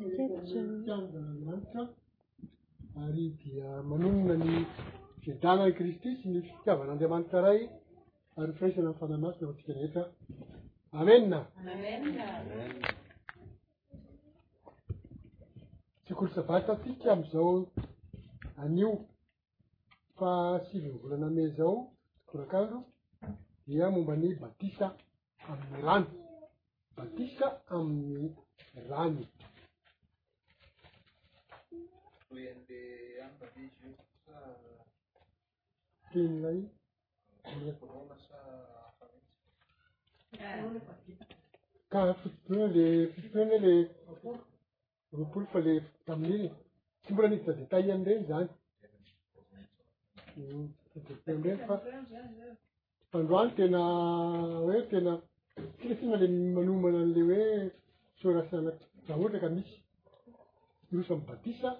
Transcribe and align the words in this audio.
tiaa'andiamanitra 0.00 1.82
ary 3.04 3.24
dia 3.42 3.68
manonona 3.90 4.34
ny 4.44 4.54
fedrana 5.24 5.64
ny 5.66 5.72
kristy 5.80 6.10
sy 6.20 6.26
ny 6.28 6.40
fitiavan'andiamanitra 6.48 7.38
ray 7.46 7.60
ary 8.40 8.52
firaisana 8.56 8.84
mn'y 8.90 8.98
fanamasina 9.00 9.48
fatika 9.50 9.72
n 9.74 9.80
etra 9.86 10.02
amena 11.00 11.38
tsy 16.04 16.12
kolosavata 16.18 16.72
atika 16.76 17.06
am'izao 17.14 17.50
anio 18.62 18.90
fa 20.18 20.32
siviny 20.68 20.96
volana 21.02 21.28
me 21.36 21.44
zao 21.56 21.76
korakandro 22.28 22.80
dia 23.66 23.84
momba 23.94 24.14
ny 24.16 24.28
batisa 24.42 24.86
amin'ny 25.50 25.80
rano 25.86 26.10
batisa 26.96 27.46
amin'ny 27.76 28.26
rany 28.90 29.18
tennay 32.32 32.32
ka 32.32 32.32
fotipona 32.32 32.32
ilay 32.32 32.32
footipen 32.32 32.32
hoe 36.44 36.58
ila 37.56 37.72
polo 37.78 37.92
roapolo 45.18 45.44
fa 45.52 45.58
ila 45.66 45.72
famininy 46.06 46.48
tsy 47.02 47.10
mbola 47.12 47.28
nidy 47.28 47.44
ja 47.46 47.54
detayl 47.60 47.88
amnireny 47.94 48.24
zany 48.30 48.48
amn'ireny 51.30 51.62
fa 51.68 51.74
fandroany 53.10 53.50
tena 53.58 53.80
hoe 54.66 54.78
tena 54.90 55.12
tsika 55.76 55.94
fina 55.98 56.16
ila 56.18 56.28
manomana 56.56 56.98
an'ilay 57.04 57.26
hoe 57.28 57.44
sorasianak 58.20 58.76
zaohatra 59.06 59.38
ka 59.44 59.48
misy 59.54 59.76
irosa 60.92 61.14
my 61.16 61.24
batisa 61.28 61.70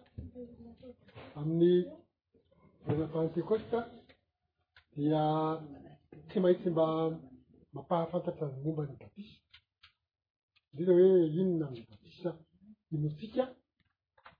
amin'ny 1.40 1.72
volana 2.84 3.06
pantecoste 3.14 3.78
dia 4.96 5.20
tsy 6.28 6.38
maintsy 6.42 6.68
mba 6.72 6.86
mampahafantatra 7.74 8.46
ny 8.50 8.56
momba 8.64 8.82
ny 8.88 8.94
batisa 9.02 9.36
drina 10.74 10.92
hoe 10.98 11.20
inona 11.40 11.66
my 11.74 11.82
batisa 11.90 12.30
inontsika 12.94 13.44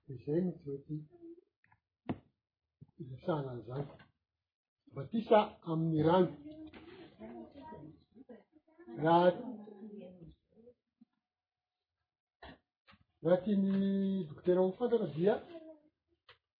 di 0.05 0.13
zay 0.23 0.39
moh 0.45 0.57
tsy 0.57 0.71
mety 0.71 0.95
lesahana 3.09 3.49
an'izany 3.51 3.85
batisa 4.95 5.37
amin'ny 5.71 5.99
rany 6.09 6.29
raha 9.03 9.29
raha 13.23 13.41
tiany 13.45 14.25
dokotera 14.29 14.61
o 14.61 14.71
fandafa 14.77 15.07
dia 15.15 15.33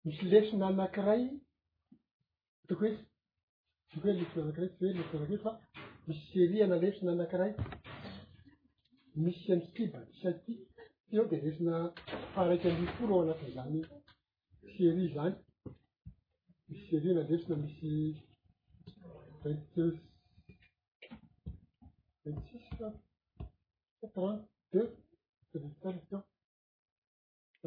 misy 0.05 0.23
lesina 0.31 0.65
anankiray 0.67 1.23
toko 2.67 2.81
hoe 2.85 2.93
too 3.89 3.99
hoe 4.03 4.13
lesina 4.19 4.41
anakiray 4.41 4.69
sy 4.75 4.83
hey 4.83 5.03
lrak 5.03 5.31
e 5.35 5.37
fa 5.43 5.51
misy 6.07 6.21
seri 6.33 6.57
na 6.69 6.75
lesina 6.83 7.09
anankiray 7.15 7.51
misy 9.23 9.45
amti 9.53 9.83
baisaty 9.93 10.53
eo 11.15 11.23
de 11.31 11.37
lesina 11.45 11.73
fahraiky 12.33 12.67
ami 12.71 12.87
foro 12.97 13.13
eo 13.15 13.21
anati 13.23 13.47
zany 13.57 13.79
serie 14.73 15.07
zany 15.15 15.35
misy 16.69 16.83
serie 16.89 17.11
na 17.17 17.23
lesina 17.29 17.55
misy 17.63 17.87
vinte 19.41 19.81
vingt 22.23 22.43
six 22.51 22.63
trente 24.13 24.39
deux 24.71 24.91
ivitar 25.55 26.25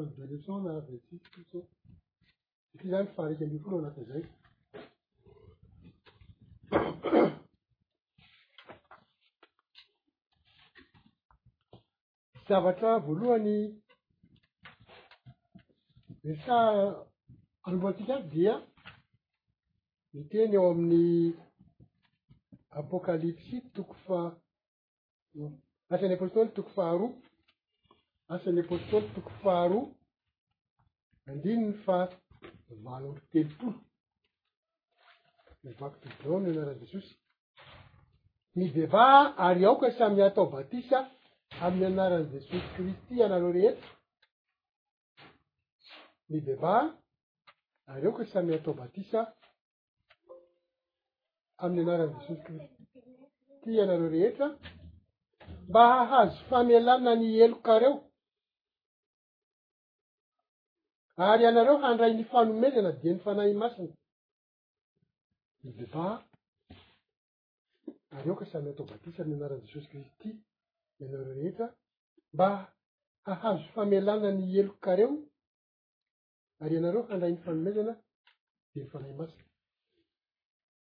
delepso 0.05 0.61
naves 0.61 1.01
satia 1.33 1.61
zany 2.89 3.07
fahariky 3.17 3.45
ambi 3.45 3.59
folo 3.59 3.79
anaty 3.79 4.03
zay 4.11 4.23
zavatra 12.49 12.91
voalohany 13.07 13.59
resa 16.25 16.57
alomboantsika 17.67 18.15
y 18.19 18.29
dia 18.31 18.55
my 20.13 20.23
teny 20.33 20.53
eo 20.57 20.71
amin'ny 20.71 21.15
apôkalipsy 22.81 23.57
toko 23.77 23.95
fa 24.07 24.19
rasin'ny 25.91 26.17
ppoitony 26.17 26.51
toko 26.55 26.71
faharoo 26.77 27.13
asan'ny 28.35 28.61
apôstôly 28.67 29.07
toko 29.15 29.31
faharoa 29.45 29.87
andiniy 31.31 31.73
fa 31.85 31.97
mal 32.85 33.03
olo 33.11 33.21
telopolo 33.33 33.73
mvakotobreo 35.65 36.35
ami'ny 36.39 36.51
anaran 36.59 36.81
jesosy 36.83 37.13
mibeba 38.57 39.05
ary 39.47 39.63
aoka 39.69 39.89
samy 39.99 40.21
atao 40.29 40.47
batisa 40.55 40.99
aminy 41.65 41.85
anaran'jesosy 41.93 42.59
kristy 42.75 43.15
anareo 43.27 43.51
rehetra 43.57 43.85
mibebà 46.31 46.73
ary 47.93 48.05
aoka 48.09 48.25
samy 48.33 48.51
atao 48.59 48.75
batisa 48.81 49.21
ami'ny 51.63 51.81
anaran' 51.85 52.15
jesosy 52.17 52.41
kristy 52.45 53.73
anareo 53.85 54.09
rehetra 54.15 54.47
mba 55.69 55.83
hahazo 55.95 56.39
famelana 56.49 57.13
ny 57.21 57.29
elokareo 57.47 57.95
ary 61.25 61.45
ianareo 61.45 61.79
handray 61.83 62.13
ny 62.15 62.25
fanomezana 62.33 62.91
dia 63.01 63.13
ny 63.15 63.21
fañay 63.25 63.53
masina 63.61 63.95
y 65.67 65.71
bba 65.77 66.05
areeo 68.17 68.35
ka 68.41 68.45
samy 68.53 68.69
atao 68.71 68.87
batisa 68.91 69.23
myanaran 69.29 69.61
jesosy 69.65 69.89
kristy 69.91 70.29
ianareo 71.01 71.35
reheta 71.39 71.67
mba 72.35 72.47
hahazo 73.27 73.67
famialañany 73.75 74.43
elokareo 74.61 75.11
ary 76.63 76.75
ianareo 76.79 77.03
handray 77.09 77.33
ny 77.33 77.39
fanomezana 77.45 77.93
de 78.73 78.81
ny 78.83 78.87
fañay 78.93 79.15
masina 79.21 79.45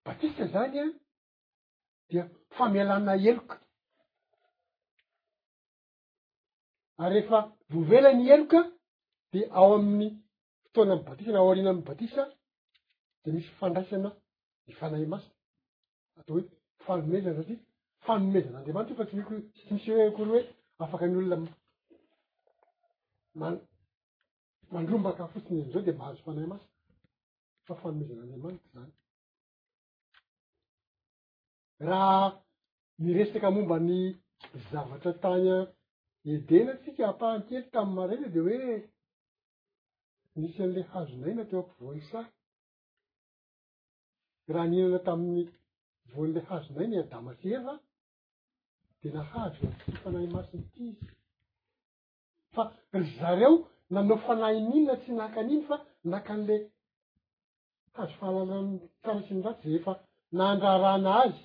batisa 0.05 0.43
zany 0.53 0.77
an 0.83 0.89
dia 2.09 2.23
famialana 2.57 3.13
eloka 3.29 3.55
ary 7.03 7.13
rehefa 7.15 7.37
vovelany 7.73 8.27
eloka 8.35 8.59
de 9.33 9.39
ao 9.57 9.73
amin'ny 9.77 10.09
fotoana 10.63 10.93
amy 10.93 11.03
batisany 11.07 11.37
ao 11.39 11.51
arina 11.51 11.69
amy 11.73 11.83
batisa 11.89 12.23
de 13.23 13.27
misy 13.33 13.51
fandraisana 13.59 14.09
ny 14.65 14.71
fanay 14.79 15.05
masi 15.11 15.29
atao 16.19 16.33
hoe 16.35 16.43
fanomezana 16.85 17.37
satri 17.39 17.55
fanomezan'andriamanitra 18.05 18.97
fa 18.99 19.05
ttsy 19.07 19.71
misy 19.73 19.89
oekory 19.95 20.29
hoe 20.31 20.43
afaky 20.83 21.05
ny 21.07 21.15
olona 21.19 21.35
-mandrombaka 24.71 25.23
fotsiny 25.33 25.59
azao 25.65 25.81
de 25.87 25.91
mahazo 25.99 26.21
fanay 26.27 26.47
masi 26.53 26.67
fa 27.65 27.73
fanomezanaanriamanity 27.81 28.67
zany 28.75 28.91
raha 31.89 32.21
miresaky 33.03 33.49
mombany 33.55 33.91
zavatra 34.71 35.11
tana 35.23 35.55
edena 36.31 36.73
tsika 36.81 37.03
ampahankely 37.09 37.63
tamy 37.73 37.91
marena 37.97 38.27
de 38.35 38.39
hoe 38.47 38.55
nisy 40.41 40.63
an'le 40.65 40.81
hazonaina 40.93 41.43
teo 41.49 41.59
amko 41.61 41.73
voysa 41.87 42.19
raha 44.53 44.67
ninana 44.71 44.99
taminy 45.07 45.43
vonyle 46.11 46.39
hazonainy 46.49 46.95
adamasy 47.03 47.47
efa 47.57 47.73
de 49.01 49.09
nahazo 49.17 49.65
y 49.91 49.93
fañay 50.01 50.27
masiny 50.35 50.63
tiisy 50.73 51.05
fa 52.53 52.63
ry 52.99 53.05
zareo 53.19 53.51
nanao 53.93 54.17
fañay 54.25 54.55
minina 54.67 54.93
tsy 55.01 55.11
naakan' 55.19 55.51
iny 55.53 55.63
fa 55.69 55.75
nakan'le 56.11 56.55
hazo 57.97 58.13
fahalala 58.19 58.55
saratsy 59.01 59.29
mindratsy 59.35 59.67
za 59.73 59.75
efa 59.79 59.93
nandrarana 60.37 61.11
azy 61.23 61.39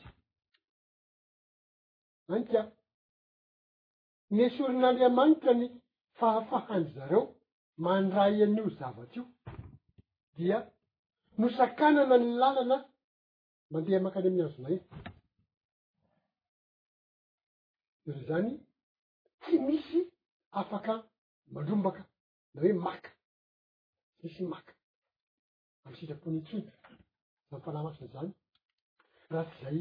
anyka 2.32 2.61
nesorin'andriamanikyny 4.37 5.62
fahafahany 6.19 6.87
zareo 6.97 7.23
mandraian'io 7.84 8.69
zavatsy 8.78 9.19
io 9.20 9.25
dia 10.37 10.58
nosakanana 11.40 12.17
ny 12.19 12.26
lalana 12.40 12.76
mandeha 13.70 13.99
makany 14.05 14.26
aminy 14.28 14.44
azonay 14.46 14.76
r 18.08 18.17
zany 18.26 18.49
tsy 19.43 19.55
misy 19.67 20.00
afaka 20.61 20.93
mandrombaka 21.52 22.02
da 22.52 22.58
hoe 22.62 22.73
maka 22.87 23.11
tsy 24.19 24.23
misy 24.26 24.43
maka 24.55 24.73
amy 25.84 25.96
sitrapony 25.99 26.38
tsoi 26.46 26.62
zamy 26.67 26.82
fahala 27.62 27.84
masina 27.87 28.12
zany 28.14 28.31
raha 29.32 29.44
tsy 29.52 29.56
zay 29.64 29.78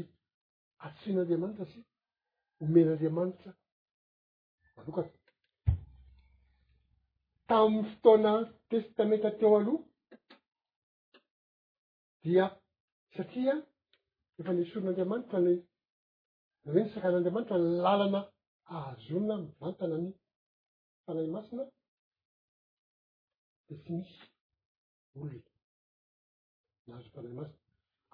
atsin'andriamanitra 0.86 1.64
sy 1.72 1.78
homen'andriamanitra 2.60 3.50
alokaty 4.80 5.14
taminy 7.48 7.82
fotoana 7.90 8.32
testameta 8.70 9.30
teo 9.38 9.56
aloha 9.58 9.84
dia 12.24 12.46
satria 13.16 13.54
efa 14.38 14.52
nysorin'andriamanitra 14.58 15.38
le 15.46 15.52
name 16.64 16.72
ny 16.72 16.80
isakan'andriamanitra 16.88 17.56
ny 17.60 17.66
lalana 17.84 18.20
ahazona 18.74 19.34
mivantana 19.44 19.96
ny 20.04 20.08
fanay 21.04 21.28
masina 21.36 21.62
de 23.66 23.74
tsy 23.82 23.92
misy 23.98 24.20
olona 25.18 25.50
naazo 26.86 27.08
fanay 27.14 27.34
masina 27.40 27.62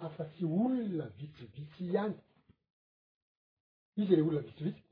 afaty 0.07 0.43
olona 0.65 1.05
vitsivitsy 1.19 1.81
ihany 1.93 2.17
izy 4.01 4.15
ley 4.17 4.25
olona 4.29 4.43
vitsivitsy 4.49 4.83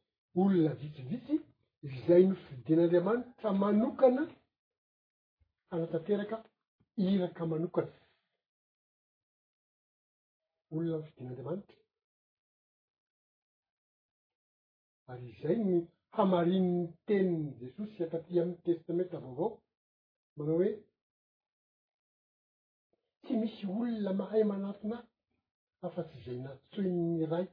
olona 0.41 0.73
vitsivitsy 0.83 1.35
izay 1.89 2.23
no 2.29 2.35
fidin'andriamanitra 2.45 3.49
manokana 3.63 4.23
anatateraka 5.73 6.37
iraka 7.11 7.43
manokana 7.53 7.95
olona 10.73 10.97
ny 10.99 11.05
fidin'andriamanitra 11.09 11.79
ary 15.13 15.29
zay 15.41 15.57
ny 15.69 15.75
hamarin'ny 16.17 16.81
teniny 17.07 17.45
jesosy 17.61 17.99
antaty 18.05 18.31
aminy 18.41 18.57
testamentra 18.67 19.17
avaoavao 19.19 19.49
manao 20.37 20.57
hoe 20.61 20.71
tsy 23.23 23.33
misy 23.41 23.63
olona 23.79 24.13
mahay 24.21 24.43
manatinay 24.51 25.03
afa-tsy 25.87 26.19
zay 26.27 26.39
natsoin 26.45 26.97
ny 27.17 27.23
ray 27.33 27.47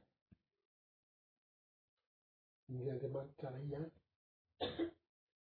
mireandriamanitra 2.70 3.48
ray 3.56 3.68
any 3.78 3.90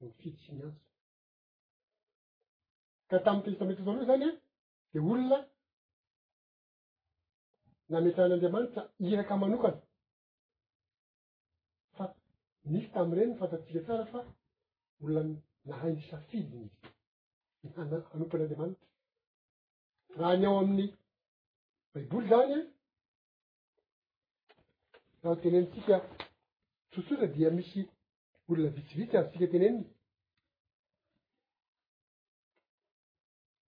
nyfidi 0.01 0.35
tsy 0.37 0.51
miantso 0.55 0.83
ka 3.09 3.15
tamy 3.23 3.41
teita 3.43 3.65
metrato 3.65 3.91
loo 3.95 4.05
zañy 4.09 4.31
de 4.91 4.99
olona 5.11 5.37
nametran'andriamanitra 7.91 8.81
iraka 9.07 9.35
manokana 9.41 9.81
fa 11.95 12.05
misy 12.71 12.87
tamy 12.93 13.11
ireny 13.13 13.33
fantattsika 13.39 13.79
tsara 13.85 14.05
fa 14.11 14.19
olona 15.03 15.33
nahaindrisafidy 15.67 16.55
nizy 16.57 16.73
nya-hanompan'andriamanitra 17.61 18.87
raha 20.19 20.35
ny 20.39 20.45
ao 20.47 20.57
aminy 20.63 20.85
baiboly 21.93 22.27
zany 22.29 22.53
rahaho 25.21 25.35
tenentsika 25.43 25.95
tsotsota 26.89 27.25
dia 27.35 27.49
misy 27.57 27.81
olona 28.53 28.75
vitsivitsy 28.77 29.15
azy 29.19 29.29
tsika 29.31 29.47
teneny 29.53 29.77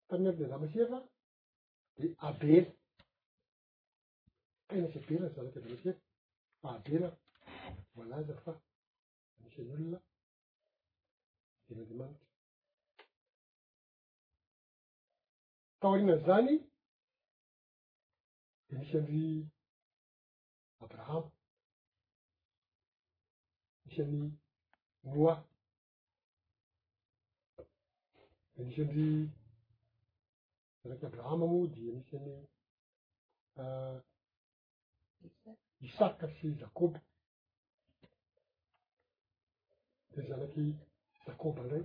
tamiyariny 0.09 0.45
ala 0.47 0.57
matsiafa 0.63 0.99
de 1.97 2.05
abely 2.29 2.65
tenasy 4.69 4.97
abera 5.05 5.27
zanaky 5.35 5.57
ala 5.59 5.69
matsiea 5.77 5.95
fa 6.61 6.69
aber 6.77 7.03
voalaza 7.95 8.35
fa 8.45 8.53
amisy 9.39 9.59
an'olona 9.63 9.99
diry 11.67 11.81
andeamanitra 11.83 12.27
tao 15.81 15.95
rina' 15.99 16.23
zany 16.27 16.51
de 18.67 18.73
misy 18.79 18.95
any 18.99 19.21
abrahamo 20.85 21.31
misy 23.87 24.01
an'ny 24.05 24.25
moa 25.13 25.37
de 28.57 28.63
anisy 28.63 28.81
andry 28.83 29.07
zanaky 30.81 31.05
abrahama 31.07 31.47
moa 31.53 31.67
dia 31.75 31.87
anisy 31.95 32.15
an'ny 32.17 32.31
ah, 33.63 33.97
isaka 35.87 36.27
sy 36.37 36.47
jakôba 36.61 37.01
de 40.11 40.19
ny 40.21 40.27
zanaky 40.29 40.65
jakoba 41.27 41.61
ndray 41.65 41.85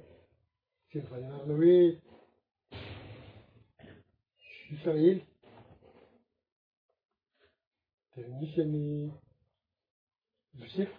isy 0.81 0.97
i 1.03 1.07
vaninarana 1.11 1.53
hoe 1.59 1.77
israely 4.75 5.15
de 8.13 8.19
misy 8.37 8.57
an'ny 8.63 8.83
josefa 10.59 10.97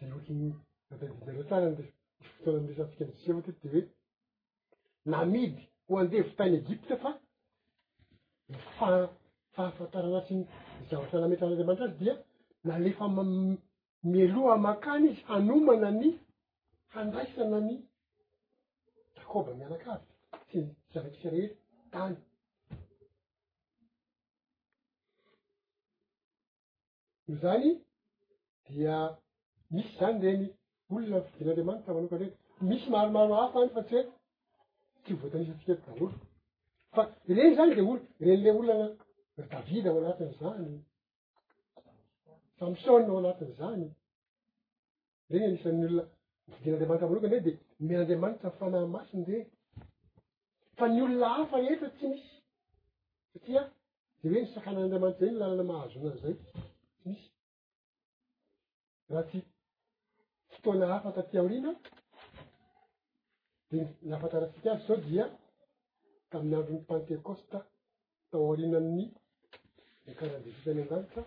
za 0.00 0.06
hoatyny 0.12 0.54
matadirareo 0.90 1.44
tsara 1.46 1.66
n 1.66 1.76
misy 1.76 1.90
fotoana 2.42 2.60
mlesantsika 2.60 3.04
misi 3.06 3.28
avao 3.28 3.42
teto 3.42 3.52
de 3.62 3.80
hoe 3.80 3.88
namidy 5.10 5.62
ho 5.88 5.94
andehavotany 6.00 6.54
egypta 6.60 6.94
fa 7.02 7.10
ny 8.48 8.54
fa- 8.78 9.12
fahafantarana 9.54 10.20
sy 10.26 10.34
nzavatra 10.82 11.18
nametra 11.20 11.44
an' 11.46 11.52
andriamanitra 11.52 11.86
azy 11.88 11.98
dia 12.02 12.14
na 12.68 12.74
lefa 12.84 13.06
m- 13.16 13.56
mieloa 14.10 14.54
makany 14.66 15.06
izy 15.10 15.22
hanomana 15.30 15.88
ny 16.00 16.06
handraisana 16.94 17.58
ny 17.68 17.76
jakoba 19.16 19.50
mianakazy 19.58 20.04
tsy 20.46 20.58
zanakisy 20.92 21.28
rehely 21.30 21.50
tany 21.92 22.16
noho 27.26 27.40
zany 27.42 27.68
dia 28.68 28.96
misy 29.72 29.92
zany 30.00 30.18
reny 30.26 30.46
olona 30.94 31.18
fidin'andriamanitra 31.36 31.92
manokarey 31.98 32.30
misy 32.70 32.86
maaromaro 32.94 33.34
hafa 33.40 33.56
any 33.62 33.70
fa 33.76 33.82
tsy 33.88 33.94
he 33.98 34.02
ty 35.04 35.10
voatanisa 35.20 35.54
tika 35.60 35.74
t 35.76 35.80
daolo 35.86 36.06
fa 36.94 37.02
reny 37.36 37.50
zany 37.58 37.72
de 37.76 37.82
ren 38.26 38.40
le 38.44 38.50
olonan 38.60 38.92
tavida 39.52 39.88
o 39.96 39.98
anatin' 40.02 40.34
zany 40.40 40.64
samysônna 42.58 43.10
o 43.14 43.18
anatin' 43.22 43.52
zany 43.60 43.86
reny 45.32 45.46
isanny 45.56 45.82
olona 45.88 46.02
fidin'andriamanitra 46.58 47.06
manoka 47.10 47.28
de 47.46 47.52
men'andramanitra 47.86 48.48
fana 48.58 48.78
masiny 48.96 49.24
rey 49.32 49.42
fa 50.78 50.84
ny 50.94 50.98
olona 51.08 51.28
hafa 51.36 51.56
eta 51.72 51.86
tsy 51.96 52.06
misy 52.12 52.28
satia 53.32 53.62
da 54.20 54.26
hoe 54.30 54.40
nisakana'anriamanitra 54.44 55.20
zay 55.26 55.30
ny 55.32 55.38
lalana 55.42 55.64
mahazonazay 55.70 56.34
ty 56.40 56.48
misy 57.08 57.26
rhat 59.14 59.30
tona 60.64 60.86
hafa 60.92 61.10
ta 61.12 61.22
tiaorina 61.30 61.70
d 63.70 63.72
nhafantaratsika 64.08 64.70
azo 64.72 64.82
sao 64.86 64.96
dia 65.06 65.24
taminy 66.30 66.54
aviny 66.56 66.78
pantekosta 66.88 67.58
tao 68.30 68.44
orina 68.50 68.76
aminy 68.80 69.10
de 70.06 70.10
karandisita 70.18 70.68
any 70.70 70.80
an-danitra 70.82 71.22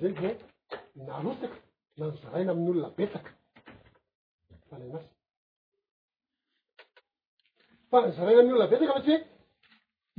zay 0.00 0.12
va 0.20 0.30
narotaka 1.06 1.56
na 1.96 2.04
nozaraina 2.08 2.50
amin'olona 2.52 2.88
betaka 2.98 3.30
fanay 4.68 4.88
masina 4.94 5.12
fa 7.90 7.96
nozaraina 8.02 8.40
ami'olona 8.42 8.70
betsaka 8.72 8.92
fatria 8.96 9.18
hoe 9.20 9.20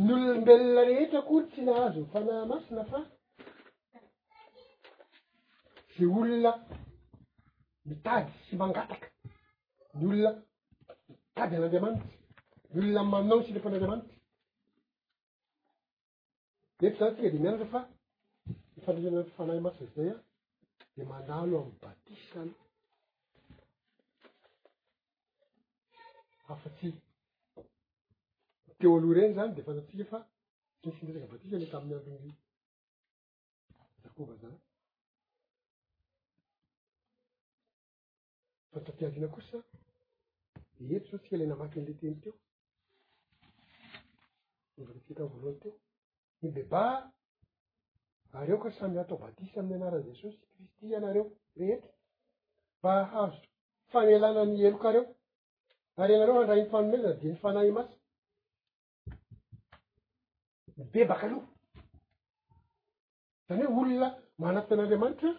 nyolonambelona 0.06 0.82
rehetra 0.88 1.22
koy 1.28 1.44
tsy 1.50 1.62
lahazo 1.68 2.02
fanahy 2.14 2.46
masina 2.52 2.84
fa 2.92 3.00
za 5.98 6.04
olona 6.20 6.52
mitady 7.88 8.32
tsy 8.46 8.54
mangataka 8.60 9.08
ny 9.98 10.04
olona 10.10 10.32
mitady 11.10 11.54
an'anreamanity 11.56 12.08
ny 12.74 12.80
olonamañao 12.82 13.42
tsy 13.44 13.52
lepon' 13.56 13.76
anramanity 13.78 14.16
ety 16.86 16.98
zany 17.00 17.14
tsika 17.14 17.30
de 17.34 17.40
mianatro 17.44 17.68
fa 17.74 17.82
myfandraisina 18.74 19.22
fañahy 19.36 19.62
masazay 19.66 20.10
an 20.16 20.22
de 20.96 21.04
malalo 21.12 21.54
amy 21.62 21.74
batisy 21.84 22.26
zany 22.34 22.54
afatsy 26.54 26.88
teo 28.78 28.92
oloh 28.98 29.14
reny 29.18 29.34
zany 29.38 29.52
de 29.56 29.62
fa 29.66 29.72
azatsika 29.74 30.06
fa 30.12 30.20
tisydresaky 30.82 31.28
batisy 31.32 31.54
eta 31.68 31.76
ammiandroni 31.80 32.32
zakova 34.04 34.36
zany 34.44 34.58
fa 38.74 38.80
tapiadina 38.80 39.28
kosa 39.28 39.58
eeto 40.80 41.08
sao 41.10 41.20
tsy 41.20 41.30
kelena 41.30 41.56
maky 41.56 41.80
an'le 41.80 41.94
teny 42.00 42.18
to 42.24 42.32
oran 44.82 45.00
fitra 45.06 45.26
voloan 45.32 45.56
teo 45.62 45.74
ny 46.42 46.50
beba 46.56 46.84
aryeo 48.34 48.58
ka 48.64 48.70
samy 48.72 48.98
atao 49.00 49.18
batisa 49.18 49.60
aminny 49.60 49.76
anaran'jesosy 49.82 50.40
kristy 50.54 50.96
anareo 50.96 51.26
reheta 51.60 51.90
mba 52.80 52.92
hazo 53.12 53.42
fañelanany 53.92 54.56
elokareo 54.68 55.04
ary 56.00 56.12
ianareo 56.14 56.36
handray 56.38 56.62
ny 56.62 56.70
fanomezana 56.72 57.20
di 57.20 57.28
ny 57.28 57.38
fanay 57.44 57.70
masi 57.78 57.98
ny 60.78 60.84
bebaka 60.94 61.26
aloha 61.28 61.50
zañy 63.48 63.66
hoe 63.68 63.78
olona 63.86 64.08
manafiyan'andriamanitra 64.42 65.32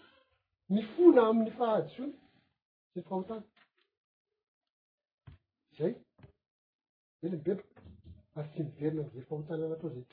nifona 0.75 1.21
amin'ny 1.31 1.53
fahadisony 1.59 2.15
za 2.95 3.03
fahotana 3.03 3.43
zay 5.79 5.93
ala 7.23 7.31
mi 7.33 7.39
bebaka 7.39 7.83
ary 8.37 8.49
tsy 8.53 8.63
miverina 8.65 9.03
amzay 9.05 9.23
fahotana 9.29 9.65
an 9.67 9.73
atao 9.75 9.91
zay 9.95 10.05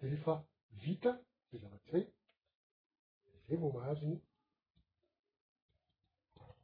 de 0.00 0.06
lefa 0.10 0.34
vita 0.84 1.12
zay 1.50 1.58
zavat 1.60 1.82
zay 1.90 2.02
zay 3.48 3.56
vao 3.60 3.70
mahazo 3.74 4.04
iny 4.06 4.20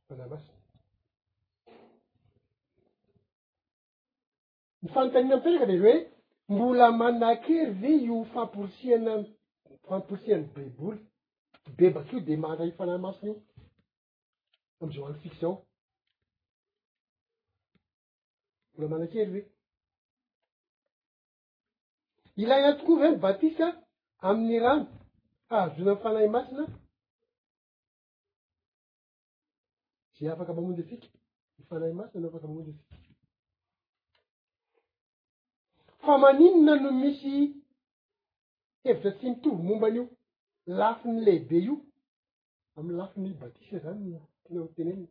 falamasiny 0.09 0.61
ny 4.83 4.87
fanontanina 4.95 5.35
amy 5.37 5.43
teraka 5.51 5.67
de 5.73 5.77
hoe 5.83 5.97
mbola 6.53 6.87
manakeryve 7.01 7.91
io 8.07 8.17
famporosiana 8.33 9.13
famporosianny 9.89 10.49
baiboly 10.55 11.01
bebaky 11.77 12.15
io 12.17 12.21
de 12.25 12.37
manta 12.37 12.65
ifañahy 12.65 13.01
masina 13.01 13.33
iñy 14.81 14.83
amizao 14.83 15.07
añitsiky 15.09 15.37
zao 15.41 15.53
ola 18.77 18.87
manankery 18.89 19.29
hoe 19.33 19.45
ilaia 22.43 22.77
tokoa 22.77 22.99
vyny 23.01 23.17
batisa 23.25 23.67
amin'ny 24.27 24.59
rano 24.65 24.87
fahazona 25.49 25.93
nyfañahy 25.95 26.29
masina 26.37 26.63
za 30.17 30.33
afaky 30.33 30.53
mamonjy 30.57 30.83
tsika 30.89 31.07
nyfanahy 31.59 31.95
masina 31.99 32.21
no 32.23 32.29
afaka 32.29 32.47
mamonjy 32.49 32.73
tsika 32.77 32.95
fa 36.05 36.13
maninona 36.23 36.75
no 36.83 36.91
misy 37.03 37.33
hevitra 38.85 39.11
tsy 39.17 39.25
mitovy 39.31 39.63
momban'io 39.69 40.05
lafi 40.69 41.09
ny 41.09 41.25
lehibe 41.25 41.57
io 41.65 41.77
amy 42.77 42.93
lafi 42.95 43.21
ny 43.21 43.33
batisa 43.41 43.77
zany 43.81 44.17
aotenenina 44.53 45.09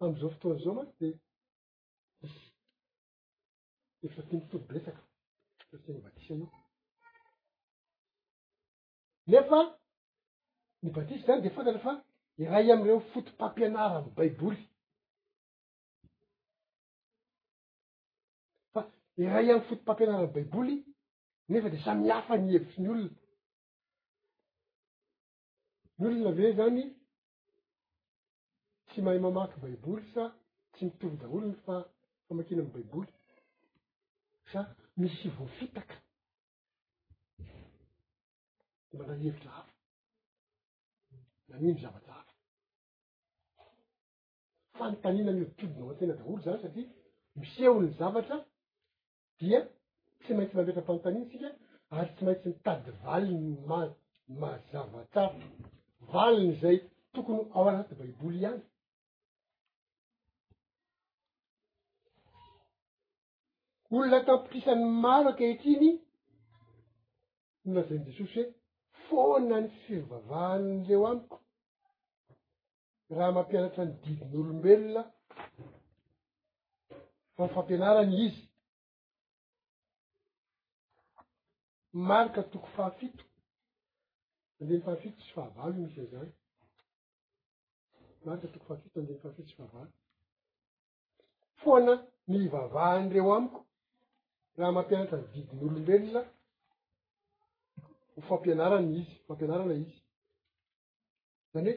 amizao 0.00 0.30
fotoany 0.30 0.60
zao 0.64 0.74
matsy 0.78 0.96
de 1.00 1.08
misy 2.20 2.42
efatimy 4.06 4.40
ftorobletsaka 4.46 5.02
atsiny 5.74 5.98
batisy 6.04 6.34
mao 6.40 6.50
nefa 9.30 9.60
ny 10.82 10.88
batisy 10.94 11.22
zany 11.26 11.42
de 11.44 11.50
fantara 11.54 11.78
fa 11.86 11.92
iray 12.42 12.68
amreo 12.74 13.00
foto 13.12 13.30
mpampianara 13.34 13.96
amy 14.04 14.10
baiboly 14.16 14.60
fa 18.72 18.80
iray 19.22 19.48
amy 19.52 19.62
fotompampianara 19.68 20.24
any 20.30 20.34
baiboly 20.34 20.76
nefa 21.48 21.70
de 21.70 21.78
samihafa 21.84 22.36
nihevitriny 22.38 22.88
olona 22.88 23.14
ny 25.98 26.06
olona 26.08 26.32
ve 26.38 26.48
zany 26.58 26.84
tsy 28.88 28.98
mahay 29.04 29.18
mamaaky 29.26 29.56
baiboly 29.64 30.04
sa 30.14 30.22
tsy 30.72 30.82
mitovy 30.86 31.16
daolony 31.22 31.54
fa 31.66 31.76
famakina 32.26 32.60
amny 32.62 32.72
baiboly 32.76 33.10
sa 34.52 34.60
misy 35.00 35.26
voafitaka 35.36 35.94
d 38.88 38.90
mandray 38.98 39.18
hevitra 39.24 39.50
afa 39.60 39.74
da 41.48 41.54
nin 41.60 41.72
mizavasafa 41.76 42.24
fantanina 44.78 45.30
amiotibe 45.32 45.76
na 45.80 45.84
atena 45.92 46.14
daolo 46.20 46.38
zany 46.46 46.58
satria 46.62 46.92
miseo 47.40 47.76
ny 47.82 47.88
zavatra 48.00 48.36
dia 49.38 49.58
tsy 50.22 50.30
maintsy 50.36 50.54
mametra-mfanotanina 50.56 51.26
tsika 51.30 51.48
ary 51.96 52.10
tsy 52.14 52.22
maintsy 52.26 52.46
mitady 52.52 52.90
valiny 53.04 53.48
ma- 53.70 53.96
mazavatsao 54.40 55.32
vaniny 56.12 56.54
zay 56.60 56.80
tokony 57.12 57.42
ao 57.54 57.64
anaty 57.68 57.94
baiboly 58.00 58.36
ihany 58.40 58.62
olona 63.92 64.18
tampotrisan'ny 64.26 64.84
maro 65.02 65.28
ankehitriny 65.30 65.90
nolazany 67.64 68.02
jesosy 68.08 68.32
hoe 68.42 68.46
foana 69.06 69.56
ny 69.62 69.68
fivavahanny 69.82 70.76
reo 70.88 71.02
amiko 71.10 71.36
raha 73.16 73.30
mampianatra 73.36 73.82
ny 73.84 73.94
didinyolombelona 74.02 75.02
fan 77.34 77.48
fampianarany 77.54 78.12
izy 78.24 78.42
marika 82.08 82.40
toko 82.52 82.68
fahafitoky 82.76 83.27
tandeha 84.58 84.78
ny 84.78 84.82
fahafito 84.84 85.18
tsy 85.20 85.32
fahavavy 85.34 85.78
io 85.78 85.82
misy 85.84 86.02
a 86.02 86.06
zany 86.14 86.32
marita 88.24 88.48
toko 88.52 88.64
fahafito 88.68 88.92
tandeha 88.94 89.16
y 89.16 89.20
fahafito 89.22 89.46
tsy 89.48 89.56
fahavavo 89.58 89.92
foana 91.62 91.92
ny 92.30 92.36
ivavahany 92.46 93.04
ireo 93.10 93.32
amiko 93.38 93.60
raha 94.58 94.72
mampianatra 94.76 95.18
didin'olombelona 95.32 96.20
ho 98.14 98.20
fampianarany 98.28 98.92
izy 99.00 99.14
fampianarana 99.26 99.74
izy 99.82 99.96
zañy 101.52 101.70
hoe 101.70 101.76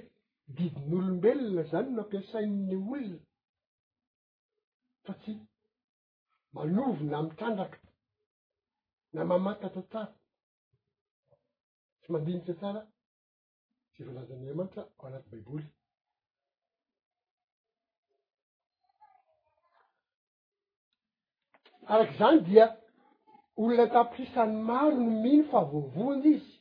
didin'olombelona 0.55 1.63
zany 1.71 1.87
mampiasain'ny 1.97 2.71
oilona 2.95 3.27
fa 5.05 5.13
tsy 5.21 5.33
manovo 6.53 7.03
na 7.03 7.17
mitrandraka 7.25 7.79
na 9.13 9.21
mamata 9.29 9.67
tatata 9.75 10.20
mandinitsy 12.11 12.53
tsara 12.59 12.81
tsy 13.93 14.01
volazany 14.05 14.47
manitra 14.59 14.83
o 14.99 15.01
anaty 15.07 15.27
baiboly 15.31 15.67
arak' 21.93 22.15
zany 22.19 22.39
dia 22.47 22.65
olona 23.59 23.85
tapirisany 23.95 24.53
maro 24.67 24.89
no 25.03 25.11
mino 25.23 25.43
fa 25.51 25.59
voavonjy 25.71 26.27
izy 26.37 26.51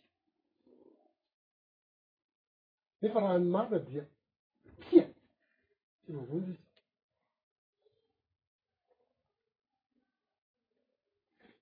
nefa 3.00 3.18
raha 3.22 3.36
ny 3.42 3.46
maro 3.54 3.68
na 3.72 3.78
dia 3.88 4.04
tia 4.86 5.04
ty 6.02 6.08
voavonjy 6.16 6.52
izy 6.54 6.66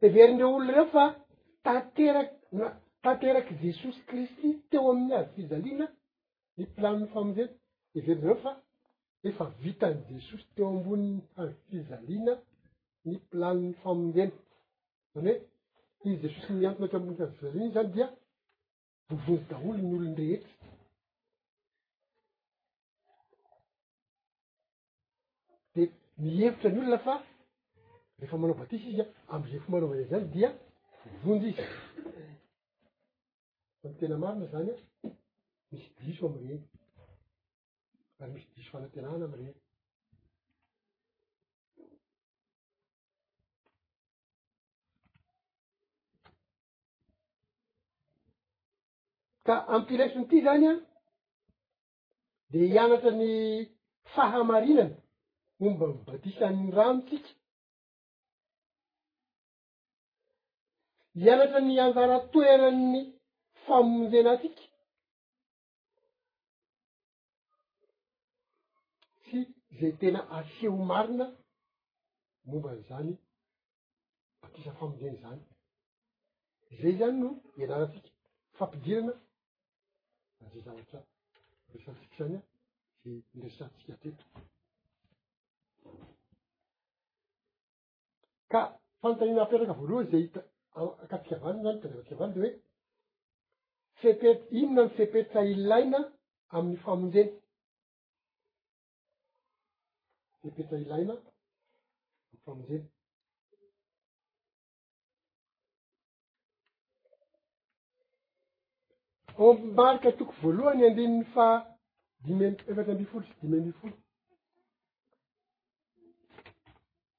everindreo 0.06 0.48
olona 0.56 0.70
reo 0.76 0.86
fa 0.94 1.04
tanteraky 1.64 2.54
na 2.60 2.66
tanteraky 3.02 3.54
jesosy 3.66 4.00
kristy 4.08 4.48
teo 4.70 4.90
amin'ny 4.90 5.12
havo 5.16 5.28
fizaliana 5.36 5.86
ny 6.56 6.64
planiny 6.76 7.06
famonjena 7.14 7.54
iveri 7.96 8.12
zareo 8.20 8.36
fa 8.44 8.50
efa 9.28 9.44
vitany 9.62 9.98
jesosy 10.10 10.46
teo 10.54 10.66
ambony 10.72 11.08
havi 11.36 11.54
fizaliana 11.70 12.34
ny 13.06 13.14
planiny 13.30 13.74
famonjena 13.82 14.34
zany 15.14 15.32
hoe 15.32 16.10
izy 16.12 16.22
jesosy 16.26 16.52
miantona 16.58 16.86
teo 16.88 16.98
ambonny 17.00 17.22
av 17.24 17.32
fizalina 17.32 17.64
iy 17.64 17.74
zany 17.86 17.90
dia 17.98 18.06
vovonjy 19.08 19.40
daolo 19.50 19.74
ny 19.80 19.84
olonrehetry 19.84 20.54
de 25.74 25.82
mihevitra 26.22 26.68
ny 26.72 26.78
olona 26.82 26.98
fa 27.06 27.14
rehefa 28.20 28.36
manao 28.40 28.56
batisy 28.60 28.86
izy 28.92 29.04
amze 29.34 29.56
fo 29.62 29.68
manao 29.72 29.88
vaay 29.92 30.04
zany 30.12 30.26
dia 30.34 30.48
vovonjy 31.20 31.46
izy 31.54 31.64
y 33.90 33.94
tena 33.98 34.18
marina 34.18 34.46
zany 34.48 34.70
an 35.72 35.78
misy 35.78 35.90
diso 36.04 36.26
am 36.26 36.34
reny 36.40 36.60
ary 38.20 38.32
misy 38.32 38.48
diso 38.54 38.70
fanatenana 38.72 39.24
am 39.24 39.34
reny 39.38 39.54
ka 49.46 49.54
amy 49.74 49.84
pileisony 49.88 50.26
ty 50.30 50.38
zany 50.44 50.66
an 50.72 50.78
de 52.50 52.58
hianatrany 52.72 53.30
fahamarinana 54.14 54.96
nomba 55.60 55.84
mibadisany 55.86 56.70
ramitsika 56.76 57.30
hianatrany 61.18 61.74
anjara 61.84 62.16
toerany 62.32 63.17
famonzenaatsika 63.68 64.64
tsy 69.24 69.38
zay 69.78 69.92
teña 70.00 70.20
asiaho 70.38 70.78
marina 70.90 71.26
momba 72.48 72.70
n'zany 72.78 73.12
pamtisa 74.40 74.72
famondzeny 74.78 75.16
zany 75.24 75.40
zay 76.78 76.92
zany 77.00 77.16
no 77.22 77.28
ianaratsika 77.60 78.08
fampidirana 78.56 79.14
anzay 80.42 80.62
zavatra 80.66 80.98
resatsika 81.72 82.14
zany 82.18 82.36
a 82.40 82.42
zay 83.02 83.16
nresatsika 83.38 83.92
atreta 83.94 84.24
ka 88.52 88.60
fanotanina 89.00 89.40
ampiatraka 89.42 89.78
voaloha 89.80 90.02
zay 90.12 90.22
ita 90.28 90.40
akatikvaniny 91.04 91.62
zany 91.64 91.76
tadakatikavany 91.82 92.32
da 92.34 92.40
hoe 92.42 92.50
fepetry 94.00 94.58
inona 94.58 94.82
amy 94.82 94.96
fepetra 94.96 95.40
ilaina 95.54 95.98
amin'ny 96.56 96.78
famonjeny 96.84 97.30
fepetra 100.42 100.76
ilaina 100.84 101.14
amy 102.28 102.38
famonjeny 102.44 102.84
omb 109.46 109.60
marika 109.78 110.10
toko 110.18 110.32
voalohany 110.42 110.80
andrininy 110.88 111.24
fa 111.34 111.46
dimym 112.24 112.54
efatra 112.70 112.92
mbifolo 112.94 113.24
tsy 113.26 113.36
dimy 113.40 113.58
mbifolo 113.62 113.96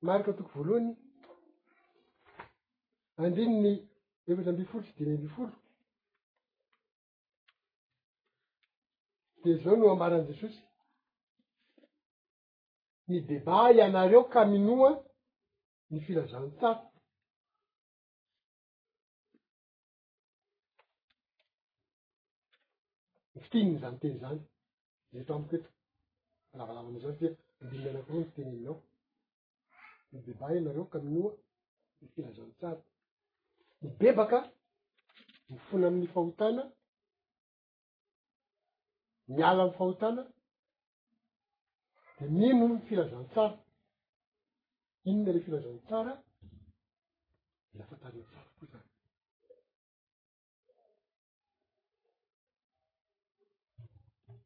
marika 0.07 0.31
toko 0.37 0.51
voalohany 0.57 0.91
andrininy 3.23 3.73
efatra 4.31 4.51
mbifolo 4.53 4.83
tsy 4.85 4.93
dimy 4.99 5.17
mbifolo 5.21 5.55
de 9.45 9.57
zao 9.63 9.75
no 9.77 9.89
ambarany 9.91 10.25
jesosy 10.27 10.61
nibeba 13.07 13.57
ianareo 13.71 14.21
ka 14.31 14.41
minoa 14.53 14.91
ny 15.91 15.97
filazaño 16.05 16.49
tsato 16.57 16.85
ny 23.33 23.39
fitininy 23.43 23.77
zany 23.81 23.97
teny 24.01 24.15
zany 24.21 24.39
deto 25.11 25.31
ambiko 25.35 25.55
eto 25.57 25.71
lavalavamza 26.57 27.09
tia 27.17 27.31
ambiymyanakoo 27.61 28.15
ny 28.19 28.25
fitiny 28.29 28.51
minaoko 28.55 28.83
nibeba 30.13 30.43
anareo 30.47 30.85
ka 30.91 30.97
minoa 31.05 31.31
ny 31.99 32.07
filazano 32.13 32.51
tsato 32.59 32.83
mi 33.81 33.89
bebaka 33.99 34.37
mifona 35.49 35.85
amiy 35.89 36.09
fahotana 36.13 36.63
miala 39.33 39.61
amiy 39.63 39.75
fahotana 39.77 40.23
de 42.19 42.25
mino 42.39 42.65
ny 42.69 42.77
firazantsara 42.87 43.57
inona 45.09 45.29
re 45.35 45.39
firazantsara 45.45 46.13
de 47.71 47.75
lafantariny 47.79 48.25
sara 48.31 48.49
koa 48.57 48.67
zany 48.73 48.87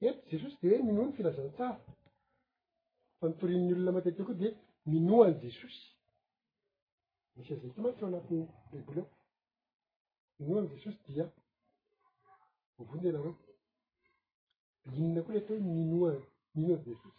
eto 0.08 0.22
jesosy 0.32 0.56
de 0.62 0.66
hoe 0.70 0.80
minoa 0.88 1.06
ny 1.08 1.14
firazantsara 1.18 1.76
fa 3.18 3.24
mitorin'ny 3.30 3.72
olona 3.74 3.92
matetiko 3.98 4.26
koa 4.30 4.40
de 4.42 4.48
minoany 4.92 5.34
jesosy 5.46 5.82
misy 7.36 7.52
azay 7.56 7.72
ko 7.74 7.80
mantsy 7.84 8.02
eo 8.02 8.08
anatiy 8.12 8.42
bebolao 8.72 9.08
minoany 10.40 10.68
jesosy 10.74 11.00
dia 11.08 11.26
vovonde 12.78 13.10
nareo 13.14 13.34
inina 14.92 15.20
koa 15.24 15.36
leta 15.36 15.52
hoe 15.54 15.64
minoa 15.74 16.12
mino 16.56 16.74
a 16.74 16.84
visisy 16.84 17.10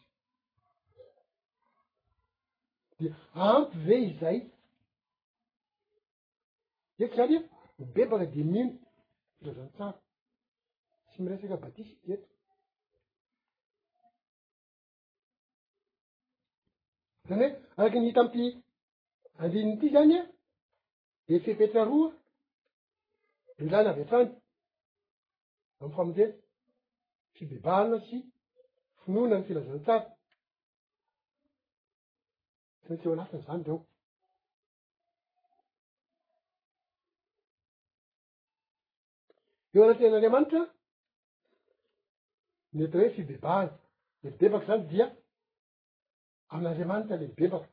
di 2.99 3.07
ampy 3.49 3.77
ve 3.87 3.97
zay 4.21 4.39
deky 6.99 7.15
zany 7.19 7.35
e 7.37 7.39
nobebaka 7.79 8.27
de 8.35 8.41
mino 8.53 8.73
filazany 9.37 9.69
tsara 9.75 9.91
tsy 11.09 11.17
miresaka 11.23 11.63
batisiky 11.65 12.05
teto 12.09 12.29
zany 17.29 17.41
hoe 17.43 17.49
araky 17.79 17.99
ny 17.99 18.07
hita 18.09 18.21
amty 18.23 18.43
andininy 19.41 19.73
ity 19.75 19.87
zany 19.95 20.15
de 21.27 21.35
fihpetra 21.45 21.83
roa 21.91 22.09
noilana 23.57 23.91
avy 23.91 24.03
an-trany 24.03 24.31
amy 25.79 25.93
famitrey 25.97 26.31
fibebahana 27.39 27.99
sy 28.07 28.19
finoina 29.03 29.37
ny 29.41 29.47
filazantsara 29.49 30.07
s 32.85 32.93
itsy 32.95 33.07
eo 33.09 33.15
anatinyizany 33.15 33.63
reo 33.69 33.79
eo 39.75 39.83
anatiyn'andriamanitra 39.87 40.61
netina 42.79 43.03
hoe 43.03 43.13
fibebahana 43.17 43.73
de 44.23 44.31
mibebaka 44.31 44.67
zany 44.73 44.85
dia 44.93 45.07
amin'andriamanitra 46.53 47.17
le 47.23 47.27
mibebaka 47.33 47.69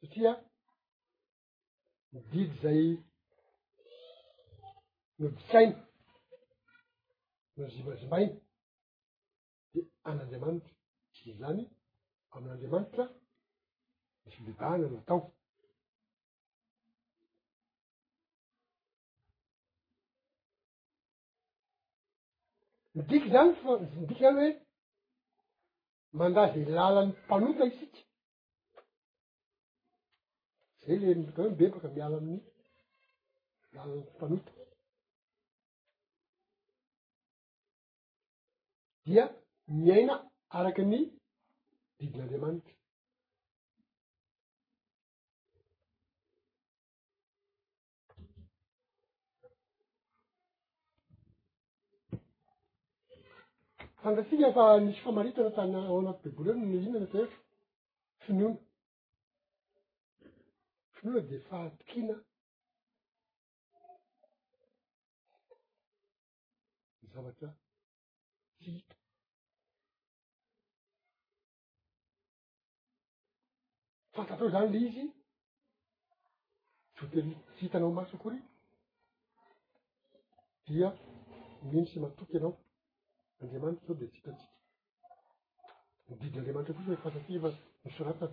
satria 0.00 0.32
mididy 2.12 2.56
zay 2.62 2.82
nodisaina 5.20 5.78
azimbazimbaiy 7.66 8.28
de 9.72 9.80
an'andriamanitra 10.10 10.74
zany 11.40 11.60
amin'andriamanitra 12.34 13.04
misybibana 14.24 14.86
natao 14.94 15.20
midiky 22.96 23.28
zany 23.34 23.50
fa 23.62 23.70
misyndiky 23.82 24.22
any 24.30 24.38
hoe 24.40 24.48
mandaza 26.18 26.60
lalan'ny 26.76 27.12
panota 27.30 27.64
isika 27.70 28.00
zay 30.82 30.96
le 31.00 31.08
taohoe 31.36 31.52
mbebaka 31.54 31.88
miala 31.94 32.16
aminny 32.20 32.44
lalan'ny 33.74 34.04
mpanota 34.12 34.50
dia 39.10 39.24
miaina 39.78 40.14
araky 40.58 40.82
ny 40.90 41.00
didin'andriamanitra 41.98 42.74
fangatsina 54.02 54.44
efa 54.50 54.64
nisy 54.84 55.00
famaritana 55.06 55.50
tan 55.56 55.72
ao 55.80 55.96
anaty 56.00 56.22
baiboly 56.26 56.50
eno 56.52 56.62
no 56.66 56.76
inona 56.78 56.98
na 57.02 57.08
teeo 57.12 57.26
finona 58.24 58.58
finona 60.94 61.20
de 61.28 61.36
fahatikina 61.48 62.14
nyzavatra 67.02 67.48
tsyito 68.60 68.96
fatatrao 74.20 74.50
zany 74.50 74.70
ley 74.72 74.86
izy 74.88 75.04
fotely 76.98 77.22
sitanao 77.58 77.92
maso 77.98 78.14
akory 78.16 78.38
dia 80.68 80.88
mihntsy 81.70 81.98
matoky 82.04 82.34
añao 82.36 82.52
andriamanitra 83.40 83.86
zao 83.88 83.96
de 84.00 84.06
ts 84.12 84.18
itatsika 84.18 84.48
mididin'andriamanitra 86.08 86.74
kofantaikafa 86.78 87.48
misoratay 87.84 88.30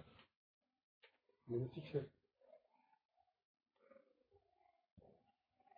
tsiksay 1.72 2.06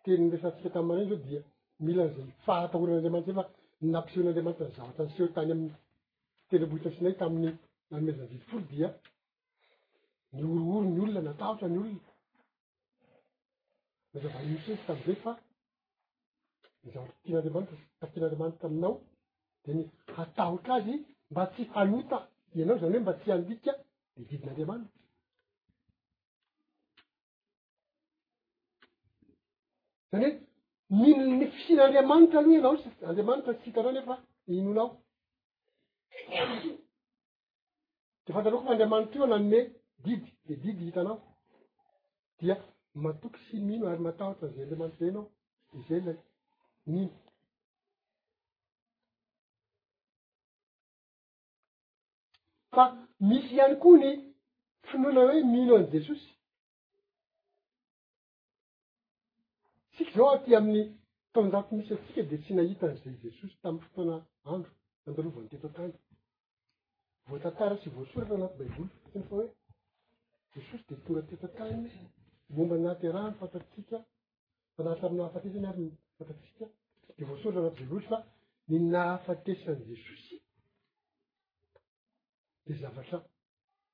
tenyyrefaantsika 0.02 0.68
tam 0.74 0.84
mariny 0.88 1.08
zao 1.12 1.20
dia 1.26 1.40
mila 1.86 2.02
n'zay 2.08 2.28
fahatahoran'andriamanitra 2.46 3.34
fa 3.38 3.44
nampisehon'andriamanitra 3.92 4.64
ny 4.68 4.74
zavatra 4.76 5.02
ntseho 5.06 5.28
tany 5.36 5.50
amy 5.52 5.70
tenabohitasinay 6.48 7.14
taminy 7.20 7.50
alomezanjido 7.92 8.46
foro 8.50 8.64
dia 8.72 8.88
ny 10.32 10.42
orooro 10.44 10.80
ny 10.86 10.98
olona 11.02 11.20
natahotra 11.28 11.68
ny 11.68 11.78
olona 11.78 11.98
mazavainososy 14.14 14.78
samzafa 14.86 15.32
zaottian'aniamaitra 16.92 17.76
tatin'andriamanitra 18.00 18.66
aminao 18.68 18.94
de 19.64 19.70
ny 19.78 19.82
hatahotra 20.16 20.72
azy 20.80 20.94
mba 21.30 21.42
tsy 21.52 21.62
hañota 21.74 22.16
ianao 22.56 22.78
zany 22.80 22.92
hoe 22.94 23.00
mba 23.04 23.14
tsy 23.18 23.28
andiika 23.36 23.72
de 24.16 24.20
vidin'andriamanitra 24.30 24.96
zany 30.10 30.24
hoe 30.26 30.38
minony 31.00 31.46
fin' 31.62 31.80
andriamanitra 31.86 32.38
aloha 32.38 32.54
ianao 32.56 32.74
s 32.82 32.84
andriamanitra 33.08 33.52
sitanao 33.62 33.92
nefa 33.96 34.14
inonao 34.60 34.88
de 38.24 38.30
fantanoko 38.34 38.64
faanriamanitra 38.66 39.18
io 39.22 39.28
nanne 39.34 39.60
didy 40.04 40.32
de 40.48 40.56
didy 40.62 40.84
hitañao 40.86 41.20
dia 42.40 42.56
matoky 42.94 43.38
sy 43.50 43.56
mino 43.60 43.86
ary 43.86 44.00
matahotrazay 44.00 44.62
andeamanty 44.64 44.98
zanao 44.98 45.26
izay 45.78 46.00
lay 46.06 46.18
mino 46.92 47.12
fa 52.74 52.84
misy 53.28 53.54
iany 53.56 53.76
koa 53.82 53.98
ny 54.02 54.10
finoana 54.88 55.20
hoe 55.28 55.40
mino 55.54 55.72
any 55.76 55.86
jesosy 55.92 56.30
tsika 59.92 60.12
zao 60.16 60.28
aty 60.36 60.50
amin'ny 60.58 60.86
taonjako 61.32 61.70
misy 61.76 61.92
atsika 61.94 62.22
de 62.30 62.36
tsy 62.42 62.52
nahita 62.54 62.84
an'zay 62.90 63.14
jesosy 63.24 63.54
tamny 63.62 63.80
fotoana 63.84 64.16
andro 64.52 64.72
ambrovanyteto 65.06 65.66
atay 65.68 65.90
voatantara 67.28 67.74
tsy 67.80 67.88
voasoratra 67.94 68.34
anaty 68.36 68.56
baiboly 68.58 68.90
ny 69.14 69.20
f 69.28 69.30
hoe 69.34 69.46
jesosy 70.56 70.84
de 70.90 70.94
tonga 71.04 71.22
tetan-tanny 71.28 71.82
momba 72.56 72.74
aanaty 72.76 73.04
arahany 73.10 73.34
fantattsika 73.40 73.98
fanahata 74.74 75.04
amnahafatesany 75.08 75.66
arynfantattsika 75.72 76.64
de 77.16 77.22
voasora 77.28 77.60
natozavoary 77.66 78.06
fa 78.10 78.18
ny 78.70 78.76
nahafatesan' 78.92 79.82
jesosy 79.90 80.36
de 82.64 82.72
zavatra 82.82 83.18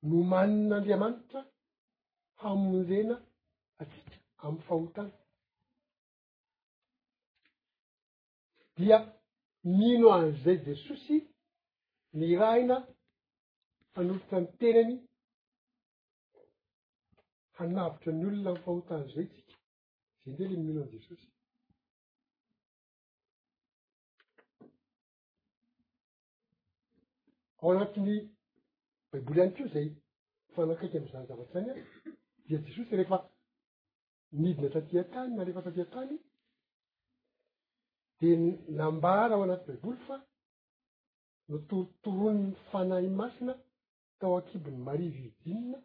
nomanin'andriamanitra 0.09 1.41
hamonzena 2.41 3.15
atsika 3.81 4.15
amny 4.45 4.61
fahotana 4.67 5.15
dia 8.77 8.97
mino 9.79 10.07
a'zay 10.19 10.57
jesosy 10.67 11.15
ny 12.19 12.29
rahina 12.41 12.77
hanolotra 13.95 14.37
ny 14.43 14.47
tenany 14.61 14.93
hanavitra 17.57 18.11
ny 18.13 18.23
olona 18.27 18.49
nyfahotany 18.53 19.07
zay 19.13 19.27
tsika 19.31 19.53
za 20.23 20.29
ndre 20.29 20.43
ilay 20.45 20.59
milo 20.65 20.79
any 20.83 20.91
jesosy 20.95 21.27
ao 27.61 27.67
anatiny 27.71 28.13
baiboly 29.11 29.37
ihany 29.39 29.53
keo 29.57 29.67
zay 29.73 29.87
fanakaiky 30.53 30.97
am 30.99 31.05
zanzavatry 31.11 31.57
any 31.61 31.69
a 31.73 31.77
dia 32.47 32.59
jesosy 32.65 32.93
rehefa 32.97 33.17
midina 34.41 34.69
tatia 34.75 35.03
tany 35.13 35.31
na 35.35 35.41
rehefa 35.43 35.61
tatia 35.67 35.85
-tany 35.93 36.15
de 38.19 38.29
lambara 38.77 39.33
ao 39.35 39.43
anaty 39.43 39.65
baiboly 39.71 39.99
fa 40.07 40.15
notorotohonyny 41.49 42.51
fanahy 42.71 43.09
masina 43.19 43.53
tao 44.19 44.33
akibony 44.37 44.77
mari 44.87 45.05
vividinina 45.15 45.77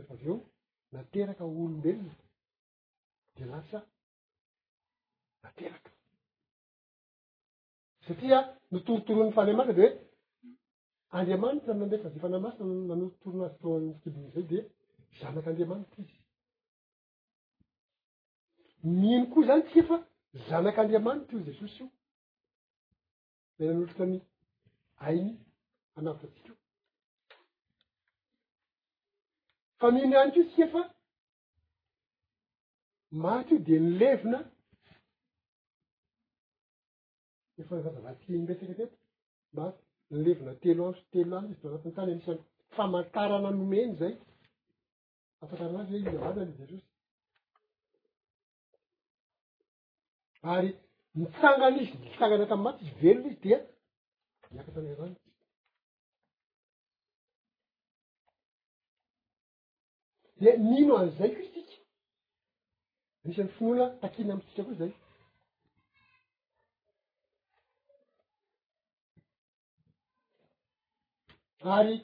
efa 0.00 0.14
avy 0.14 0.26
eo 0.30 0.36
nateraka 0.94 1.42
olombelony 1.50 2.10
de 3.36 3.44
latsa 3.52 3.78
nateraka 5.42 5.90
satria 8.06 8.38
notorotoron'ny 8.72 9.32
faney 9.36 9.54
maika 9.58 9.74
de 9.78 9.82
hoe 9.82 9.92
andriamanitra 11.16 11.72
nambefa 11.74 12.08
vyfanay 12.14 12.40
masna 12.46 12.62
nanototoronazy 12.88 13.56
taony 13.62 13.86
skibiny 13.98 14.28
zay 14.34 14.44
de 14.50 14.58
zanak'andriamanity 15.20 15.98
izy 16.02 16.18
mihno 19.00 19.26
koa 19.32 19.46
zañy 19.48 19.62
tsya 19.68 19.82
fa 19.88 19.96
zanak'andriamanity 20.48 21.30
io 21.34 21.46
jesosy 21.48 21.82
io 21.82 21.88
da 23.58 23.64
nanolitra 23.72 24.04
ny 24.12 24.18
ainy 25.08 25.30
añavitra 25.96 26.28
tsikaio 26.34 26.54
fa 29.80 29.90
mihino 29.92 30.16
any 30.20 30.30
kio 30.34 30.42
tsika 30.48 30.64
efa 30.68 30.80
maty 33.24 33.50
io 33.56 33.60
de 33.66 33.74
nilevina 33.84 34.38
efa 37.60 37.74
nfazavaty 37.78 38.24
ny 38.32 38.38
metsaky 38.48 38.74
teto 38.80 38.96
ba 39.56 39.64
nylevina 40.10 40.52
telo 40.62 40.80
andro 40.86 41.02
telo 41.12 41.34
andro 41.36 41.52
izy 41.52 41.60
t 41.62 41.66
anatiny 41.68 41.94
tany 41.96 42.10
anisyay 42.10 42.38
famankarana 42.74 43.50
nomeny 43.58 43.90
zay 44.00 44.14
afakaranary 45.42 45.90
a 45.92 45.98
izy 46.00 46.18
maty 46.24 46.38
an 46.40 46.50
jesosy 46.58 46.78
ary 50.52 50.70
mitsangan' 51.20 51.78
izy 51.82 51.92
mitsangana 52.04 52.44
tamy 52.50 52.62
maty 52.66 52.80
izy 52.84 52.94
velony 53.00 53.24
izy 53.30 53.40
di 53.42 53.50
miaka 54.52 54.70
tanya 54.74 54.94
zany 55.00 55.14
de 60.40 60.50
mino 60.70 60.94
anyzay 61.02 61.30
koa 61.34 61.44
itsika 61.48 61.76
anisan'ny 63.24 63.52
fonoana 63.58 63.86
takina 64.02 64.32
amtsitra 64.34 64.62
koa 64.66 64.78
zay 64.80 64.92
ary 71.76 71.96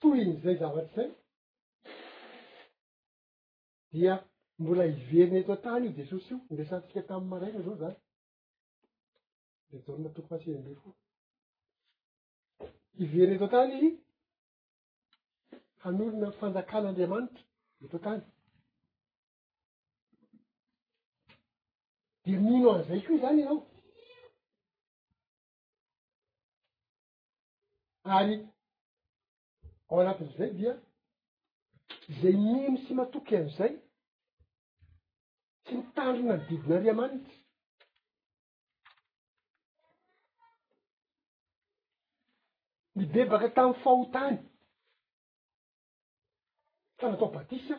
tohiny 0.00 0.32
zay 0.44 0.56
zavatry 0.62 1.02
zay 1.02 1.10
dia 3.92 4.14
mbola 4.62 4.84
hiveriny 4.96 5.38
etoa 5.40 5.62
tany 5.66 5.82
io 5.86 5.96
jesosy 6.00 6.30
io 6.34 6.38
nlesantsika 6.50 7.00
tamy 7.10 7.26
maraiko 7.32 7.60
zao 7.66 7.76
zany 7.82 7.96
dejaonna 9.70 10.08
toko 10.14 10.28
fasimbe 10.30 10.72
foa 10.82 10.94
iveriny 13.02 13.36
eto 13.36 13.48
-tany 13.52 13.74
iy 13.82 13.92
hamyolona 15.84 16.26
nfanjakan'andriamanitra 16.30 17.40
eto 17.84 17.98
tany 18.04 18.20
dia 22.24 22.38
mino 22.44 22.68
an'izay 22.74 23.00
ko 23.06 23.12
zany 23.24 23.40
ianao 23.42 23.58
ary 28.18 28.36
ao 29.90 29.98
anatin' 30.00 30.36
zay 30.38 30.50
dia 30.58 30.72
zay 32.22 32.34
mino 32.44 32.78
sy 32.84 32.92
matoky 32.96 33.32
amizay 33.38 33.72
tsy 35.64 35.72
mitandrona 35.78 36.34
nydibinandriamanitra 36.36 37.34
nybebaka 42.96 43.48
tamnny 43.56 43.78
fahotany 43.82 44.38
fanatao 47.02 47.30
badisa 47.34 47.74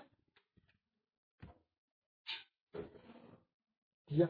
dia 4.10 4.28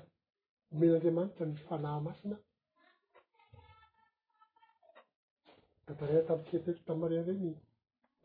homen'andriamanitra 0.71 1.45
nys 1.49 1.62
fanahy 1.69 1.99
masina 2.08 2.38
datarena 5.86 6.27
tamitsika 6.27 6.60
toetro 6.63 6.84
tami 6.86 6.99
marea 7.01 7.21
iray 7.23 7.38
ny 7.41 7.53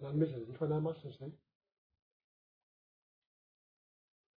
nanomeza 0.01 0.37
ny 0.49 0.53
fanahy 0.61 0.83
masina 0.87 1.11
zay 1.19 1.31
de 1.31 1.39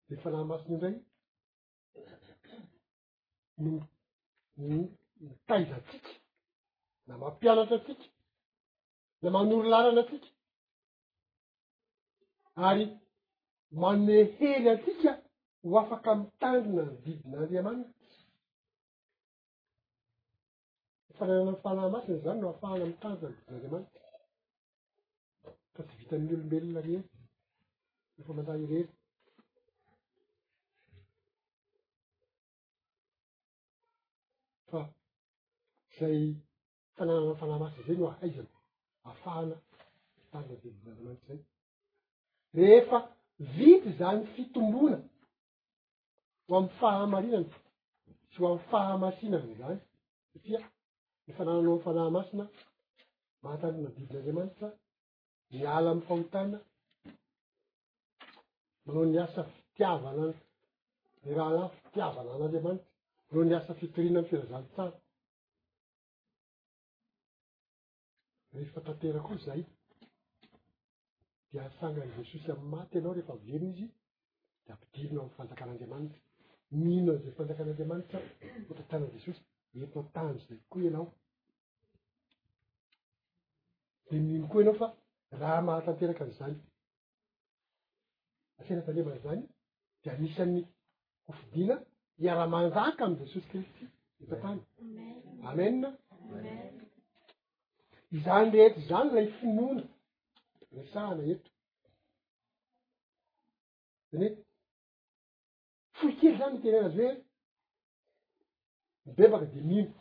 ny 0.09 0.17
fanahy 0.23 0.45
masina 0.51 0.69
indray 0.75 0.95
nyny 4.59 4.83
mitaizatsika 5.27 6.11
na 7.07 7.15
mampianatra 7.23 7.79
tsika 7.85 8.07
la 9.23 9.29
mañoro 9.37 9.65
lalana 9.73 10.03
tsika 10.09 10.29
ary 12.67 12.85
mane 13.81 14.17
hely 14.37 14.69
atika 14.75 15.11
ho 15.69 15.77
afaky 15.81 16.09
amiy 16.13 16.29
tanrona 16.41 16.85
my 16.93 16.95
divin'andriamanitry 17.05 17.93
ny 21.07 21.13
fañanana 21.19 21.53
y 21.57 21.61
falamasiny 21.65 22.19
zany 22.25 22.41
no 22.41 22.47
ahafahana 22.49 22.85
amy 22.85 22.97
tandrona 23.03 23.37
mdivin'anriamanitry 23.57 23.99
fa 25.75 25.81
ty 25.89 25.95
vita 25.99 26.15
aminy 26.17 26.33
olombelona 26.33 26.87
rery 26.87 27.03
reefa 28.17 28.33
manzayrery 28.37 28.91
fa 34.71 34.79
zay 35.97 36.21
fañanana 36.97 37.33
y 37.35 37.39
falah 37.41 37.59
masiny 37.63 37.85
zañy 37.89 38.03
oa 38.07 38.17
aizano 38.25 38.55
afahana 39.11 39.55
mitanrona 40.19 40.55
mdivin'andriamanitry 40.59 41.27
zay 41.29 41.41
rehefa 42.57 42.99
vity 43.41 43.91
zañy 43.99 44.27
fitomboña 44.35 44.99
ho 46.49 46.57
amy 46.57 46.69
fahamariñana 46.81 47.47
tsy 48.31 48.37
ho 48.43 48.47
amy 48.53 48.63
fahamasinany 48.71 49.53
zany 49.61 49.79
satria 50.33 50.61
nefa 51.27 51.43
nananao 51.45 51.79
y 51.81 51.85
fañaha 51.85 52.11
masina 52.17 52.45
mahatañy 53.43 53.81
madidin'andriamanitra 53.85 54.69
miala 55.51 55.91
amy 55.93 56.03
fahotaña 56.09 56.59
manao 58.85 59.05
ni 59.11 59.19
asa 59.25 59.43
fitiavana 59.53 60.25
ny 61.25 61.31
raha 61.39 61.53
lahy 61.59 61.71
fitiavana 61.83 62.31
n'andriamanitra 62.39 62.89
manao 63.29 63.45
ni 63.49 63.55
asa 63.59 63.73
fitorina 63.79 64.21
ny 64.21 64.29
firazan 64.29 64.65
tsara 64.73 64.97
rehefa 68.53 68.81
tanterakykoo 68.87 69.39
zay 69.47 69.63
de 71.53 71.61
asangan' 71.61 72.11
jesosy 72.25 72.51
amy 72.53 72.69
maty 72.75 72.99
añao 72.99 73.13
rehefa 73.15 73.35
vilerina 73.43 73.71
izy 73.75 73.87
de 74.65 74.71
ampidirina 74.73 75.21
amy 75.23 75.33
fanjakan'andriamanitra 75.37 76.21
mino 76.83 77.11
aza 77.17 77.31
fanjakan'anramanitra 77.39 78.19
hotantana 78.69 79.07
jesosy 79.15 79.41
etantanyzay 79.85 80.59
koa 80.71 80.83
añao 80.91 81.07
de 84.09 84.17
mino 84.29 84.45
koa 84.53 84.61
anao 84.65 84.77
fa 84.81 84.87
raha 85.41 85.61
mahatanteraka 85.67 86.23
anzany 86.27 86.57
asina 88.61 88.81
tandrimana 88.87 89.19
zany 89.27 89.43
de 90.03 90.11
misan'ny 90.23 90.61
ofidina 91.31 91.75
iara-mandaka 92.23 93.03
am 93.07 93.15
jesosy 93.23 93.47
kristy 93.51 93.85
otantany 94.23 94.87
amena 95.51 95.89
izany 98.17 98.47
reeto 98.57 98.79
zany 98.91 99.09
lay 99.17 99.29
finona 99.39 99.83
nesahana 100.73 101.23
eto 101.33 101.51
zany 104.11 104.27
hoe 105.99 106.11
foikily 106.13 106.37
zany 106.39 106.53
miterennaza 106.57 106.95
hoe 107.03 107.15
mibebaka 109.07 109.47
de 109.53 109.61
mihno 109.71 109.99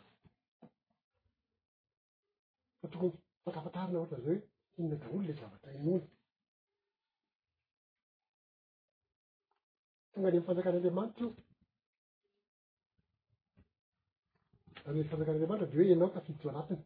fa 2.80 2.86
tokony 2.92 3.12
fankafatarina 3.42 3.98
ohatra 3.98 4.20
zao 4.24 4.26
hoe 4.26 4.46
inina 4.78 4.96
da 5.00 5.06
olo 5.14 5.22
lay 5.26 5.36
zavatra 5.40 5.70
inono 5.72 6.06
tonga 10.12 10.28
any 10.28 10.36
am'ny 10.36 10.44
fanjakany 10.46 10.76
anriamanitra 10.76 11.26
io 11.26 11.32
amey 14.88 15.06
fanjakany 15.10 15.34
anriamanitr 15.36 15.68
de 15.70 15.76
hoe 15.78 15.90
enao 15.94 16.10
kafidy 16.14 16.38
tso 16.40 16.48
anatiny 16.52 16.82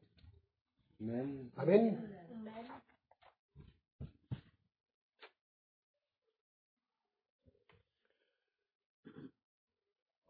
amenn 1.61 1.85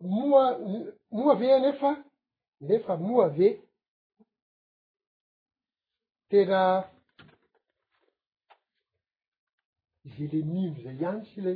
moa 0.02 0.58
moa 1.10 1.34
v 1.36 1.42
e 1.48 1.60
nefa 1.60 1.90
nefa 2.68 2.96
moa 2.96 3.28
v 3.28 3.38
e 3.46 3.50
tera 6.28 6.60
izele 10.04 10.38
mimo 10.52 10.82
zay 10.84 10.96
iany 11.02 11.20
tsy 11.26 11.40
le 11.46 11.52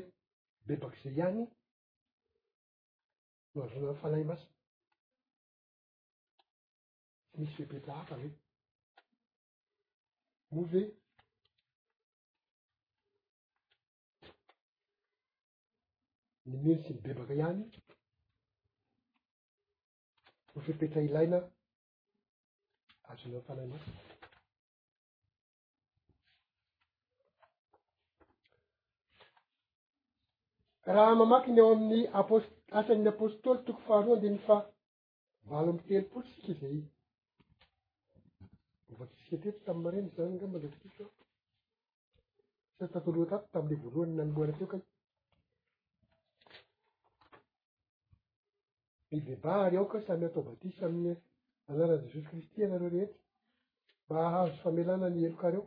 bebaky 0.66 1.00
zay 1.04 1.16
iany 1.18 1.40
noavona 3.52 3.90
y 3.92 3.96
fanay 4.02 4.24
matsia 4.30 4.52
tsy 7.28 7.36
misy 7.38 7.56
fepetraaka 7.66 8.14
ve 8.20 8.28
moave 10.52 10.80
ny 16.48 16.54
minotsy 16.62 16.92
mibebaky 16.94 17.34
iany 17.42 17.62
hofipetra 20.56 21.00
ilaina 21.08 21.38
azonao 23.12 23.42
fañay 23.46 23.68
masy 23.72 23.90
raha 30.94 31.12
mamakiny 31.20 31.58
ao 31.62 31.70
aminy 31.74 32.00
apôs- 32.20 32.54
asanny 32.78 33.08
apôstôly 33.14 33.58
toko 33.66 33.80
faharoande 33.88 34.28
ny 34.30 34.40
fa 34.46 34.56
valo 35.48 35.68
am 35.72 35.78
telompolosiky 35.84 36.52
zay 36.60 36.76
bovakisiateto 38.86 39.60
tamy 39.66 39.80
mareny 39.84 40.08
zanygambala 40.16 40.68
tto 40.70 41.04
statoloha 42.88 43.32
tato 43.32 43.46
tamle 43.52 43.74
voalohany 43.82 44.14
nanmoana 44.18 44.52
teoka 44.58 44.76
fibebaryeo 49.20 49.84
ko 49.90 49.96
samy 50.06 50.24
atao 50.26 50.42
batisy 50.42 50.84
aminy 50.86 51.14
añaran 51.68 52.00
jesosy 52.02 52.22
kristy 52.28 52.64
anareo 52.64 52.90
rehety 52.94 53.18
mba 54.04 54.16
hahazo 54.24 54.56
famelana 54.62 55.06
ny 55.10 55.18
elokareo 55.28 55.62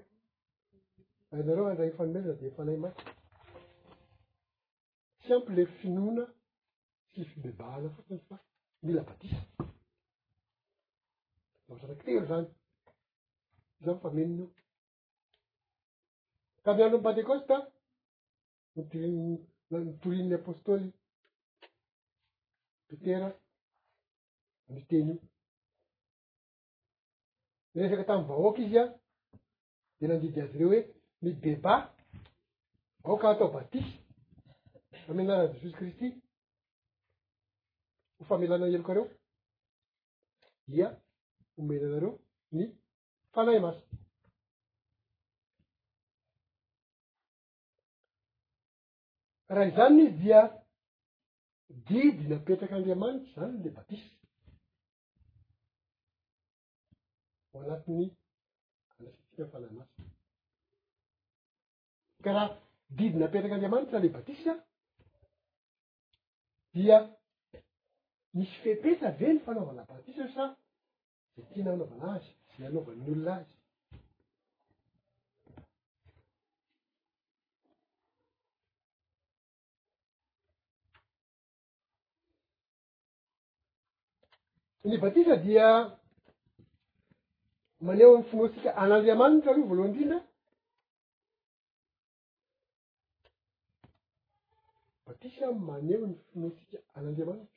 anareo 1.31 1.65
aray 1.67 1.89
ifanomezaa 1.93 2.39
de 2.41 2.49
fanay 2.57 2.77
maky 2.83 3.03
tsy 5.19 5.29
ampy 5.33 5.51
le 5.57 5.63
finona 5.77 6.23
tsy 7.11 7.21
fibebana 7.29 7.87
fotay 7.95 8.19
fa 8.27 8.35
mila 8.85 9.01
batisy 9.09 9.39
aorarakitero 11.69 12.25
zany 12.31 12.47
izany 13.81 13.99
fa 14.01 14.09
meniny 14.15 14.43
o 16.57 16.59
ka 16.63 16.69
miandro 16.75 16.97
my 16.99 17.05
patekôstya 17.07 17.55
ntorinitorinny 18.79 20.35
apôstôly 20.41 20.87
pitera 22.89 23.29
amytenyi 24.69 25.15
refaky 27.75 28.03
tamy 28.07 28.23
vahoaky 28.29 28.61
izy 28.65 28.77
a 28.79 28.85
de 29.99 30.05
nandidy 30.07 30.41
azy 30.43 30.57
reo 30.57 30.69
hoe 30.69 30.79
mibeba 31.23 31.73
aoka 33.07 33.25
atao 33.29 33.53
batisy 33.55 33.91
famianara 35.05 35.45
jesosy 35.51 35.75
kristy 35.77 36.07
ho 38.17 38.21
fa 38.27 38.35
milana 38.41 38.65
elokareo 38.67 39.05
ia 40.75 40.87
homenanareo 41.55 42.11
ny 42.55 42.63
fanay 43.33 43.59
masy 43.65 43.83
raha 49.49 49.67
izany 49.71 49.93
ny 49.97 50.05
dia 50.19 50.39
didy 51.89 52.23
napetraky 52.29 52.73
andriamanitra 52.75 53.33
zany 53.35 53.57
la 53.63 53.71
batisa 53.77 54.11
ho 57.51 57.55
anatiny 57.63 58.05
alasitfika 58.99 59.43
ny 59.43 59.47
fanahy 59.51 59.73
masia 59.79 60.03
karaha 62.23 62.55
didy 62.97 63.15
napetraky 63.19 63.53
andriamanitra 63.55 63.97
le 64.03 64.09
batisa 64.17 64.53
dia 66.73 66.97
misy 68.35 68.55
fehpesa 68.63 69.07
ve 69.19 69.27
ny 69.33 69.39
fanaovana 69.45 69.83
batisa 69.91 70.25
sa 70.35 70.43
za 71.35 71.43
tena 71.53 71.69
anaovana 71.73 72.05
azy 72.15 72.29
za 72.57 72.63
anaova'ny 72.69 73.03
olona 73.11 73.31
azy 73.39 73.58
ny 84.89 84.97
batisa 84.97 85.35
dia 85.45 85.65
maneo 87.87 88.17
ny 88.17 88.23
finoatsika 88.29 88.69
an'andriamanitra 88.81 89.51
aloha 89.53 89.67
voaloha 89.69 89.87
indrina 89.89 90.17
batisa 95.07 95.45
maneo 95.67 95.99
ny 96.07 96.15
finoatsika 96.31 96.77
an'andriamanitra 96.97 97.55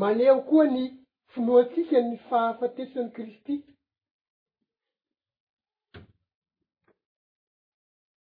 maneho 0.00 0.36
koa 0.48 0.64
ny 0.74 0.82
finoatsika 1.32 1.96
ny 2.08 2.14
fahafatesany 2.28 3.08
kristy 3.16 3.54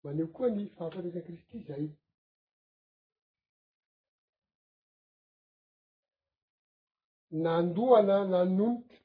maneho 0.05 0.29
koa 0.37 0.49
ny 0.57 0.63
fahafatesa 0.77 1.21
kristy 1.27 1.59
zay 1.69 1.87
nandoana 7.45 8.19
na 8.31 8.41
nyoñitra 8.45 8.99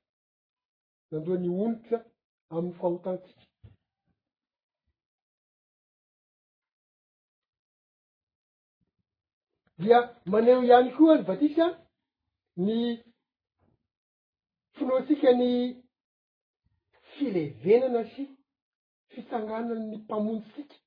nandoany 1.12 1.50
oñitra 1.66 1.98
amiy 2.56 2.74
fahotañtsika 2.80 3.44
dia 9.82 10.00
maneho 10.34 10.60
ihany 10.68 10.90
koa 10.96 11.14
ny 11.18 11.24
vatisy 11.30 11.64
ny 12.66 12.80
finoatsika 14.76 15.30
ny 15.42 15.52
fileivenana 17.14 18.02
sy 18.14 18.24
fisanganany 19.12 19.84
mpamonjytsika 20.04 20.78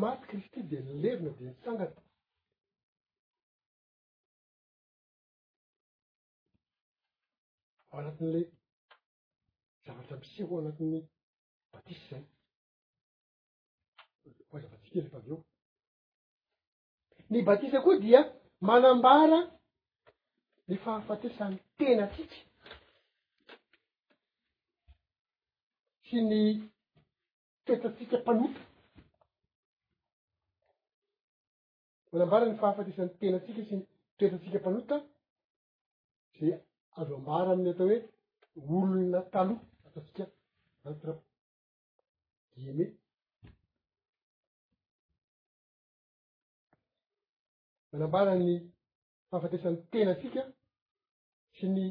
maty 0.00 0.24
kristy 0.28 0.60
de 0.70 0.78
levina 1.02 1.30
de 1.38 1.42
misangana 1.48 2.00
ao 7.92 7.98
anatin'la 8.00 8.40
zavatra 9.86 10.16
misiakoa 10.22 10.58
anati'ny 10.62 10.98
batisy 11.72 12.04
zay 12.10 12.24
azavatsika 14.58 14.96
le 15.02 15.10
fa 15.14 15.20
vyeo 15.26 15.38
ny 17.30 17.38
batisa 17.48 17.78
koa 17.84 17.96
dia 18.04 18.20
manambara 18.68 19.40
ny 20.68 20.74
fahafatesan'ny 20.84 21.58
tena 21.78 22.04
tsika 22.12 22.38
sy 26.06 26.18
ny 26.30 26.42
toetatsika 27.64 28.16
mpanota 28.20 28.58
manambara 32.12 32.44
ny 32.46 32.56
fahafatesanny 32.62 33.12
tenatsika 33.20 33.60
syny 33.68 33.82
toetatsika 34.18 34.56
mpanota 34.60 34.96
za 36.38 36.56
avo 36.96 37.14
ambara 37.16 37.50
aminy 37.52 37.68
atao 37.70 37.88
hoe 37.88 37.98
olona 38.82 39.20
taloha 39.32 39.64
ataotsika 39.86 40.24
aotra 40.84 41.12
dime 42.54 42.84
manambara 47.90 48.32
ny 48.42 48.50
fahafatesan'ny 49.28 49.78
tena 49.92 50.12
tsika 50.20 50.42
tsy 51.54 51.66
ny 51.74 51.84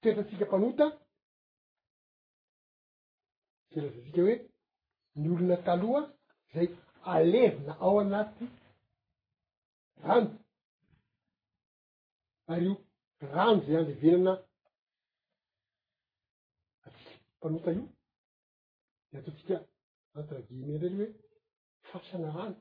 toetatsika 0.00 0.44
mpanota 0.48 0.86
selazatsika 3.70 4.20
hoe 4.26 4.34
ny 5.20 5.26
olona 5.34 5.56
taloha 5.66 6.02
zay 6.52 6.68
alevina 7.12 7.72
ao 7.84 7.96
añaty 8.02 8.44
rano 10.04 10.32
ary 12.54 12.64
io 12.68 12.72
rano 13.20 13.60
zay 13.66 13.76
andevenana 13.76 14.32
atsika 16.86 17.22
mpanota 17.36 17.70
io 17.72 17.88
de 19.12 19.18
ataotsika 19.18 19.54
anaty 20.14 20.32
ragime 20.36 20.64
ndraly 20.74 20.96
hoe 20.98 21.08
fasana 21.90 22.26
rano 22.36 22.60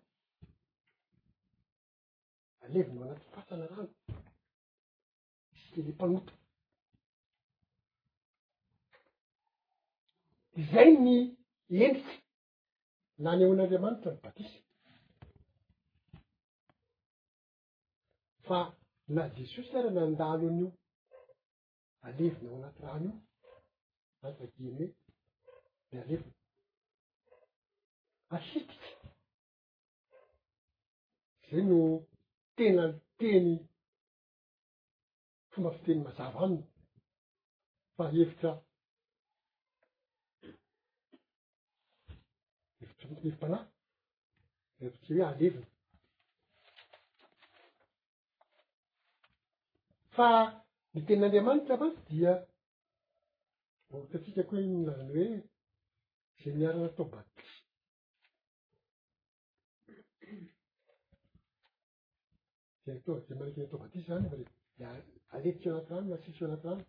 alevinao 2.64 3.04
anaty 3.12 3.26
fasana 3.36 3.66
rano 3.72 3.86
isikele 5.56 5.90
mpanota 5.96 6.34
izay 10.60 10.90
ny 11.06 11.16
endritsy 11.84 12.14
la 13.24 13.32
ny 13.36 13.42
eon'andriamanitra 13.46 14.10
ny 14.14 14.20
batisy 14.24 14.56
fa 18.48 18.58
la 19.16 19.30
jesosy 19.30 19.74
ara 19.78 19.90
nandalo 19.94 20.48
n'io 20.58 20.68
alevina 22.06 22.50
aho 22.52 22.58
anaty 22.58 22.80
rano 22.84 23.12
io 23.12 24.28
antagime 24.28 24.86
da 25.90 25.98
alevina 26.02 26.36
afikity 28.36 28.90
zay 31.48 31.64
no 31.70 31.78
teña 32.58 32.86
teny 33.20 33.50
fomba 35.52 35.70
fiteny 35.76 36.00
mazava 36.06 36.38
amiy 36.46 36.64
fa 37.96 38.04
hevitra 38.12 38.52
evitrahevitanahy 44.80 44.86
riy 45.04 45.16
hoe 45.20 45.24
alevina 45.32 45.73
fa 50.16 50.30
ny 50.94 51.02
ten'andriamanitra 51.10 51.76
matsy 51.82 52.02
dia 52.12 52.34
ahotatsika 53.94 54.42
kohoe 54.50 54.66
mnany 54.70 55.02
hoe 55.14 55.26
zay 56.42 56.52
miaranatôbatisy 56.60 57.54
da 63.28 63.36
maraiky 63.40 63.60
ny 63.60 63.68
atôbatisy 63.68 64.06
zany 64.10 64.26
va 64.34 64.38
rd 64.40 64.48
aletitsy 65.34 65.68
eo 65.70 65.76
anatrano 65.78 66.08
nasisy 66.12 66.40
o 66.44 66.48
anatyrano 66.48 66.84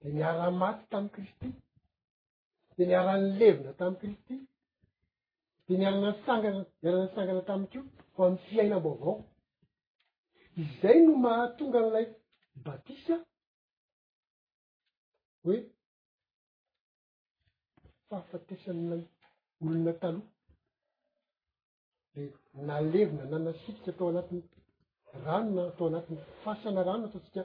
de 0.00 0.06
miaran 0.16 0.54
maty 0.62 0.82
tam'y 0.94 1.10
kristy 1.16 1.48
de 2.76 2.82
niarany 2.92 3.24
levina 3.40 3.70
tam'y 3.80 3.96
kristy 4.04 4.36
de 5.66 5.72
miaranasangana 5.80 6.60
miarana 6.82 7.08
sangana 7.14 7.42
tamikio 7.50 7.80
fa 8.14 8.22
my 8.30 8.36
fiaina 8.46 8.76
mbovao 8.80 9.12
izay 10.62 10.98
no 11.06 11.14
mahatonga 11.24 11.76
an'ilay 11.80 12.06
batisa 12.66 13.14
hoe 15.44 15.58
fahafatesan'lay 18.08 19.02
olona 19.62 19.92
taloha 20.02 20.30
de 22.14 22.22
nalevina 22.68 23.24
nana 23.32 23.50
siriky 23.62 23.88
atao 23.92 24.08
anatiy 24.12 24.40
ranona 25.24 25.62
atao 25.70 25.86
anatiy 25.90 26.16
fasana 26.42 26.80
ranona 26.88 27.06
atao 27.08 27.22
tsika 27.24 27.42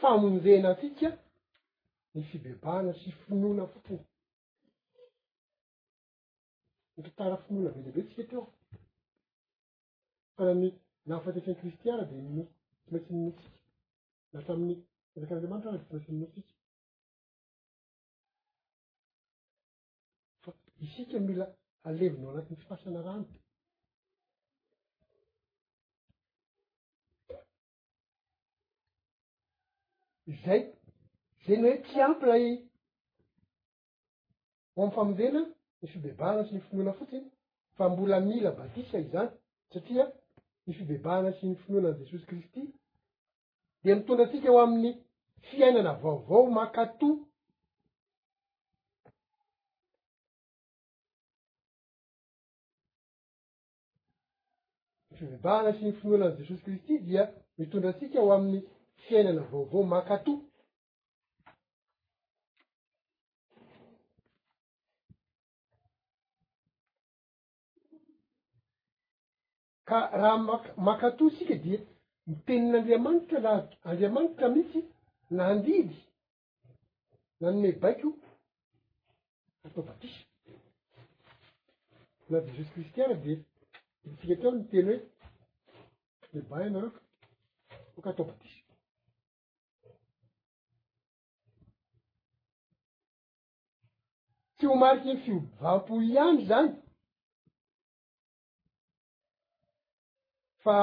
famonjena 0.00 0.70
tika 0.80 1.08
ny 2.14 2.20
fibebana 2.30 2.92
sy 3.00 3.10
finoana 3.22 3.64
foto 3.72 3.94
ny 6.94 7.02
tatara 7.06 7.36
finona 7.46 7.70
be 7.74 7.80
lehibetsika 7.82 8.22
teo 8.30 8.42
fa 10.36 10.40
rahany 10.46 10.70
nahafatefianny 11.08 11.58
kristiana 11.62 12.02
di 12.10 12.16
mn 12.26 12.42
tsy 12.46 12.94
maintsy 12.94 13.12
mnitsika 13.14 13.50
na 14.32 14.38
atamin'ny 14.46 14.76
arak'andriamanitra 15.16 15.70
aha 15.74 15.80
da 15.82 15.84
tsy 15.88 15.92
maintsy 15.92 16.14
nnitsika 16.14 16.58
fa 20.42 20.50
isika 20.86 21.18
mila 21.28 21.44
alevinao 21.88 22.30
anatiny 22.32 22.60
fifasana 22.62 23.00
ranoty 23.08 23.39
zay 30.44 30.62
zany 31.46 31.62
hoe 31.72 31.78
ty 31.86 32.00
ampylay 32.00 32.62
ho 34.76 34.80
amny 34.84 34.94
famondena 34.94 35.42
ny 35.80 35.86
fibebahana 35.92 36.42
sy 36.48 36.52
ny 36.56 36.60
finoana 36.68 36.92
fotsiny 36.98 37.24
fa 37.78 37.84
mbola 37.88 38.20
mila 38.20 38.50
batisa 38.56 38.98
izany 39.04 39.30
satria 39.72 40.04
ny 40.66 40.72
fibebahana 40.74 41.30
sy 41.38 41.46
ny 41.50 41.54
finoanany 41.64 41.98
jesosy 42.04 42.26
kristy 42.30 42.60
di 43.82 43.88
mitondratsika 43.94 44.48
ho 44.50 44.58
amin'ny 44.64 44.92
fiainana 45.50 45.90
avaovao 45.96 46.46
makato 46.58 47.08
ny 55.10 55.16
fibebahana 55.22 55.70
sy 55.78 55.82
ny 55.88 55.92
finoanan' 56.02 56.36
jesosy 56.42 56.62
kristy 56.68 56.94
dia 57.08 57.22
mitondra 57.58 57.92
tsika 57.98 58.20
ho 58.20 58.30
amin'ny 58.36 58.62
fiainana 59.06 59.42
vaovao 59.50 59.82
mankato 59.92 60.32
ka 69.88 69.98
raha 70.20 70.36
ma- 70.48 70.72
mankato 70.86 71.24
sika 71.36 71.54
di 71.64 71.70
mitenin'andriamanitra 72.28 73.38
laa 73.46 73.60
andriamanitra 73.88 74.46
mihitsy 74.54 74.80
na 75.36 75.42
andidy 75.52 75.96
nanome 77.40 77.70
baiky 77.82 78.02
io 78.06 78.10
atao 79.66 79.82
batisy 79.88 80.20
nay 82.30 82.42
jesosy 82.54 82.70
kristianra 82.72 83.16
de 83.24 83.32
tsika 84.16 84.34
tro 84.40 84.48
miteny 84.58 84.86
hoe 84.88 84.98
debay 86.32 86.64
ana 86.66 86.78
reko 86.84 87.00
bôka 87.92 88.08
atao 88.12 88.26
batisy 88.30 88.60
tsy 94.60 94.66
homariky 94.68 95.14
ny 95.14 95.20
fiovam-poy 95.24 96.04
iany 96.14 96.42
zañy 96.48 96.74
fa 100.64 100.74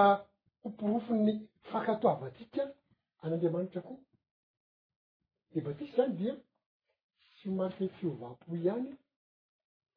hompohofony 0.63 1.33
fankatoavatsika 1.71 2.63
anandriamanitra 3.23 3.81
koa 3.87 3.99
ny 5.53 5.59
batisy 5.67 5.93
zany 5.97 6.15
dia 6.21 6.33
tsy 7.37 7.45
homariky 7.49 7.83
ny 7.85 7.89
fiovam-po 7.99 8.51
any 8.75 8.89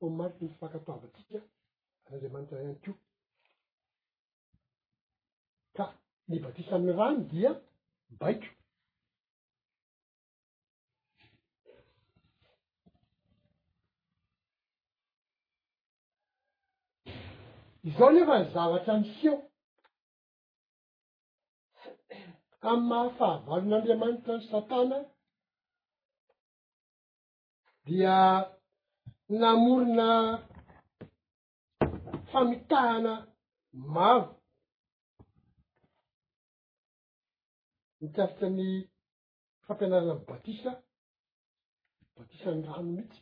omariky 0.09 0.45
ny 0.47 0.55
fankatoavatsika 0.61 1.39
anandriamanitra 2.07 2.57
any 2.65 2.77
keo 2.85 2.95
ka 5.77 5.85
ny 6.29 6.37
batisy 6.49 6.71
amy 6.77 6.93
rany 7.01 7.21
dia 7.33 7.51
baiko 8.21 8.57
izao 17.89 18.11
nefa 18.13 18.45
zavatra 18.55 18.95
ny 19.01 19.05
siao 19.21 19.39
amy 22.71 22.85
mahafahavalon'andriamanitra 22.91 24.33
ny 24.37 24.43
satana 24.53 24.99
dia 27.85 28.17
namorina 29.39 30.09
famitahana 32.31 33.15
maro 33.95 34.23
nykasitra 38.01 38.49
ny 38.59 38.69
fampianarana 39.65 40.13
anyy 40.15 40.27
batisa 40.31 40.71
batisany 42.15 42.61
rano 42.67 42.83
mihitsy 42.93 43.21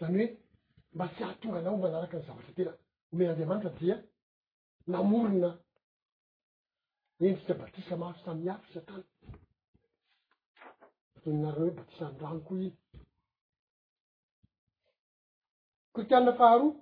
zany 0.00 0.26
hoe 0.26 0.36
mba 0.92 1.06
tsy 1.08 1.22
ahatongañao 1.24 1.76
manaraky 1.76 2.16
ny 2.16 2.22
zavatra 2.26 2.52
tela 2.56 2.72
ome 3.12 3.24
andeamanitra 3.28 3.70
dia 3.78 3.96
namorina 4.90 5.50
efisa 7.26 7.54
batisa 7.60 7.96
mahafo 7.96 8.20
samyafy 8.24 8.68
sa 8.74 8.80
tany 8.88 9.04
toynareo 11.22 11.58
hoe 11.58 11.74
batisano 11.78 12.18
raño 12.22 12.40
koa 12.46 12.56
iny 12.60 12.70
koritiaina 15.92 16.32
faharoa 16.40 16.72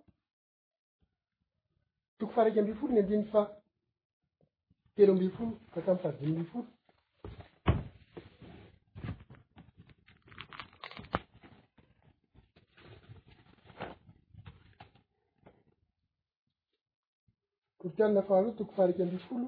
toko 2.19 2.33
fa 2.33 2.41
araiky 2.41 2.61
ambi 2.61 2.79
folo 2.79 2.93
ny 2.93 3.01
andiny 3.03 3.25
fa 3.33 3.41
telo 4.95 5.13
ambi 5.13 5.29
folo 5.37 5.53
fa 5.73 5.81
tamy 5.85 6.01
fadinymbi 6.03 6.45
folo 6.51 6.69
tianina 17.97 18.23
fahareo 18.23 18.53
toko 18.59 18.73
fahariky 18.77 19.03
amby 19.03 19.19
folo 19.27 19.47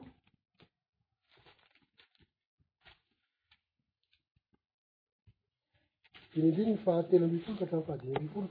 finiindrininy 6.30 6.78
fahatelo 6.84 7.24
amby 7.26 7.38
folo 7.44 7.57
satray 7.59 7.82
fahadiny 7.88 8.16
amby 8.16 8.32
folo 8.34 8.49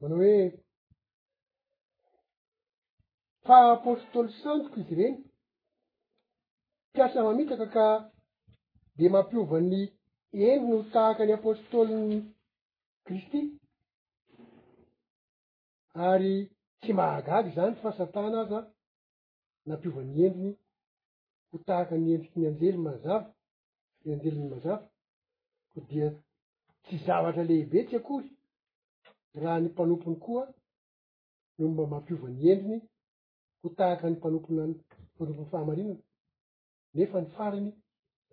manao 0.00 0.20
hoe 0.24 0.34
faha 3.46 3.68
apôstôly 3.76 4.30
sandoko 4.42 4.76
izy 4.80 4.94
ireny 4.96 5.16
piasa 6.94 7.16
mamitakaka 7.26 7.86
de 8.96 9.04
mampiovany 9.12 9.82
endriny 10.34 10.70
ho 10.76 10.82
tahaka 10.94 11.22
ny 11.26 11.32
apôstôlyny 11.36 12.18
kristy 13.04 13.42
ary 15.94 16.46
tsy 16.80 16.92
mahagagy 16.94 17.50
zañy 17.58 17.74
fa 17.82 17.90
satana 17.98 18.38
azy 18.42 18.54
a 18.58 18.60
nampiovany 19.66 20.12
endriñy 20.26 20.54
ho 21.50 21.56
tahaka 21.66 21.94
ny 21.98 22.12
endrikyny 22.14 22.46
anjeli 22.50 22.78
mazava 22.86 23.26
ny 24.02 24.08
anjeliny 24.14 24.48
mazava 24.52 24.84
dia 25.88 26.06
tsy 26.84 26.94
zavatra 27.06 27.42
lehibe 27.48 27.78
tsy 27.88 27.94
akory 27.98 28.30
raha 29.42 29.58
ny 29.62 29.66
mpanompoñy 29.70 30.16
koa 30.24 30.44
nomba 31.58 31.90
mampiova 31.92 32.28
ny 32.30 32.42
endriñy 32.52 32.80
ho 33.60 33.66
tahaka 33.78 34.04
ny 34.08 34.14
mpanompon 34.18 34.70
mpanompoñy 35.14 35.48
fahamarinaa 35.52 36.02
nefa 36.96 37.18
ny 37.22 37.28
fariny 37.36 37.70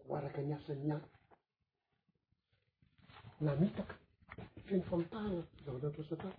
ho 0.03 0.07
araky 0.17 0.41
ny 0.45 0.53
asanny 0.57 0.91
ano 0.95 1.07
namitaka 3.41 3.93
teno 4.69 4.81
famitana 4.81 5.43
zavatra 5.65 5.89
tosata 5.89 6.31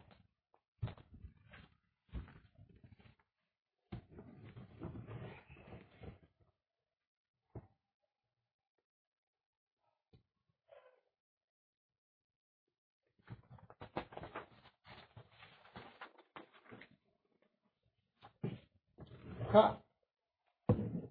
ka 19.52 19.78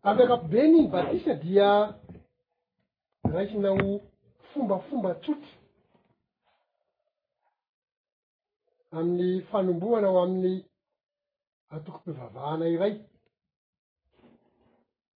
aviakampobenyny 0.10 0.88
batisa 0.92 1.34
dia 1.42 1.96
raisinaho 3.34 4.02
fombafomba 4.54 5.10
tsoty 5.24 5.48
aminy 8.98 9.42
fanomboaña 9.52 10.08
ho 10.14 10.18
aminy 10.26 10.54
atokom-pivavahhana 11.76 12.66
iray 12.76 12.94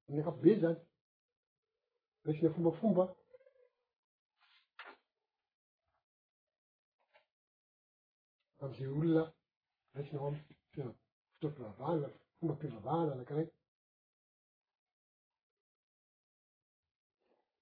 amny 0.07 0.21
akapobe 0.23 0.53
zany 0.65 0.81
reisina 2.25 2.51
fombafomba 2.55 3.05
am'izay 8.63 8.89
olona 8.93 9.23
raisinao 9.95 10.27
amy 10.29 10.41
fotoam-pivavahna 10.75 12.07
fombam-pivavahana 12.37 13.11
arakiraiky 13.15 13.55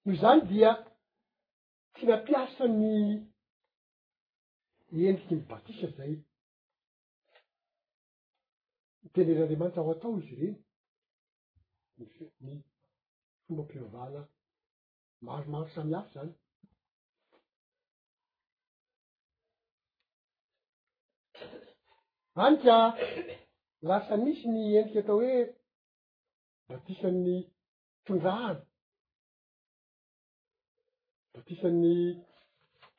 noh 0.05 0.17
zany 0.23 0.41
dia 0.51 0.69
tsy 1.93 2.03
mampiasany 2.09 2.91
nendriky 4.91 5.35
ny 5.37 5.45
batisa 5.49 5.87
zay 5.97 6.11
nyteneryandriamanitra 9.05 9.81
aho 9.83 9.91
atao 9.95 10.17
izy 10.21 10.35
reny 11.97 12.29
nyny 12.43 12.61
fomba 13.45 13.63
mpiovala 13.67 14.21
maromahro 15.25 15.69
samy 15.75 15.93
afa 15.99 16.13
zany 16.19 16.33
anyka 22.45 22.75
lasa 23.89 24.13
misy 24.25 24.45
ny 24.53 24.59
endriky 24.81 24.97
atao 25.03 25.17
hoe 25.21 25.37
batisanny 26.69 27.35
tondrahany 28.05 28.61
batisan'ny 31.33 31.95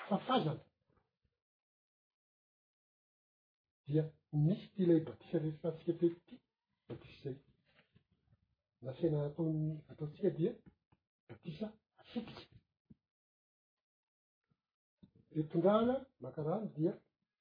fahafazana 0.08 0.64
dia 3.90 4.04
misy 4.46 4.64
ty 4.74 4.82
ilay 4.84 5.00
batisa 5.08 5.36
resantsika 5.44 5.92
tey 6.00 6.12
ty 6.26 6.34
batisy 6.88 7.18
zay 7.22 7.38
nasaina 8.84 9.18
ataony 9.28 9.62
ataotsika 9.90 10.28
dia 10.38 10.52
batisa 11.28 11.66
asitiky 12.00 12.44
re 15.34 15.42
tondraana 15.50 15.94
mankarano 16.22 16.66
dia 16.76 16.92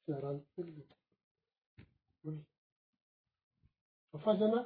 syna 0.02 0.18
ranokely 0.24 0.76
fahfazana 4.12 4.60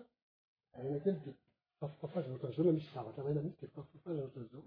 aina 0.77 0.97
kely 1.03 1.17
de 1.25 1.31
fafifahfazana 1.79 2.33
oaraizao 2.35 2.65
la 2.67 2.73
misy 2.77 2.89
zavatra 2.95 3.23
maina 3.25 3.41
mihisy 3.45 3.61
de 3.65 3.71
fafikahfazana 3.75 4.23
oatrazao 4.27 4.61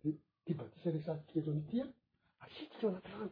d 0.00 0.04
ty 0.44 0.50
batisa 0.60 0.88
resatsika 0.96 1.40
raony 1.46 1.62
tya 1.70 1.84
asitiky 2.44 2.76
eo 2.84 2.92
nakrahno 2.96 3.30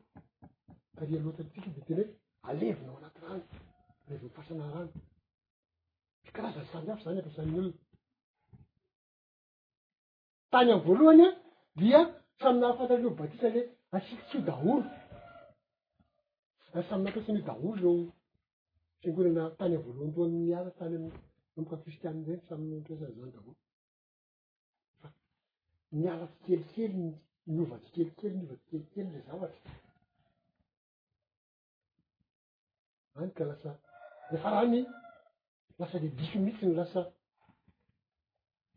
arya 1.02 1.18
loatatsikadtea 1.24 1.96
hoe 1.98 2.04
alevinao 2.50 2.96
anaty 3.00 3.20
rano 3.22 3.44
rev 4.08 4.20
mifasana 4.26 4.64
rano 4.74 4.90
sy 6.24 6.30
karazany 6.34 6.66
samiafo 6.72 7.02
zay 7.04 7.18
ampiasan'olona 7.20 7.70
tany 10.52 10.68
amy 10.74 10.82
voalohany 10.86 11.24
a 11.26 11.30
dia 11.80 12.00
samynahafantatranyo 12.40 13.10
batisa 13.20 13.48
le 13.54 13.60
asikitsyio 13.96 14.40
daholo 14.48 14.82
ary 16.74 16.84
samynampiasan'io 16.90 17.44
daholo 17.50 17.70
rao 17.82 17.96
fingolana 19.00 19.42
tany 19.58 19.72
avoalohany 19.78 20.12
toany 20.16 20.34
miala 20.46 20.70
tany 20.78 20.94
amokakistanry 21.56 22.34
samyyampiasany 22.48 23.14
zany 23.18 23.32
daolo 23.36 23.52
fa 25.00 25.06
mialatsykelikely 26.00 27.00
miovatsykelikely 27.54 28.30
miovatsykelikely 28.38 29.04
la 29.14 29.20
zavatra 29.28 29.70
ay 33.16 33.30
ka 33.32 33.44
lasa 33.46 33.70
lefa 34.32 34.48
rahany 34.50 34.82
lasa 35.78 35.96
lediso 36.02 36.38
mitsyny 36.42 36.74
lasa 36.80 37.00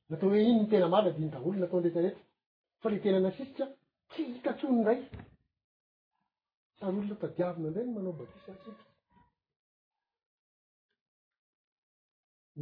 natao 0.09 0.29
hoe 0.29 0.41
iny 0.49 0.53
ny 0.61 0.67
teña 0.71 0.87
mala 0.93 1.09
di 1.11 1.19
ny 1.23 1.31
ta 1.33 1.39
olona 1.45 1.59
natao 1.65 1.79
nretiareta 1.81 2.21
fa 2.81 2.87
le 2.89 2.97
tena 3.03 3.19
nasiritra 3.25 3.65
tsy 4.09 4.21
hitatsony 4.33 4.75
ndray 4.79 5.01
ta 6.77 6.83
olona 6.89 7.15
tadiavina 7.21 7.67
ndrayny 7.69 7.91
manao 7.95 8.17
batisa 8.19 8.51
siky 8.61 8.85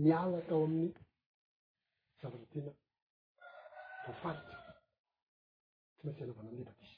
miala 0.02 0.40
tao 0.48 0.64
ami'ny 0.68 0.92
zavatra 2.20 2.48
tena 2.54 2.72
vofarity 4.06 4.54
tsy 5.94 6.00
maintsyanaovana 6.06 6.50
anle 6.52 6.66
batisa 6.70 6.98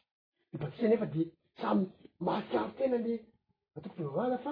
de 0.52 0.58
batisa 0.62 0.88
nefa 0.88 1.06
de 1.14 1.22
samy 1.60 1.84
mahakiaro 2.26 2.72
teña 2.80 2.98
ny 3.06 3.12
atopoy 3.78 4.08
malafa 4.20 4.52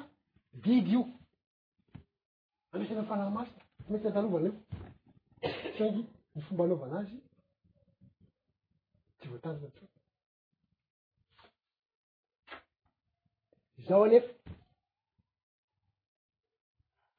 bidy 0.61 0.91
io 0.91 1.07
amisina 2.71 3.01
ny 3.01 3.07
fanaha 3.07 3.29
masia 3.29 3.63
ty 3.77 3.83
mety 3.91 4.07
antalovanefa 4.07 4.59
sangy 5.77 6.01
ny 6.33 6.41
fomba 6.45 6.63
anaovanazy 6.65 7.17
ty 9.19 9.25
voatandrona 9.29 9.73
to 13.75 13.81
zaho 13.87 14.03
anefa 14.05 14.33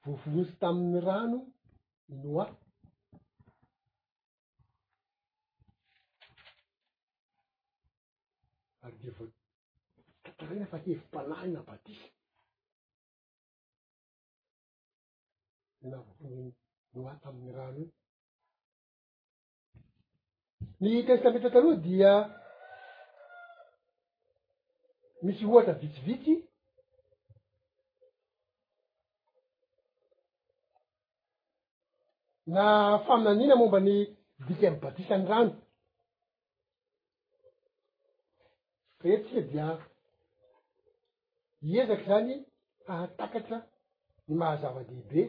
vovovotsy 0.05 0.55
taminny 0.61 1.01
rano 1.09 1.39
noa 2.09 2.45
ary 8.85 8.97
divo 9.03 9.25
tatarina 10.23 10.67
fa 10.73 10.79
hevim-pañah 10.85 11.43
na 11.55 11.61
badisy 11.69 12.16
navon 15.91 16.53
noataminny 16.95 17.51
rano 17.57 17.85
io 20.81 20.91
ny 20.91 21.05
testamentra 21.07 21.51
taloha 21.55 21.81
dia 21.85 22.13
misy 25.25 25.43
ohatra 25.45 25.75
vitsivitsy 25.81 26.35
na 32.55 32.65
faminanina 33.07 33.55
momba 33.59 33.79
ny 33.87 33.97
diky 34.47 34.65
amy 34.69 34.79
batisany 34.85 35.25
rano 35.31 35.55
fa 38.99 39.07
etsika 39.15 39.43
dia 39.51 39.67
iezaky 41.69 42.05
zany 42.09 42.33
ahatakatra 42.93 43.59
ny 44.29 44.35
mahazava-dehibe 44.41 45.23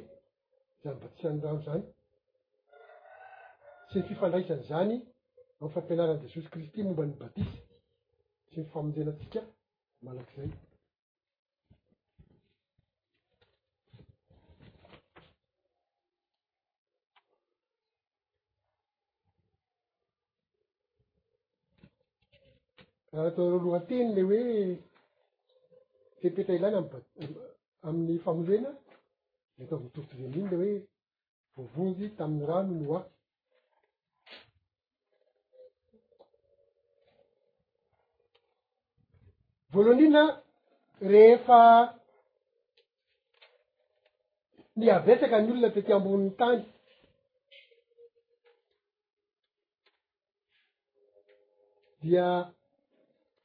zany 0.83 0.95
batisany 0.99 1.41
rano 1.41 1.61
zany 1.61 1.83
tsy 3.89 3.99
ny 3.99 4.05
fifandraisany 4.09 4.63
zany 4.69 4.91
am'ny 5.59 5.71
fampianaran'i 5.75 6.23
jesosy 6.27 6.49
kristy 6.53 6.79
momba 6.85 7.05
ny 7.09 7.13
batisa 7.19 7.59
tsy 8.51 8.59
ny 8.61 8.67
famonjenantsika 8.75 9.39
malakizay 10.07 10.53
raha 23.11 23.25
nataoreo 23.29 23.59
lohan-teny 23.67 24.09
ley 24.17 24.25
hoe 24.31 24.41
hepetra 26.25 26.53
ilaina 26.59 26.77
amyba 26.83 26.99
amin'ny 27.87 28.19
famonjena 28.27 28.71
eta 29.61 29.75
votoitozeminy 29.81 30.43
la 30.49 30.57
hoe 30.57 30.73
vovonjy 31.57 32.07
tamin'ny 32.17 32.45
rano 32.49 32.73
nooaky 32.79 33.13
voalohaindrina 39.71 40.23
rehefa 41.11 41.59
nyabetsaka 44.77 45.35
any 45.37 45.49
olona 45.51 45.69
te 45.75 45.79
te 45.85 45.91
amboninny 45.95 46.33
tany 46.39 46.59
dia 52.01 52.27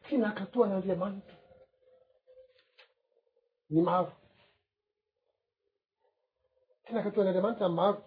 tinakatoan'andriamaniko 0.06 1.34
ny 3.72 3.80
maavo 3.86 4.12
naka 6.95 7.09
atoan'andriamanitra 7.09 7.68
mymako 7.68 8.03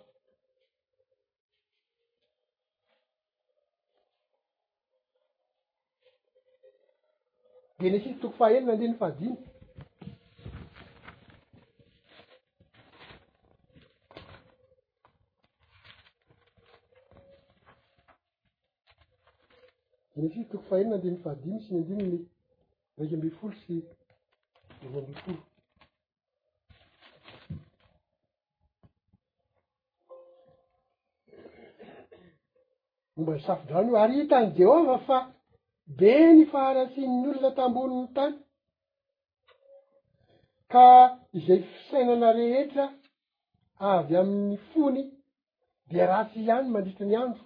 de 7.82 7.88
nysisy 7.92 8.20
toko 8.22 8.36
fah 8.38 8.52
elina 8.52 8.72
andiny 8.74 8.96
fahadiny 9.02 9.36
de 20.14 20.18
nysisy 20.22 20.48
toko 20.52 20.64
faha 20.68 20.80
eni 20.82 20.92
nandiniy 20.94 21.24
fahadiny 21.26 21.58
sy 21.64 21.72
myandinyny 21.74 22.20
reki 22.98 23.14
amby 23.16 23.30
folo 23.40 23.56
sy 23.64 23.74
emo 24.84 24.98
ambi 25.02 25.14
folo 25.24 25.42
momba 33.16 33.34
nysafondrano 33.34 33.90
io 33.90 33.98
ary 34.04 34.16
hitany 34.22 34.50
jehova 34.58 34.96
fa 35.08 35.18
be 35.98 36.14
ny 36.36 36.44
faharasinyny 36.52 37.28
olona 37.30 37.50
tambonyny 37.58 38.08
tany 38.16 38.36
ka 40.72 40.86
izay 41.38 41.62
fisainana 41.72 42.30
rehetra 42.40 42.86
avy 43.92 44.14
amin'ny 44.22 44.56
fony 44.72 45.02
dia 45.90 46.06
ratsy 46.12 46.38
ihany 46.42 46.68
mandritra 46.74 47.06
ny 47.08 47.16
andro 47.24 47.46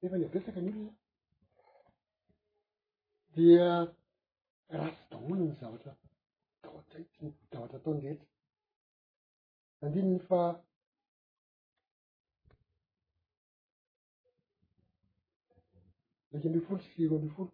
nefa 0.00 0.16
ny 0.18 0.24
abetsaka 0.26 0.60
ny 0.62 0.70
olona 0.72 0.94
dia 3.34 3.66
ratsy 4.78 5.02
daholo 5.10 5.34
ny 5.44 5.48
zavatra 5.60 5.92
daotaity 6.62 7.18
nzavatra 7.26 7.76
ataonyrehetra 7.78 8.28
andininy 9.84 10.20
fa 10.30 10.40
rakambifolo 16.32 16.80
siroambifolo 16.82 17.50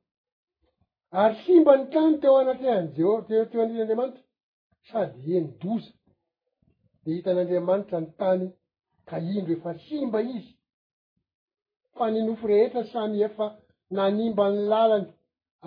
ary 1.20 1.36
simba 1.46 1.72
ny 1.78 1.86
tany 1.92 2.14
teo 2.20 2.36
anatea 2.42 2.78
any 2.78 2.88
jehova 2.96 3.22
tteo 3.24 3.62
aniyandriamanitra 3.62 4.18
sady 4.92 5.20
e 5.36 5.40
ni 5.40 5.50
doza 5.62 5.92
de 7.04 7.08
hitan'andriamanitra 7.14 7.98
ny 8.02 8.08
tany 8.20 8.42
ka 9.08 9.16
indro 9.34 9.52
efa 9.56 9.70
simba 9.86 10.18
izy 10.34 10.52
fa 11.96 12.04
ny 12.10 12.18
nofo 12.26 12.46
rehetra 12.52 12.82
samy 12.92 13.16
efa 13.28 13.46
nanimba 13.96 14.44
ny 14.54 14.58
lalany 14.72 15.08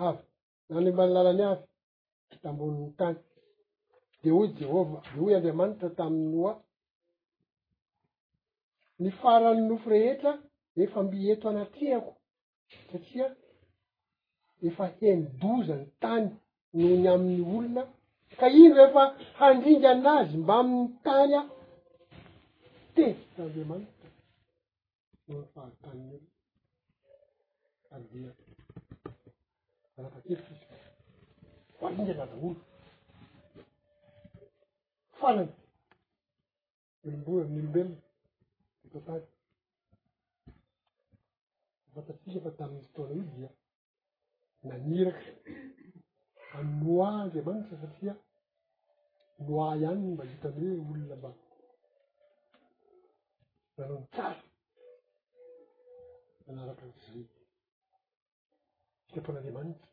avy 0.06 0.24
nanimba 0.72 1.02
ny 1.06 1.12
lalany 1.16 1.44
avy 1.52 1.64
tambonyny 2.42 2.90
tany 3.00 3.16
de 4.22 4.28
hoy 4.34 4.48
jehova 4.60 4.98
de 5.12 5.18
ho 5.20 5.24
andriamanitra 5.36 5.88
taminy 5.98 6.30
hoa 6.36 6.52
ny 9.02 9.10
farany 9.20 9.62
nofo 9.70 9.86
rehetra 9.96 10.32
efa 10.82 10.98
mieto 11.10 11.44
anatiako 11.52 12.12
satria 12.92 13.26
efa 14.66 14.84
henidozany 15.00 15.84
tany 16.02 16.26
noho 16.74 16.96
ny 17.02 17.06
aminy 17.14 17.42
olona 17.56 17.82
ka 18.40 18.46
ino 18.64 18.76
efa 18.86 19.02
handrindra 19.38 19.88
anazy 19.94 20.34
mba 20.42 20.52
aminy 20.62 20.86
tany 21.06 21.32
aho 21.40 21.54
te 22.94 23.04
andramanita 23.42 23.94
noafahatanin 25.26 26.22
adia 27.94 28.30
anatakelikryizy 29.96 30.64
farindrana 31.78 32.24
da 32.30 32.36
olo 32.48 32.60
farany 35.18 35.50
elomboa 37.04 37.42
mnlombelona 37.50 37.96
detatany 38.82 39.24
fatatsika 42.02 42.36
efa 42.38 42.50
taminy 42.58 42.82
ftaona 42.88 43.14
io 43.18 43.24
dia 43.38 43.48
naniraka 44.62 45.30
anoi 45.32 47.00
andriamanitra 47.04 47.82
e, 47.82 47.82
satria 47.82 48.14
noi 49.46 49.76
ihany 49.82 50.00
mba 50.14 50.24
ita 50.34 50.48
amreo 50.48 50.74
olona 50.80 51.16
mba 51.16 51.30
nanao 53.76 54.00
ny 54.00 54.06
tara 54.16 54.40
manaraka 56.46 56.86
z 57.00 57.00
fikaponandriamanitra 59.06 59.88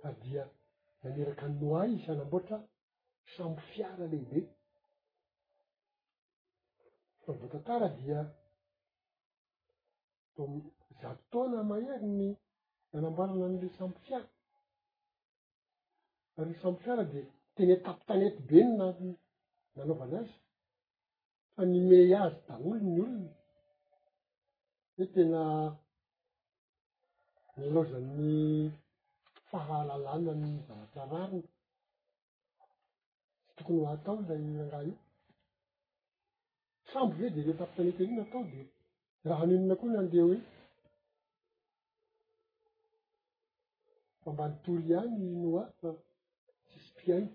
fa 0.00 0.08
dia 0.22 0.42
naneraka 1.02 1.46
noi 1.60 1.88
izy 1.92 2.02
sanamboatra 2.06 2.56
sambo 3.36 3.60
fiara 3.70 4.06
lehibe 4.12 4.40
famvoata 7.24 7.58
tara 7.68 7.88
dia 8.00 8.18
zatotaona 11.02 11.60
mahery 11.70 12.08
ny 12.18 12.22
anamboalana 12.96 13.44
an'la 13.48 13.68
sambo 13.78 13.98
fiara 14.06 14.28
ary 16.38 16.54
sambo 16.62 16.78
fiara 16.84 17.04
de 17.12 17.20
teny 17.54 17.72
tapitanety 17.86 18.40
benina 18.48 18.86
nanaovanaazy 19.74 20.34
fa 21.54 21.60
nymey 21.72 22.06
azy 22.22 22.36
da 22.46 22.54
olo 22.64 22.76
ny 22.84 22.98
olona 23.04 23.28
he 24.94 25.04
teña 25.14 25.42
nyalaoza'ny 27.54 28.40
fahalalana 29.48 30.32
ny 30.42 30.50
zavatiararina 30.68 31.48
tsy 33.44 33.52
tokony 33.56 33.78
hoahaatao 33.80 34.16
lay 34.28 34.42
anga 34.62 34.78
io 34.88 34.96
sambo 36.90 37.12
ve 37.18 37.26
de 37.34 37.40
le 37.46 37.52
tapitanety 37.60 38.02
aniny 38.04 38.22
atao 38.24 38.44
de 38.52 38.60
raha 39.28 39.46
minona 39.46 39.74
koa 39.80 39.90
nandeo 39.94 40.26
e 40.34 40.38
fambanotolo 44.22 44.80
iany 44.90 45.14
no 45.42 45.48
ay 45.64 45.68
fa 45.80 45.88
tsisympiana 46.66 47.28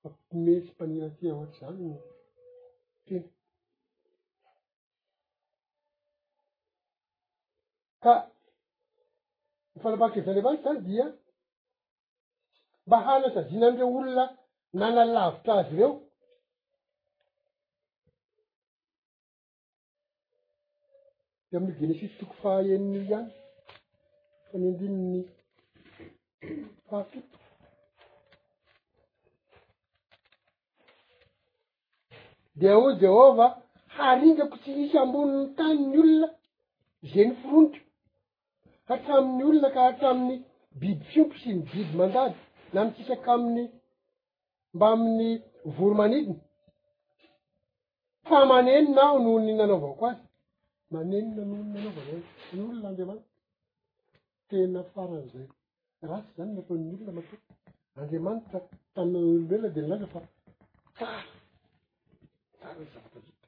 fapmetsy 0.00 0.70
mpañinatia 0.74 1.30
ohatra 1.34 1.66
zany 1.76 1.84
n 1.94 2.00
tey 3.06 3.22
ka 8.02 8.14
nyfanampaha-kevirandreavatsy 9.74 10.62
zany 10.64 10.80
dia 10.86 11.04
mba 12.86 12.96
hana 13.06 13.26
saziana 13.34 13.64
anireo 13.68 13.88
olona 13.98 14.24
nanalavitra 14.78 15.52
azy 15.60 15.70
ireo 15.76 15.90
amiy 21.56 21.74
genesity 21.80 22.16
toko 22.20 22.34
fa 22.42 22.50
eniny 22.74 22.98
iany 23.10 23.30
fanyndiminy 24.48 25.18
fahafito 26.86 27.38
de 32.60 32.68
hoy 32.78 32.92
jehova 33.02 33.46
haringakotsi 33.96 34.70
isa 34.84 34.98
ambonyny 35.04 35.42
taniny 35.56 35.96
olona 36.00 36.28
ze 37.10 37.22
ny 37.26 37.34
foronity 37.40 37.80
hatraminy 38.88 39.42
olona 39.52 39.68
ka 39.74 39.80
hatraminy 39.86 40.36
biby 40.80 41.04
fiompo 41.10 41.36
sy 41.42 41.50
ny 41.54 41.60
biby 41.70 41.94
mandaby 41.98 42.38
na 42.72 42.80
mitsiisakyaminy 42.84 43.62
mba 44.74 44.86
aminny 44.94 45.28
voro 45.74 45.94
manidiny 46.00 46.38
famaneninaaho 48.28 49.18
noho 49.24 49.38
ny 49.44 49.52
n'anao 49.54 49.76
avao 49.80 49.96
ko 50.00 50.06
azy 50.10 50.25
nanenina 50.90 51.42
nyolona 51.42 51.70
naovanay 51.82 52.20
nolona 52.54 52.84
andriamanita 52.90 53.28
teña 54.48 54.80
faran'izay 54.92 55.46
ratsy 56.10 56.32
zany 56.36 56.50
nataony 56.56 56.86
olona 56.94 57.12
mato 57.18 57.34
andriamanitra 58.00 58.58
tamiaoloelona 58.94 59.68
di 59.74 59.80
nylaza 59.82 60.06
fa 60.14 60.20
sala 60.98 61.16
sarany 62.60 62.84
zavatavita 62.92 63.46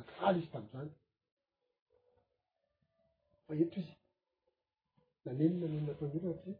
asaly 0.00 0.36
izy 0.38 0.48
tam'zany 0.54 0.90
fa 3.44 3.52
eto 3.62 3.76
izy 3.82 3.94
nanenina 5.24 5.66
nyolonataony 5.68 6.12
olona 6.18 6.32
atri 6.38 6.52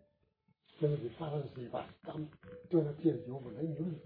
tena 0.78 0.96
da 1.02 1.08
faran'izay 1.18 1.66
rasy 1.74 1.94
tamiy 2.06 2.30
to 2.68 2.76
natiazeovanay 2.86 3.66
ny 3.70 3.78
olona 3.82 4.04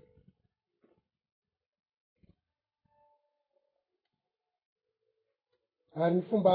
ary 5.97 6.15
ny 6.15 6.23
fomba 6.29 6.53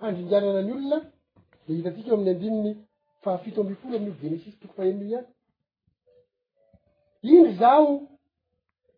handringanana 0.00 0.60
ny 0.62 0.72
olona 0.76 0.98
de 1.66 1.70
hitatika 1.76 2.08
eo 2.10 2.14
amin'ny 2.16 2.30
andiminy 2.34 2.72
fa 3.22 3.28
afito 3.36 3.58
ambi 3.60 3.80
folo 3.80 3.94
amin'io 3.96 4.18
genesisy 4.20 4.56
toko 4.60 4.74
fahenino 4.76 5.04
ihany 5.04 5.26
indry 7.36 7.52
zaho 7.60 7.92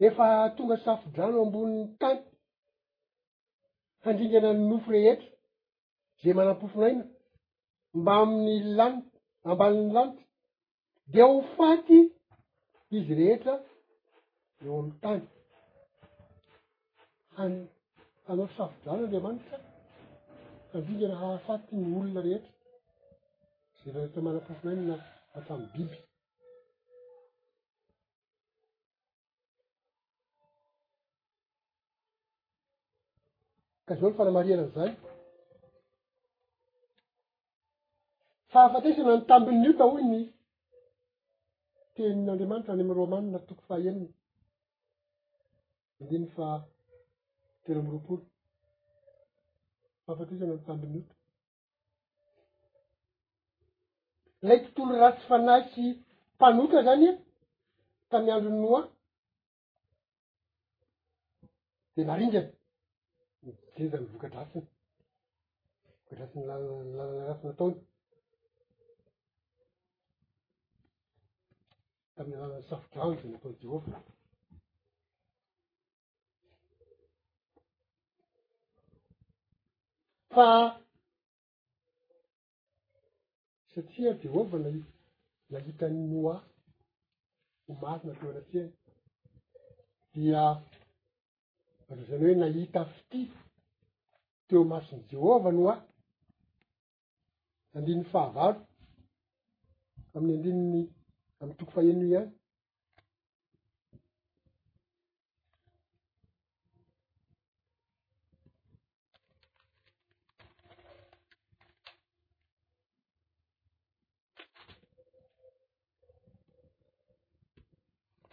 efa 0.06 0.26
tonga 0.56 0.76
safodrano 0.84 1.36
ambonyny 1.44 1.82
tanpy 2.00 2.26
handringanany 4.04 4.60
nofo 4.70 4.88
rehetra 4.94 5.30
zay 6.22 6.32
manam-pofonaina 6.36 7.04
mbamin'ny 8.00 8.58
lant 8.78 9.04
ambaliny 9.50 9.90
lanity 9.96 10.24
dia 11.12 11.24
ho 11.30 11.36
faty 11.56 11.98
izy 12.96 13.12
rehetra 13.20 13.54
eo 14.62 14.72
amny 14.80 14.92
tany 15.02 15.22
any 17.42 17.56
anaofsavodrano 18.32 18.98
andriamanitra 19.04 19.58
fandringana 20.70 21.14
hahafatyny 21.20 21.82
olona 21.98 22.20
rehetra 22.26 22.52
zay 23.82 23.90
rarehtra 23.94 24.20
manam-pofonainna 24.26 24.94
afamy 25.38 25.66
biby 25.74 25.98
ka 33.86 33.92
zao 34.00 34.08
no 34.10 34.16
fanamarianan'izany 34.20 34.92
fahafatesana 38.52 39.12
ny 39.16 39.22
tambinio 39.30 39.72
na 39.78 39.84
ho 39.92 39.96
ny 40.10 40.20
tenin'andriamanitra 41.94 42.70
any 42.74 42.80
ami'ny 42.84 42.98
roamanina 43.00 43.38
tokoy 43.48 43.66
fahaieniny 43.68 44.10
andiny 46.00 46.26
fa 46.36 46.46
tera 47.64 47.80
amoroporo 47.80 48.22
famfatroisana 50.04 50.54
msamby 50.58 50.86
miota 50.92 51.14
lay 54.46 54.58
tontolo 54.64 54.92
ratsy 55.02 55.24
fanay 55.28 55.62
sy 55.72 55.84
mpanota 56.34 56.78
zany 56.86 57.04
e, 57.10 57.12
tamy 58.10 58.28
androny 58.34 58.58
noa 58.62 58.80
de 61.94 62.00
narindrany 62.04 62.50
nsezany 63.72 64.06
vokadrasiny 64.12 64.66
vokadrasiny 65.98 66.42
lllalaa 66.46 67.28
rasynataony 67.30 67.76
tamiy 72.14 72.36
lalany 72.40 72.64
safodraoyda 72.70 73.24
natao 73.28 73.52
jehova 73.62 73.96
fa 80.34 80.50
satria 83.74 84.10
jehova 84.22 84.56
nahi 84.66 84.80
nahitan 85.52 85.94
noa 86.10 86.34
ho 87.66 87.72
masi 87.82 88.06
na 88.06 88.12
teo 88.18 88.28
añatiay 88.30 88.68
dia 90.14 90.42
arozany 91.90 92.22
hoe 92.24 92.34
nahita 92.42 92.80
fity 92.94 93.20
teo 94.48 94.62
masony 94.70 95.02
jehova 95.10 95.50
noa 95.56 95.74
andiniy 97.76 98.06
fahavalo 98.12 98.60
amiy 100.16 100.34
andrininy 100.36 100.82
amy 101.40 101.52
toko 101.58 101.70
fahiinio 101.74 102.18
any 102.22 102.39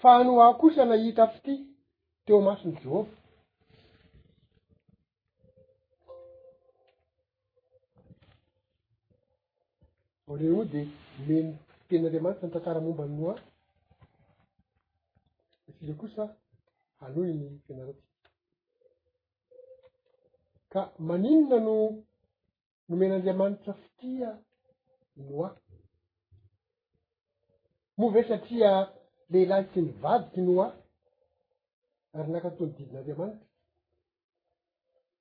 fa 0.02 0.16
anoo 0.18 0.42
aho 0.42 0.54
kosa 0.62 0.82
nahita 0.86 1.28
fity 1.34 1.54
teo 2.26 2.42
masiny 2.46 2.78
jehova 2.82 3.10
vo 10.28 10.34
reio 10.40 10.64
de 10.74 10.82
meny 11.28 11.50
tenyandriamanitra 11.90 12.48
ny 12.48 12.54
tantara 12.54 12.80
momba 12.86 13.04
ny 13.08 13.14
noa 13.18 13.36
asiza 15.70 15.94
kosa 16.02 16.24
hanoiny 17.00 17.60
fianaroty 17.66 18.04
ka 20.72 20.82
maninona 21.08 21.58
no 21.66 21.76
nomen'andriamanitra 22.90 23.74
fitya 23.82 24.30
noa 25.28 25.50
mova 27.98 28.20
e 28.24 28.28
satria 28.30 28.72
lehilahy 29.32 29.64
tsy 29.72 29.80
nivadiky 29.86 30.40
noa 30.48 30.68
ary 32.18 32.30
nankatony 32.32 32.72
didin'andriamanitra 32.78 33.44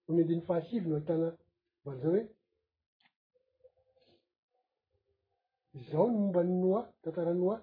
homindinny 0.05 0.47
fahasivino 0.49 0.95
ahitana 0.97 1.29
valzao 1.85 2.11
hoe 2.15 2.21
izao 5.79 6.07
ny 6.11 6.17
mombany 6.21 6.53
noa 6.63 6.81
tantaranoa 7.03 7.57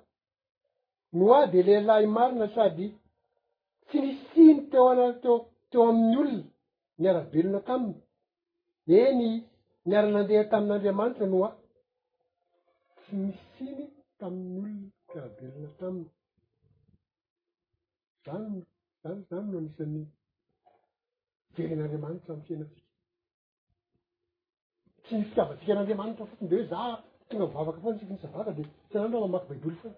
noa 1.20 1.40
de 1.52 1.60
lehilahy 1.68 2.04
imarina 2.08 2.48
sady 2.56 2.86
tsy 3.88 3.98
nisiny 4.08 4.56
teo 4.72 4.86
anateo 4.92 5.36
teo 5.70 5.82
amin'ny 5.92 6.12
olona 6.22 6.42
niara-belona 7.00 7.60
taminy 7.68 8.00
eny 9.02 9.22
niara-nandeha 9.88 10.44
tamin'andriamanitra 10.52 11.26
noa 11.34 11.50
tsy 12.98 13.12
nisiny 13.28 13.84
tamin'n'olona 14.20 14.92
tiarabelona 15.10 15.72
taminy 15.82 16.10
zany 18.26 18.64
zany 19.04 19.24
zany 19.30 19.52
no 19.52 19.58
anisan'ny 19.60 20.04
terin'anriamanitra 21.56 22.34
am'y 22.36 22.46
fiainatsika 22.46 22.84
tsy 25.08 25.14
ny 25.20 25.24
fikavatsika 25.32 25.74
n'andriamanitra 25.78 26.28
fotiny 26.32 26.48
de 26.54 26.60
hoe 26.60 26.68
za 26.74 26.82
tonga 27.30 27.46
mivavaka 27.50 27.80
foa 27.86 27.94
ntsiki 27.96 28.14
nis 28.16 28.26
avaka 28.30 28.52
de 28.60 28.64
sy 28.88 28.94
anaondraho 28.98 29.24
ma 29.26 29.34
maky 29.36 29.48
baiboly 29.50 29.78
fo 29.82 29.90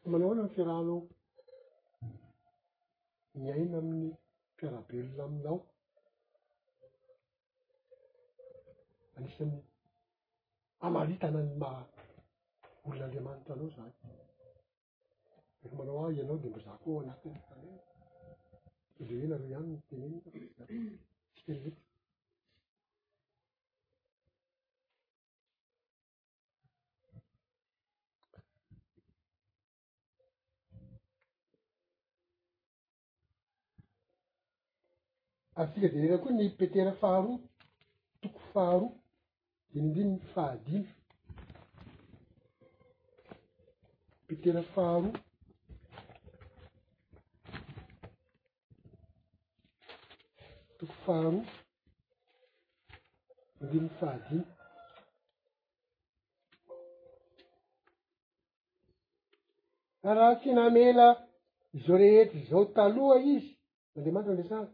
fa 0.00 0.06
manao 0.14 0.28
hoana 0.32 0.44
y 0.48 0.54
fiarahnao 0.56 0.98
ni 3.44 3.54
aina 3.54 3.76
amin'ny 3.82 4.08
piarabelona 4.56 5.22
aminao 5.28 5.56
anisan'ny 9.20 9.58
amalitana 10.90 11.40
ny 11.48 11.52
ma 11.64 11.70
olon'andriamanitra 12.86 13.52
anao 13.58 13.70
zany 13.78 13.92
e 15.64 15.74
manao 15.74 15.98
aho 15.98 16.12
ianao 16.12 16.38
de 16.38 16.48
mbazaha 16.48 16.78
koa 16.84 17.00
anatya 17.02 17.32
de 19.06 19.14
enareo 19.24 19.48
iany 19.52 19.68
no 19.70 19.78
tene 19.88 20.06
n 20.08 20.14
ika 20.16 20.32
mety 21.62 21.82
afika 35.60 35.86
de 35.90 35.96
rera 36.02 36.16
koa 36.22 36.32
ny 36.36 36.46
petera 36.58 36.92
faharoa 37.02 37.36
toko 38.22 38.38
faharoa 38.52 38.92
dimidimiy 39.72 40.20
fahadiny 40.32 40.86
petera 44.28 44.62
faharoa 44.74 45.12
toko 50.80 50.92
fahano 51.06 51.42
andiniy 53.60 53.90
fahadiny 53.98 54.44
ka 60.02 60.10
raha 60.16 60.34
tsy 60.40 60.50
namela 60.56 61.06
izao 61.76 61.96
rehetra 62.00 62.40
zao 62.50 62.62
taloha 62.76 63.16
izy 63.32 63.50
n 63.92 63.94
andeamanitra 63.96 64.32
anresaa 64.34 64.66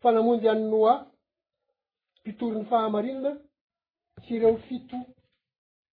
fanamondy 0.00 0.46
any 0.52 0.64
noa 0.72 0.94
mpitorony 2.20 2.64
fahamarinina 2.70 3.32
tsy 4.22 4.32
reo 4.42 4.56
fito 4.66 4.98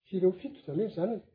tsy 0.04 0.12
ireo 0.16 0.32
fito 0.40 0.58
zamoetsy 0.66 0.96
zany 0.96 1.12
azy 1.16 1.30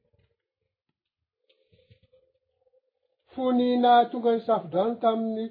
fony 3.34 3.66
na 3.84 3.92
tonga 4.12 4.30
ny 4.36 4.42
safodrano 4.48 4.94
taminy 5.04 5.44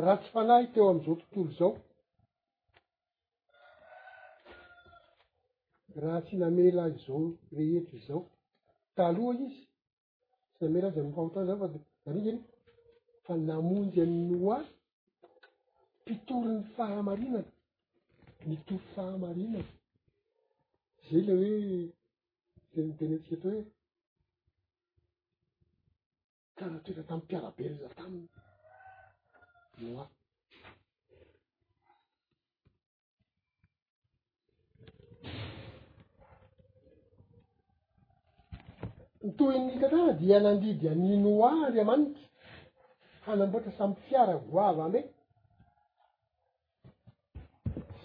raha 0.00 0.16
tsy 0.20 0.28
fañahy 0.32 0.64
teo 0.72 0.88
am'izao 0.90 1.14
mpitolo 1.14 1.50
zao 1.58 1.70
raha 6.02 6.20
tsy 6.24 6.34
namela 6.40 6.80
ay 6.84 6.94
zao 7.04 7.18
rehetra 7.56 7.96
izao 8.00 8.20
taloha 8.96 9.32
izy 9.34 9.48
tsy 10.54 10.58
namela 10.64 10.86
azy 10.88 10.98
amy 11.00 11.12
fahotana 11.14 11.48
zao 11.60 11.68
fa 11.72 11.76
arindgyy 12.08 12.38
fa 13.24 13.32
namonjy 13.48 13.98
amnyoay 14.04 14.64
mpitoro 16.02 16.48
ny 16.56 16.62
fahamarinaa 16.74 17.50
mitoro 18.48 18.84
fahamarinany 18.94 19.68
zay 21.06 21.22
le 21.26 21.32
hoe 21.40 21.62
tenidenyntsika 22.72 23.34
atao 23.38 23.52
hoe 23.54 23.64
karaha 26.56 26.78
toetra 26.84 27.04
tamiy 27.08 27.22
mpiarabelyza 27.24 27.88
tamiy 27.98 28.26
noi 29.82 30.04
ny 39.22 39.30
toyny 39.36 39.68
katana 39.80 40.12
dianandidy 40.20 40.88
any 40.92 41.16
noi 41.24 41.42
andriamanitra 41.66 42.22
hanamboatra 43.26 43.72
samy 43.78 43.94
fiara 44.06 44.34
voavy 44.50 44.82
amby 44.86 44.98
e 45.04 45.08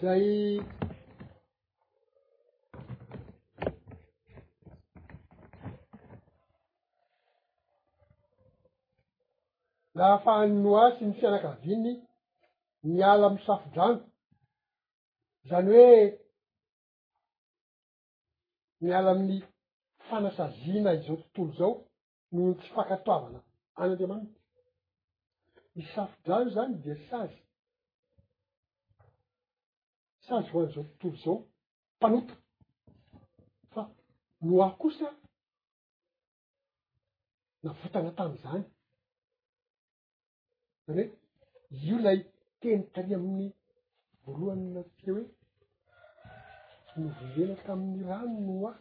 zay 0.00 0.26
lahafa 9.98 10.32
any 10.42 10.52
noa 10.64 10.86
tsy 10.94 11.04
my 11.06 11.14
fianakaviny 11.20 11.90
miala 12.84 13.24
amy 13.28 13.40
safodraño 13.46 13.98
zany 15.48 15.70
hoe 15.76 15.96
miala 18.82 19.08
aminy 19.14 19.38
fanasazina 20.08 20.90
izao 20.98 21.16
tontolo 21.34 21.52
zao 21.58 21.72
noho 22.32 22.46
ny 22.48 22.54
tsy 22.58 22.68
fankatoavana 22.74 23.40
anandriamanity 23.80 24.38
missafodrano 25.76 26.46
zany 26.56 26.72
dia 26.84 26.96
sazy 27.08 27.38
sazy 30.26 30.48
hoanyzao 30.52 30.84
tontolo 31.00 31.18
zao 31.24 31.36
mpanomto 31.98 32.34
fa 33.72 33.82
noa 34.46 34.68
kosa 34.80 35.08
navotana 37.62 38.10
tamizany 38.18 38.64
are 40.90 41.02
io 41.86 41.96
lay 42.04 42.18
teny 42.60 42.82
taria 42.94 43.16
amin'ny 43.18 43.48
voalohany 44.24 44.64
na 44.74 44.82
tsika 44.90 45.10
hoe 45.16 45.26
nivolena 46.94 47.62
tamin'ny 47.66 48.00
rano 48.08 48.38
no 48.44 48.52
o 48.68 48.70
a 48.70 48.72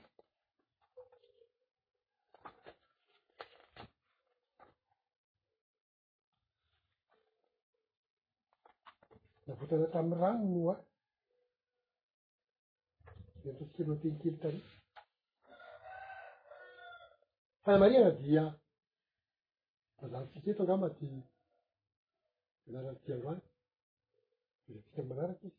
navotana 9.45 9.86
tami'ny 9.95 10.18
rano 10.24 10.45
no 10.53 10.60
o 10.64 10.70
a 10.74 10.76
tatsika 13.58 13.82
lo 13.88 13.93
teiteli 14.01 14.39
tari 14.41 14.60
fany 17.64 17.78
mariana 17.82 18.12
dia 18.24 18.43
madano 19.99 20.26
tsiketo 20.30 20.62
angama 20.64 20.89
di 20.97 21.08
lara 22.74 22.93
tiavany 23.05 23.41
ratika 24.70 25.01
mbalaraky 25.03 25.47
izy 25.47 25.55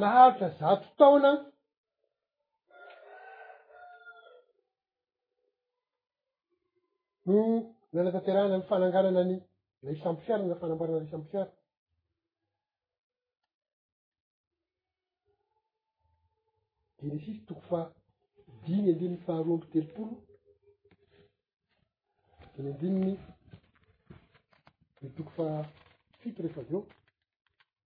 naharitra 0.00 0.48
zato 0.58 0.86
taona 0.98 1.30
no 7.26 7.34
nanatanterahana 7.94 8.56
ny 8.58 8.64
fananganana 8.70 9.22
ny 9.30 9.36
la 9.84 9.88
isampo 9.96 10.20
fiara 10.26 10.44
na 10.48 10.60
fanambarana 10.60 10.98
la 11.00 11.06
isampofiara 11.08 11.52
dinysisy 16.98 17.40
toko 17.46 17.62
fa 17.70 17.80
diny 18.64 18.86
andiny 18.92 19.16
faharoambitelopolo 19.24 20.10
dimy 22.62 22.70
andininy 22.74 23.14
dy 25.00 25.08
toko 25.16 25.30
fa 25.36 25.44
fito 26.20 26.40
rehefa 26.42 26.60
vy 26.68 26.74
eo 26.76 26.82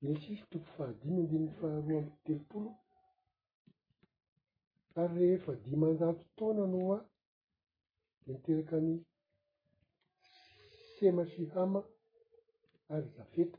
iny 0.03 0.16
sisy 0.23 0.43
toko 0.53 0.66
fa 0.77 0.85
dimy 1.01 1.21
andiniy 1.23 1.51
faroa 1.59 1.79
amby 1.79 2.12
telopolo 2.25 2.71
ary 5.01 5.14
rehefa 5.21 5.53
di 5.64 5.73
manjato 5.83 6.25
taona 6.37 6.64
no 6.73 6.79
oa 6.91 6.99
de 8.25 8.29
miteriky 8.33 8.75
any 8.79 8.93
sema 10.97 11.23
si 11.33 11.43
hama 11.55 11.81
ary 12.95 13.09
zafeta 13.16 13.59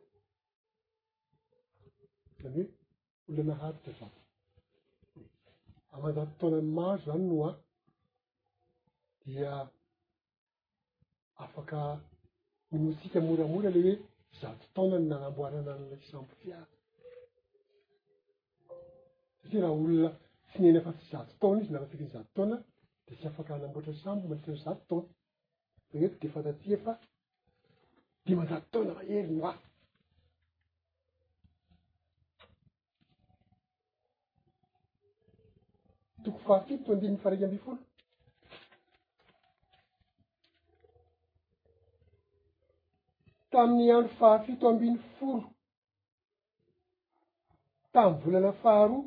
zamy 2.42 2.62
hoe 2.62 2.66
olona 3.28 3.44
nahatitra 3.50 4.06
zady 4.06 4.22
amanjato 5.94 6.32
tonany 6.40 6.70
maro 6.78 6.98
zany 7.06 7.24
noa 7.32 7.52
dia 9.24 9.52
afaka 11.44 11.80
minontsika 12.72 13.20
moramora 13.28 13.70
lay 13.76 13.84
hoe 13.88 13.96
zato 14.40 14.66
taona 14.76 14.98
n 15.00 15.06
nanamboarana 15.12 15.74
n'lay 15.82 16.02
sambo 16.12 16.34
fia 16.42 16.60
satria 19.40 19.60
raha 19.64 19.76
olona 19.80 20.10
tsy 20.50 20.58
nena 20.64 20.80
fa 20.86 20.92
tfy 20.98 21.08
zato 21.12 21.32
taona 21.42 21.60
izy 21.62 21.72
na 21.74 21.82
mafiriny 21.82 22.12
zato 22.16 22.30
taona 22.38 22.56
de 23.06 23.12
tsy 23.18 23.26
afaka 23.32 23.52
anamboatra 23.56 23.94
sambo 24.04 24.24
mandritra 24.30 24.54
ny 24.56 24.64
zato 24.68 24.86
taona 24.90 25.12
faneto 25.88 26.18
de 26.22 26.28
fantatia 26.34 26.78
fa 26.86 26.92
di 28.26 28.34
mandato 28.38 28.66
taona 28.74 28.94
mahery 28.98 29.36
na 29.42 29.52
toko 36.24 36.38
fahafito 36.46 36.84
tondinyny 36.86 37.20
faraiky 37.24 37.46
amby 37.46 37.60
folo 37.66 37.80
tamin'ny 43.52 43.92
andro 43.98 44.12
fahafito 44.20 44.64
ambiny 44.72 44.98
folo 45.16 45.48
tamnny 47.94 48.18
volana 48.24 48.52
faharoa 48.62 49.04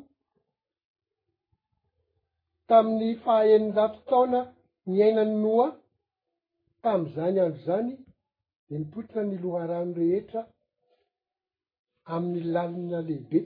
tamin'ny 2.69 3.09
fahaeninlato 3.23 3.99
taona 4.09 4.39
ny 4.89 4.95
ainany 5.05 5.33
noa 5.43 5.67
tam'izany 6.83 7.37
andro 7.43 7.61
zany 7.67 7.91
de 8.67 8.73
mipotika 8.81 9.19
ny 9.29 9.35
loha 9.43 9.61
rano 9.69 9.93
rehetra 9.99 10.41
amin'ny 12.13 12.41
lalina 12.53 12.99
lehibe 13.07 13.39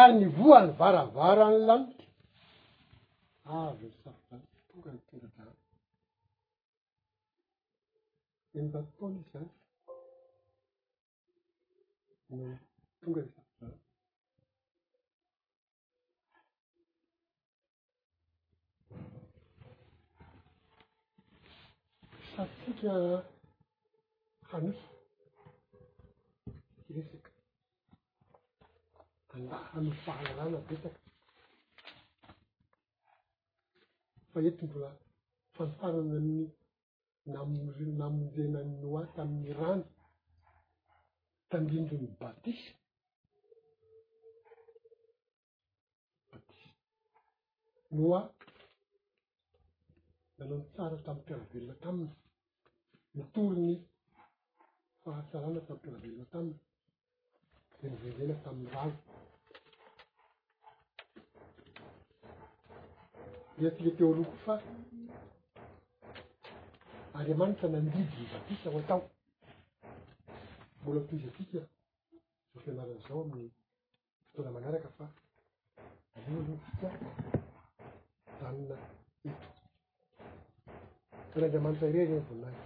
ary 0.00 0.12
ny 0.18 0.26
vohany 0.36 0.70
varavara 0.78 1.44
ny 1.52 1.58
lanity 1.68 2.06
avo 3.60 3.86
endaotaona 8.58 9.18
izy 9.24 9.40
any 12.30 12.40
no 12.40 12.54
tonga 13.00 13.22
za 13.32 13.40
satsika 22.34 22.94
hanihy 24.50 24.86
resaka 26.94 27.30
anlaa 29.34 29.64
amiy 29.76 29.94
fahanrana 30.04 30.58
betaka 30.68 31.00
fa 34.32 34.38
eti 34.48 34.64
mbola 34.68 34.90
fantarana 35.54 36.14
aminy 36.18 36.50
nam 37.34 37.50
namonjenay 38.00 38.68
noa 38.82 39.02
tamin'ny 39.16 39.50
rany 39.60 39.82
tandindony 41.50 42.08
batisy 42.20 42.66
batisy 46.30 46.68
noa 47.96 48.20
nanao 50.36 50.56
ny 50.60 50.66
tsara 50.74 50.96
tamy 51.06 51.20
piaravelona 51.26 51.74
taminy 51.84 52.14
mitory 53.16 53.66
ny 53.68 53.74
fahasarana 55.02 55.60
tamy 55.66 55.80
piaravelona 55.84 56.26
tamiy 56.34 56.58
demivenzena 57.80 58.34
tami'y 58.44 58.68
rano 58.74 58.94
di 63.56 63.62
atika 63.68 63.90
teo 63.96 64.08
aloko 64.14 64.36
fa 64.44 64.54
anreamanitra 67.20 67.68
nandidy 67.68 68.24
vatika 68.32 68.70
ho 68.72 68.78
atao 68.78 69.02
mola 70.84 71.00
mitizy 71.00 71.28
tika 71.36 71.58
so 72.52 72.58
fianara'izao 72.64 73.20
amnny 73.22 73.50
fotoana 74.30 74.50
manaraka 74.56 74.88
fa 74.96 75.04
aviolo 76.16 76.42
nofika 76.54 76.88
tanona 78.38 78.76
eto 79.28 79.48
tera 81.32 81.44
andreamanitra 81.46 81.86
ireny 81.90 82.10
ny 82.16 82.22
vonazy 82.28 82.62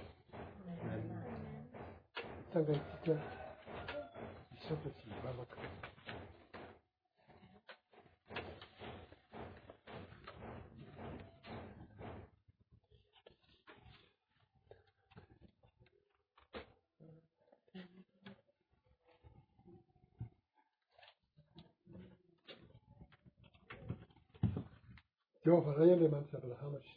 mitsanga 2.38 2.72
ntika 2.82 3.14
isaka 4.56 4.88
tsy 4.96 5.06
ivavaka 5.18 5.56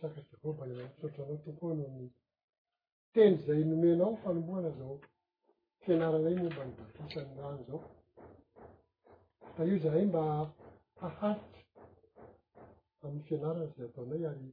sakatavao 0.01 0.53
mba 0.53 0.65
naisotranao 0.67 1.37
tokoanomny 1.45 2.07
teny 3.13 3.35
zay 3.45 3.61
nomenao 3.69 4.11
falomboana 4.23 4.69
zao 4.79 4.95
fianaranay 5.83 6.35
nomba 6.43 6.61
nibakisany 6.65 7.31
rany 7.41 7.61
zao 7.67 7.81
da 9.55 9.63
io 9.69 9.77
zahay 9.83 10.05
mba 10.11 10.21
haharity 11.01 11.61
aminny 13.01 13.23
fianarana 13.27 13.65
zay 13.73 13.85
ataonay 13.87 14.23
ary 14.31 14.45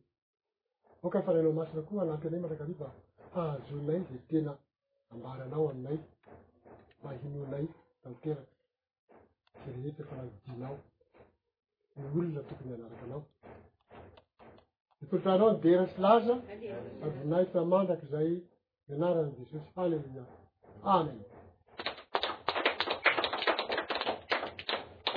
oka 1.05 1.17
ny 1.19 1.25
fanainao 1.27 1.53
masina 1.59 1.83
koa 1.89 2.03
alampy 2.05 2.29
nay 2.31 2.41
marakariva 2.45 2.89
hahazonay 3.35 4.01
za 4.11 4.17
tena 4.29 4.53
ambaranao 5.13 5.65
aminay 5.73 5.99
mahinonay 7.03 7.67
tanteraky 8.03 8.57
ferehetra 9.61 10.05
fanahidinao 10.09 10.77
ny 11.97 12.03
olona 12.09 12.41
tokony 12.49 12.73
anarakanao 12.77 13.23
nfotranao 15.05 15.53
ny 15.53 15.59
deratsy 15.63 16.01
laza 16.01 16.37
avynaifa 17.07 17.61
mandraky 17.73 18.07
zay 18.13 18.29
mianaranai 18.89 19.33
jesosy 19.39 19.59
haly 19.77 19.97
minay 20.05 20.25
aminy 20.95 21.23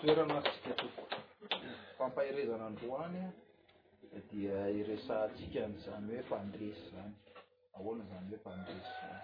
toeranatsikatoko 0.00 1.02
fampahirezana 1.98 2.66
androanya 2.66 3.26
dia 4.32 4.58
iresa 4.80 5.28
tsika 5.36 5.60
n'izany 5.68 6.08
hoe 6.16 6.22
mpandesy 6.26 6.84
zany 6.92 7.12
ahona 7.76 8.04
zany 8.10 8.24
hoe 8.32 8.38
mpandresyzan 8.42 9.18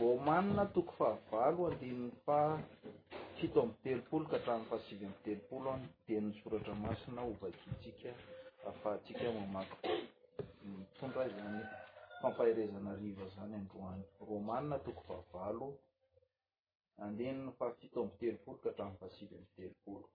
romainatoko 0.00 0.92
fahavalainny 1.30 2.12
fa 2.24 2.38
fito 3.36 3.58
amby 3.64 3.76
telopolo 3.84 4.24
ka 4.28 4.36
hatraony 4.36 4.64
fahasivy 4.68 5.04
amby 5.08 5.20
telopolo 5.26 5.68
an 5.76 5.82
tenny 6.06 6.32
soratra 6.40 6.74
masina 6.84 7.20
ovakitsika 7.30 8.10
ahafahatsika 8.66 9.24
mamako 9.38 9.76
tondraay 11.00 11.30
zany 11.36 11.60
fampahirezana 12.20 12.92
riva 13.00 13.26
zany 13.36 13.54
androany 13.62 14.02
romaina 14.28 14.76
toko 14.86 15.02
fahaval 15.32 15.72
andinyny 17.02 17.50
fafitombo 17.58 18.12
telopolo 18.20 18.56
ka 18.62 18.66
atranny 18.70 18.96
fahasivymbi 19.00 19.50
telopolo 19.58 20.06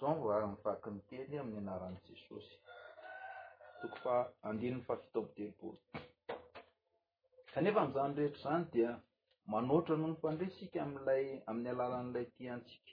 zaoarnivakyny 0.00 0.98
tely 1.08 1.34
aminny 1.42 1.60
anaranjesosytoofa 1.68 4.14
andnny 4.48 4.78
fafitombotelopolo 4.86 5.76
kanefa 7.52 7.80
m'izany 7.86 8.12
rehetra 8.18 8.40
izany 8.40 8.64
dia 8.72 8.90
manoatra 9.52 9.94
noho 9.98 10.08
ny 10.12 10.18
fandresika 10.24 10.78
alay 10.86 11.24
amin'ny 11.48 11.70
alalan'ilay 11.74 12.26
ti 12.36 12.42
antsika 12.54 12.92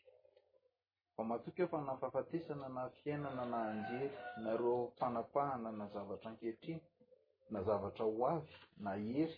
fa 1.16 1.22
mahatokyeo 1.30 1.68
fa 1.74 1.80
nafahafatesana 1.88 2.68
na 2.76 2.82
fiainana 3.00 3.44
na 3.54 3.60
anjery 3.72 4.08
nareo 4.46 4.76
fanapahana 5.00 5.70
na 5.80 5.86
zavatra 5.94 6.30
nkehitrina 6.34 6.84
na 7.52 7.60
zavatra 7.68 8.04
ho 8.08 8.14
avy 8.34 8.50
na 8.84 8.92
hery 9.08 9.36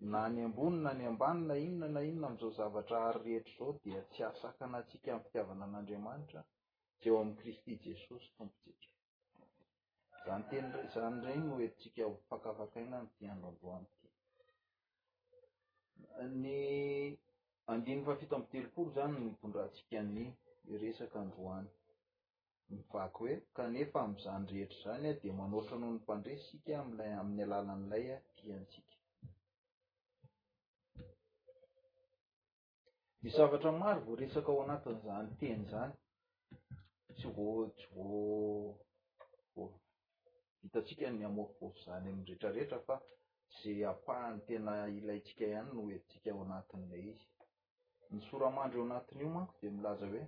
na 0.00 0.28
ny 0.28 0.44
ambonina 0.44 0.90
ny 0.98 1.04
ambanina 1.06 1.54
inona 1.68 1.88
na 1.94 2.00
inona 2.02 2.26
amzao 2.28 2.50
zavatra 2.56 2.96
hary 3.04 3.20
rehetra 3.24 3.52
zao 3.58 3.74
dia 3.84 4.00
tsy 4.10 4.22
asakana 4.30 4.76
ntsika 4.82 5.08
amy 5.12 5.22
fitiavana 5.24 5.64
an'andriamanitra 5.68 6.40
zy 7.00 7.06
eo 7.10 7.16
amn'y 7.22 7.36
kristy 7.40 7.72
jesosy 7.84 8.28
tomposika 8.36 8.88
zatzanyreny 10.72 11.46
otsika 11.66 12.02
fankaafakainanotiandroandroanty 12.28 14.08
ny 16.42 16.46
andin 17.72 18.00
fafito 18.06 18.32
ambotelokoro 18.36 18.88
zany 18.96 19.14
nivondrantsika 19.24 19.98
ny 20.14 20.20
resakandroany 20.82 21.68
mivaky 22.72 23.16
hoe 23.18 23.34
kanefa 23.56 23.98
amzanyrehetra 24.08 24.78
zanya 24.84 25.12
di 25.20 25.28
manoatra 25.40 25.74
noho 25.78 25.92
nympandresysika 25.94 26.70
amny 27.20 27.42
alalan'laya 27.46 28.16
tiantsika 28.38 28.89
misy 33.22 33.36
zavatra 33.36 33.72
mary 33.80 34.00
vo 34.06 34.14
resaka 34.20 34.48
ao 34.52 34.62
anatin' 34.64 34.96
izany 35.02 35.28
teny 35.40 35.62
izany 35.66 35.92
tsy 37.16 37.28
vo 37.36 37.48
tsy 37.76 37.86
vo 37.94 38.06
vo 39.54 39.62
vita 40.62 40.80
tsika 40.86 41.06
ny 41.12 41.22
amofovofy 41.30 41.78
izany 41.82 41.96
ami'ny 42.08 42.24
rehetrarehetra 42.28 42.78
fa 42.86 42.96
za 43.58 43.70
apahany 43.92 44.38
tena 44.48 44.74
ilaitsika 44.98 45.42
ihany 45.46 45.68
no 45.72 45.80
oeatsika 45.86 46.28
ao 46.32 46.40
anatin' 46.44 46.84
lay 46.90 47.04
izy 47.12 47.26
nysoramandro 48.14 48.78
eo 48.80 48.86
anatin' 48.88 49.22
io 49.22 49.30
manko 49.36 49.54
di 49.60 49.68
milaza 49.76 50.04
hoe 50.12 50.24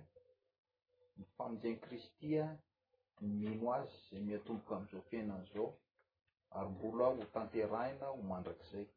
ny 1.17 1.23
famonjany 1.37 1.75
kristy 1.85 2.29
a 2.41 2.47
ny 3.25 3.31
mino 3.43 3.67
azy 3.79 3.87
zay 4.07 4.21
mihatomboka 4.27 4.71
am'izao 4.77 5.01
fiainana 5.09 5.43
izao 5.47 5.69
ary 6.57 6.67
mbolo 6.73 7.03
aho 7.05 7.15
ho 7.21 7.25
tanteraina 7.35 8.05
ho 8.13 8.17
mandrakizay 8.31 8.87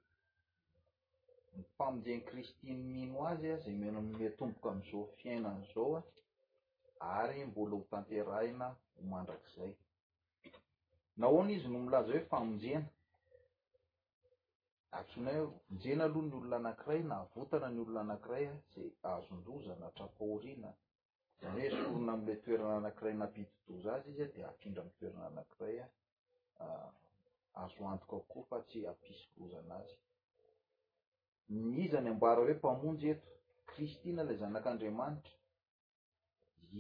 ny 1.57 1.65
famonjeny 1.77 2.21
kristy 2.29 2.67
ny 2.77 2.83
mino 2.95 3.19
azya 3.33 3.55
zay 3.63 3.75
menametomboka 3.83 4.67
amzao 4.75 5.03
fiainan'zaoa 5.19 6.01
ary 7.19 7.39
mbola 7.51 7.75
hotanteraina 7.81 8.67
mandrakzay 9.13 9.73
nahoana 11.21 11.51
izy 11.57 11.69
no 11.73 11.79
milaza 11.85 12.11
hoe 12.15 12.23
famonjena 12.33 12.89
antonao 14.99 15.47
njena 15.77 16.03
aloha 16.05 16.25
ny 16.29 16.33
olona 16.39 16.57
anakiray 16.61 17.03
na 17.13 17.17
votana 17.35 17.69
ny 17.73 17.79
olona 17.85 18.01
anakiray 18.07 18.47
sy 18.71 18.83
azonrozana 19.13 19.87
trapahorina 19.97 20.71
zanyhoe 21.41 21.71
sorona 21.77 22.11
amla 22.17 22.35
toerana 22.43 22.75
anakiray 22.81 23.15
nabi 23.23 23.43
todoza 23.65 23.89
azy 23.97 24.09
izy 24.13 24.27
di 24.35 24.41
apindra 24.51 24.81
amy 24.83 24.93
toerana 24.99 25.27
anakiray 25.33 25.77
azoantoko 27.63 28.13
aokofa 28.17 28.57
tsy 28.69 28.79
ampisy 28.93 29.27
lozanaazy 29.39 29.97
nyiza 31.55 31.99
ny 32.01 32.11
amboara 32.13 32.41
hoe 32.43 32.55
mpamonjy 32.61 33.07
eto 33.15 33.31
kristy 33.71 34.09
na 34.13 34.23
ilay 34.25 34.39
zanak'andriamanitra 34.43 35.35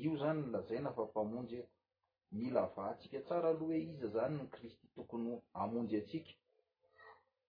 io 0.02 0.12
zany 0.20 0.38
nylazaina 0.42 0.90
fa 0.96 1.02
mpamonjy 1.10 1.54
eto 1.62 1.72
mila 2.38 2.60
avantsika 2.68 3.18
tsara 3.26 3.46
aloha 3.50 3.66
hoe 3.72 3.84
iza 3.92 4.08
zany 4.16 4.32
ny 4.38 4.46
kristy 4.54 4.84
tokony 4.96 5.26
amonjy 5.62 5.94
atsika 6.00 6.32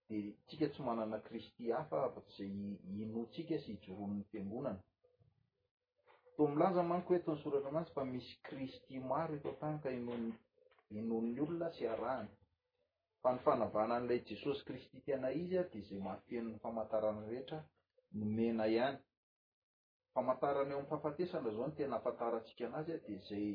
de 0.07 0.17
tsika 0.47 0.65
tsy 0.71 0.81
manana 0.87 1.17
kristy 1.27 1.61
hafa 1.77 1.97
afa 2.07 2.19
tsy 2.29 2.33
zay 2.35 2.51
inotsika 3.05 3.55
sy 3.63 3.69
hijoronin'ny 3.81 4.23
fiangonana 4.29 4.81
to 6.35 6.41
milaza 6.51 6.81
manko 6.89 7.09
hoetony 7.13 7.39
soratra 7.43 7.69
amasy 7.69 7.91
fa 7.95 8.03
misy 8.11 8.31
kristy 8.47 8.93
maro 9.09 9.33
eto 9.37 9.49
ntanyka 9.57 9.89
inon 9.99 10.23
inon'ny 10.99 11.37
olona 11.43 11.67
sy 11.75 11.83
arahny 11.93 12.29
fa 13.21 13.29
ny 13.33 13.39
fanavana 13.45 13.93
an'lay 13.97 14.19
jesosy 14.29 14.61
kristy 14.65 14.97
tena 15.05 15.29
izya 15.31 15.61
de 15.69 15.81
zay 15.81 15.99
mahtenny 15.99 16.59
famantarany 16.59 17.21
rehetra 17.29 17.59
nomena 18.13 18.67
ihany 18.67 18.97
famantarany 20.13 20.71
e 20.71 20.73
amy 20.77 20.87
fafatesana 20.91 21.49
zao 21.51 21.65
no 21.67 21.73
tena 21.77 21.95
afantaratsika 21.99 22.63
anazy 22.67 22.91
de 23.05 23.15
zay 23.27 23.47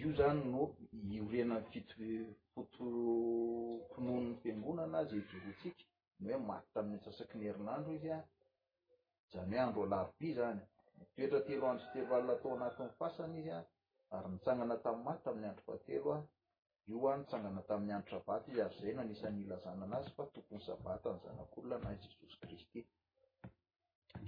io 0.00 0.10
zany 0.18 0.40
no 0.52 0.62
iorena 1.16 1.56
fit 1.70 1.88
fotopinonny 2.54 4.38
ingonana 4.50 4.98
zay 5.10 5.20
dorotsika 5.30 5.84
no 6.20 6.26
oe 6.32 6.36
maty 6.48 6.68
tam 6.74 6.86
tsasa-kinerinandro 7.02 7.90
izy 7.96 8.10
a 8.16 8.20
zay 9.32 9.58
andro 9.64 9.86
larbi 9.92 10.28
zany 10.38 10.60
toetrateoadoteloalnaatoanatnyfasany 11.14 13.34
izy 13.40 13.50
ary 14.14 14.28
nitsaana 14.32 14.76
ta 14.84 14.90
maty 15.04 15.24
aminy 15.30 15.48
andro 15.50 15.72
ateo 15.76 16.14
io 16.86 17.06
a 17.12 17.16
nitsangana 17.16 17.62
tamin'ny 17.62 17.94
andro 17.94 18.08
trabaty 18.10 18.50
izy 18.50 18.60
ayzay 18.62 18.92
na 18.94 19.02
anisan'nyilazana 19.02 19.84
an'azy 19.84 20.10
fa 20.16 20.24
tokony 20.34 20.60
sabaty 20.66 21.08
ny 21.12 21.20
zanak'olona 21.24 21.78
na 21.84 21.90
jesosy 22.00 22.36
kristy 22.42 22.80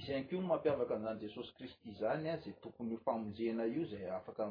isankion 0.00 0.44
mampiavaka 0.50 0.92
an'izany 0.94 1.20
jesosy 1.24 1.52
kristy 1.56 1.90
zany 2.00 2.28
a 2.30 2.36
za 2.42 2.50
tokony 2.62 2.90
io 2.92 2.98
famonjena 3.06 3.64
io 3.74 3.82
zay 3.90 4.04
afaka 4.18 4.42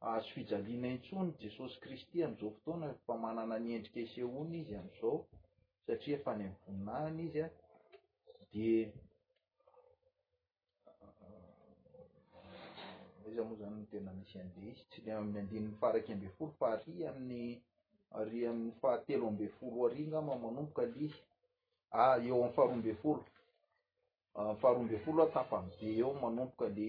ah, 0.07 0.17
sofijaliana 0.27 0.87
intsony 0.97 1.29
jesosy 1.43 1.75
kristy 1.83 2.17
an'zao 2.25 2.49
fotoana 2.57 2.87
fa 3.05 3.13
manana 3.23 3.55
ny 3.63 3.69
endrika 3.77 3.99
isehony 4.07 4.55
izy 4.61 4.75
azao 4.83 5.15
satria 5.85 6.17
fany 6.25 6.43
voniahy 6.85 7.49
izyadoa 13.29 13.69
n 15.29 15.75
ary 15.87 16.11
amby 16.13 16.27
folo 16.37 16.51
fa 16.59 16.67
hary 16.81 17.03
amin'ny 17.11 17.49
ary 18.21 18.47
amny 18.47 18.71
fahatelo 18.81 19.27
ambe 19.27 19.47
folo 19.57 19.87
aringama 19.87 20.33
manomboka 20.43 20.83
li 20.93 21.07
ah, 22.01 22.17
eo 22.27 22.37
am 22.45 22.51
faharombe 22.57 22.91
folo 23.03 23.23
ah, 24.39 24.55
faharombe 24.61 24.97
folo 25.03 25.23
tapa 25.35 25.57
be 25.77 25.87
eo 25.99 26.09
manomboka 26.23 26.65
l 26.77 26.79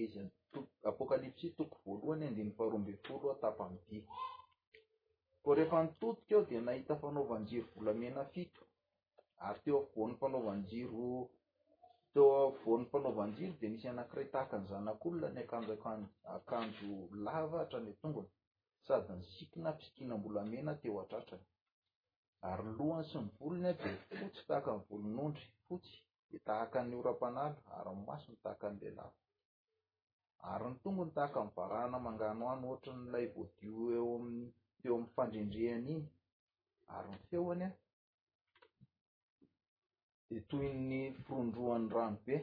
apoapsy 0.89 1.45
toko 1.57 1.75
voaloanyd 1.85 2.37
faharoambe 2.57 2.93
folotap 3.05 3.57
korehefanitotoka 5.45 6.31
eo 6.35 6.41
de 6.49 6.55
nahita 6.67 6.93
fanaovanjiro 7.01 7.65
vola 7.75 7.91
mena 8.01 8.21
fito 8.33 8.61
ary 9.45 9.59
teovony 9.65 10.13
fanaovanjiroteovony 10.21 12.83
fanaovanjiro 12.91 13.53
de 13.59 13.67
misy 13.71 13.87
anakiray 13.91 14.27
tahaka 14.33 14.55
ny 14.61 14.65
zanak'olona 14.71 15.27
ny 15.35 15.39
akanjo 15.47 15.73
aakanjo 16.33 16.87
lavahatra 17.25 17.79
ny 17.85 17.93
tongony 18.01 18.29
sady 18.87 19.13
ny 19.17 19.23
sikina 19.37 19.69
mpisikina 19.71 20.13
mbola 20.17 20.41
mena 20.51 20.71
teo 20.81 20.97
antratrany 21.03 21.43
ary 22.49 22.63
ny 22.65 22.73
lohany 22.77 23.03
sy 23.09 23.17
ny 23.23 23.27
volony 23.37 23.67
a 23.71 23.73
de 23.81 23.89
fotsy 24.17 24.41
tahaka 24.47 24.71
ny 24.73 24.85
volon'ondry 24.89 25.45
fotsy 25.67 25.91
de 26.29 26.37
tahaka 26.47 26.79
ny 26.87 26.93
oram-panalo 27.01 27.59
ary 27.77 27.91
nymasony 27.97 28.35
tahaka 28.43 28.65
anylenavo 28.69 29.15
ary 30.51 30.65
ny 30.71 30.75
tongony 30.83 31.11
tahaka 31.15 31.39
ay 31.43 31.51
varahana 31.57 31.97
mangano 32.05 32.43
any 32.53 32.63
oatra 32.69 32.93
nylay 32.95 33.25
voadio 33.35 33.69
eteo 33.89 34.95
aminy 34.97 35.07
fandrendrehany 35.15 35.89
iny 35.93 36.03
ary 36.95 37.07
ny 37.11 37.19
feoany 37.29 37.63
a 37.65 37.69
de 40.29 40.37
toy 40.49 40.67
ny 40.89 40.99
firondroan'ny 41.25 41.89
rano 41.95 42.17
be 42.25 42.35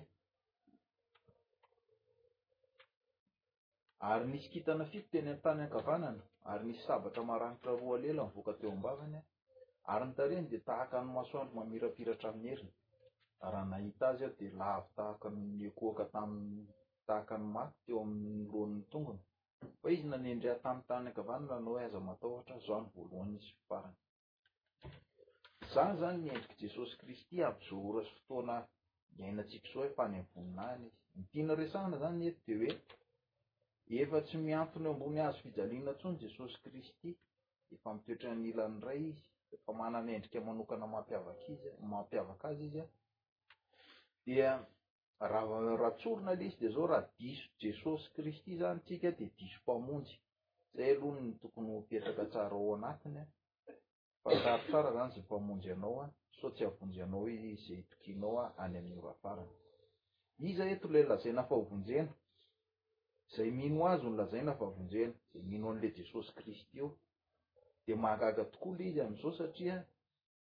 ary 4.10 4.24
nisikintana 4.32 4.84
fito 4.90 5.06
teny 5.12 5.28
mn 5.30 5.40
tany 5.44 5.62
ankaanana 5.66 6.24
ary 6.50 6.62
nisy 6.66 6.82
sabatra 6.88 7.20
maranitra 7.30 7.70
roalela 7.80 8.22
nyvoka 8.28 8.52
teo 8.60 8.72
abavany 8.78 9.18
ary 9.92 10.04
ntareny 10.10 10.46
de 10.52 10.58
tahaka 10.68 10.96
nymasoandro 11.04 11.52
mamirapiratra 11.58 12.30
miy 12.42 12.50
erinyahhiazy 12.52 14.24
aho 14.26 14.36
dlaa 14.38 14.76
aytahakok 14.80 15.98
tam 16.14 16.30
taayaty 17.08 17.74
teo 17.84 17.98
amlonnytongny 18.06 19.18
fa 19.80 19.86
izy 19.94 20.04
nanendra 20.10 20.52
tamny 20.64 20.82
tany 20.88 21.06
akavanyna 21.10 21.56
nao 21.64 21.74
aza 21.86 22.00
mataohtra 22.10 22.56
zoanyvoaloanyizyiarany 22.66 23.94
zanynendriky 26.00 26.56
jesosy 26.64 26.94
kristy 27.00 27.34
aby 27.48 27.60
zo 27.68 27.74
oray 27.88 28.06
fotoanaako 28.12 29.74
honiinaana 29.96 30.66
nyedoe 32.20 32.72
efa 34.00 34.18
tsy 34.24 34.38
miantony 34.38 34.84
eo 34.86 34.92
ambony 34.94 35.18
azo 35.26 35.38
fijalina 35.42 35.92
tsony 35.98 36.16
jesôsy 36.24 36.56
kristy 36.64 37.08
efa 37.74 37.90
mitoetranilany 37.94 38.80
ray 38.86 39.02
izy 39.10 39.22
efa 39.54 39.70
manamyendrika 39.72 40.38
manokana 40.46 40.86
mampiaak 40.86 41.38
zy 41.46 41.62
mampiavak 41.92 42.42
azy 42.48 42.62
izya 42.68 42.84
dia 44.26 44.50
arahatsorona 45.24 46.32
lizy 46.40 46.56
de 46.60 46.68
zao 46.74 46.86
raha 46.92 47.10
diso 47.18 47.48
jesosy 47.60 48.06
kristy 48.14 48.52
zanytsika 48.60 49.08
de 49.18 49.26
disomamonjy 49.38 50.14
zay 50.76 50.90
alohanny 50.96 51.34
tokony 51.42 51.68
petaka 51.88 52.24
tsara 52.32 52.56
ao 52.56 52.74
anatinya 52.76 53.24
aaro 54.28 54.60
sara 54.70 54.90
zanyza 54.96 55.20
mamonjy 55.30 55.68
anaoa 55.76 56.06
so 56.40 56.46
tsy 56.54 56.64
aonjyanao 56.64 57.24
ayokinaoany 57.26 58.98
ao 61.36 62.04
zay 63.36 63.50
mino 63.50 63.86
azo 63.88 64.10
no 64.10 64.16
lazaina 64.16 64.54
fa 64.58 64.66
vonjena 64.74 65.12
zay 65.32 65.42
mino 65.42 65.66
an'la 65.70 65.88
jesosy 65.98 66.32
kristy 66.38 66.76
eo 66.82 66.88
de 67.86 67.92
mahagaga 68.02 68.42
tokoal 68.52 68.78
izy 68.88 69.00
azao 69.06 69.32
satria 69.38 69.76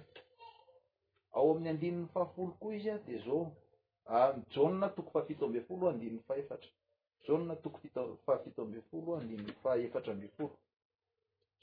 ao 1.37 1.45
amin'ny 1.51 1.69
andininny 1.73 2.09
fahafolo 2.13 2.51
koa 2.61 2.73
izy 2.79 2.89
a 2.95 2.97
de 3.05 3.15
zao 3.25 3.41
n 4.35 4.37
jaon 4.53 4.81
toko 4.95 5.09
faapito 5.13 5.45
ambe 5.45 5.59
folo 5.67 5.83
andinny 5.89 6.19
faeatra 6.27 6.67
jona 7.27 7.55
toko 7.55 7.79
fito- 7.79 8.17
fahafito 8.25 8.61
amby 8.61 8.81
folo 8.89 9.15
animny 9.17 9.51
faefatra 9.63 10.13
amby 10.13 10.27
folo 10.35 10.53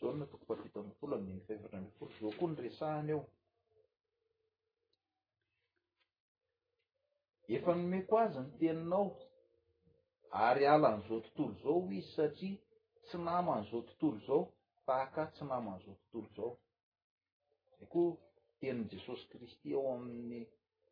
janna 0.00 0.24
toko 0.26 0.44
fahafito 0.44 0.80
amby 0.80 0.94
folo 1.00 1.14
aniny 1.16 1.40
fahefatra 1.46 1.76
amby 1.78 1.90
folo 1.98 2.10
zao 2.20 2.30
koa 2.38 2.48
ny 2.52 2.60
resahny 2.66 3.10
ao 3.16 3.24
efa 7.54 7.72
nomeko 7.80 8.14
azy 8.24 8.38
ny 8.44 8.50
teninao 8.58 9.06
ary 10.48 10.64
alan'izao 10.74 11.18
tontolo 11.36 11.54
zao 11.62 11.76
oizy 11.84 12.02
satria 12.16 12.56
tsy 13.04 13.16
naman'izao 13.28 13.80
tontolo 13.88 14.18
zao 14.26 14.40
tahaka 14.86 15.22
tsy 15.34 15.44
naman'izao 15.52 15.96
tontolo 16.12 16.28
zao 16.36 16.52
zay 17.78 17.86
koa 17.92 18.10
teniny 18.60 18.86
jesosy 18.92 19.24
kristy 19.32 19.68
ao 19.76 19.84
amin'ny 19.96 20.40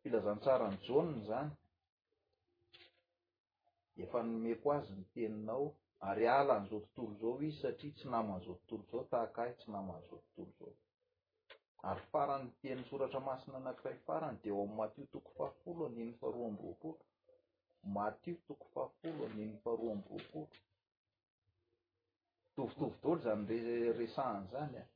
filazantsarany 0.01 0.77
jana 0.87 1.17
zany 1.29 1.49
efa 4.03 4.19
nomeko 4.31 4.67
azy 4.77 4.87
ny 4.99 5.05
teninao 5.13 5.65
ary 6.07 6.23
alan'izao 6.39 6.81
tontolo 6.95 7.13
zao 7.33 7.37
izy 7.47 7.57
satria 7.61 7.93
tsy 7.95 8.05
namanizao 8.13 8.55
tontolo 8.69 9.01
zao 9.03 9.09
tahakaahy 9.11 9.53
tsy 9.57 9.67
naman'izao 9.75 10.19
tontolo 10.35 10.73
zao 10.79 10.85
ary 11.89 12.03
farany 12.11 12.47
teniny 12.61 12.83
soratra 12.89 13.19
masina 13.27 13.57
anakiray 13.61 13.97
farany 14.07 14.37
di 14.41 14.47
eo 14.49 14.61
ami'y 14.63 14.77
matio 14.79 15.05
toko 15.13 15.29
fahafolo 15.37 15.81
aniny 15.89 16.13
faroa 16.19 16.45
an 16.47 16.55
roapolo 16.61 16.95
matio 17.95 18.35
toko 18.47 18.65
fahafolo 18.73 19.21
aniny 19.27 19.53
faroa 19.63 19.91
an 19.97 20.01
roapolo 20.09 20.47
tovitovi 22.55 22.95
taolo 23.01 23.17
zany- 23.25 23.45
resahany 23.99 24.45
zany 24.53 24.75
a 24.81 24.85
e. 24.85 24.87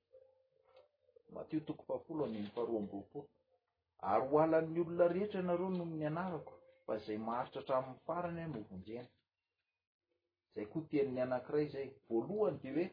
matio 1.35 1.59
toko 1.67 1.84
fahafolo 1.89 2.21
aniny 2.25 2.47
faroamn 2.55 2.88
roapolo 2.93 3.27
ary 4.11 4.27
ho 4.30 4.35
alan'ny 4.45 4.80
olona 4.84 5.05
rehetra 5.13 5.39
ianareo 5.39 5.69
no 5.77 5.84
mny 5.85 6.03
anarako 6.11 6.53
fa 6.85 6.95
zay 7.05 7.18
maharitra 7.26 7.61
atraminny 7.61 7.99
farany 8.05 8.39
e, 8.39 8.43
a 8.43 8.47
noovonjena 8.55 9.07
zay 10.53 10.65
ko 10.72 10.77
teniny 10.89 11.19
anankiray 11.26 11.65
zay 11.73 11.85
voalohany 12.07 12.57
de 12.77 12.84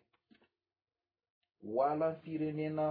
oe 1.66 1.72
ho 1.74 1.80
alany 1.90 2.16
firenena 2.24 2.84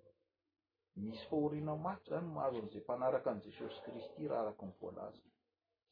misy 1.02 1.24
fahorinamaty 1.30 2.02
zany 2.10 2.28
mahazo 2.36 2.58
nzay 2.64 2.82
mpanaraka 2.84 3.26
an'jesosy 3.34 3.76
kristy 3.84 4.22
raha 4.30 4.42
araky 4.44 4.64
ny 4.68 4.74
voalaza 4.80 5.22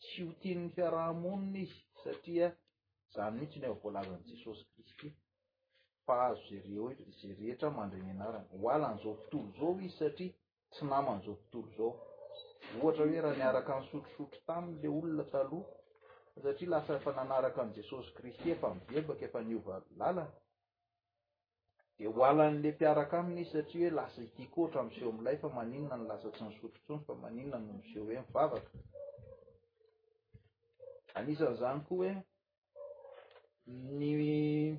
tsy 0.09 0.19
ho 0.25 0.33
tinyny 0.43 0.69
fiarahamoniny 0.75 1.59
izy 1.65 1.81
satria 2.05 2.47
zany 3.15 3.33
mihitsy 3.39 3.59
ny 3.61 3.67
ea 3.69 3.75
voalazany 3.83 4.23
jesosy 4.33 4.63
kristy 4.73 5.07
fa 6.07 6.15
azo 6.29 6.49
za 6.51 6.61
rza 6.65 7.27
rehetra 7.41 7.69
mandra 7.79 7.99
mianarany 8.07 8.47
hoalan'zao 8.63 9.13
fotolo 9.23 9.49
zao 9.59 9.71
izy 9.79 9.95
satria 10.01 10.33
tsy 10.73 10.83
naman'zao 10.93 11.35
fotolo 11.43 11.69
zao 11.77 11.91
ohatra 12.81 13.03
hoe 13.09 13.21
raha 13.25 13.37
niaraka 13.41 13.71
ny 13.79 13.85
sotrosotro 13.91 14.39
taminy 14.47 14.77
la 14.83 14.89
olona 14.99 15.25
taloh 15.35 15.65
satria 16.45 16.71
lasa 16.73 16.91
efa 16.99 17.11
nanaraka 17.19 17.59
an 17.63 17.71
jesosy 17.79 18.09
kristy 18.17 18.47
efa 18.55 18.69
mibebaka 18.75 19.23
efa 19.29 19.41
niovalalany 19.47 20.23
de 21.99 22.07
hoalan'le 22.07 22.73
piaraka 22.79 23.19
amin' 23.19 23.39
izy 23.39 23.51
satria 23.53 23.89
hoe 23.89 23.95
lasa 23.97 24.23
ah, 24.23 24.35
kko 24.49 24.61
ohatra 24.63 24.83
mseo 24.89 25.09
amlay 25.13 25.37
fa 25.43 25.49
maninna 25.57 25.95
n 25.97 26.05
lasatsy 26.09 26.43
nsotrotsonfa 26.45 27.13
aniseoen'zany 31.19 31.79
koa 31.89 32.13
hoe 33.67 33.69
ny 33.99 34.79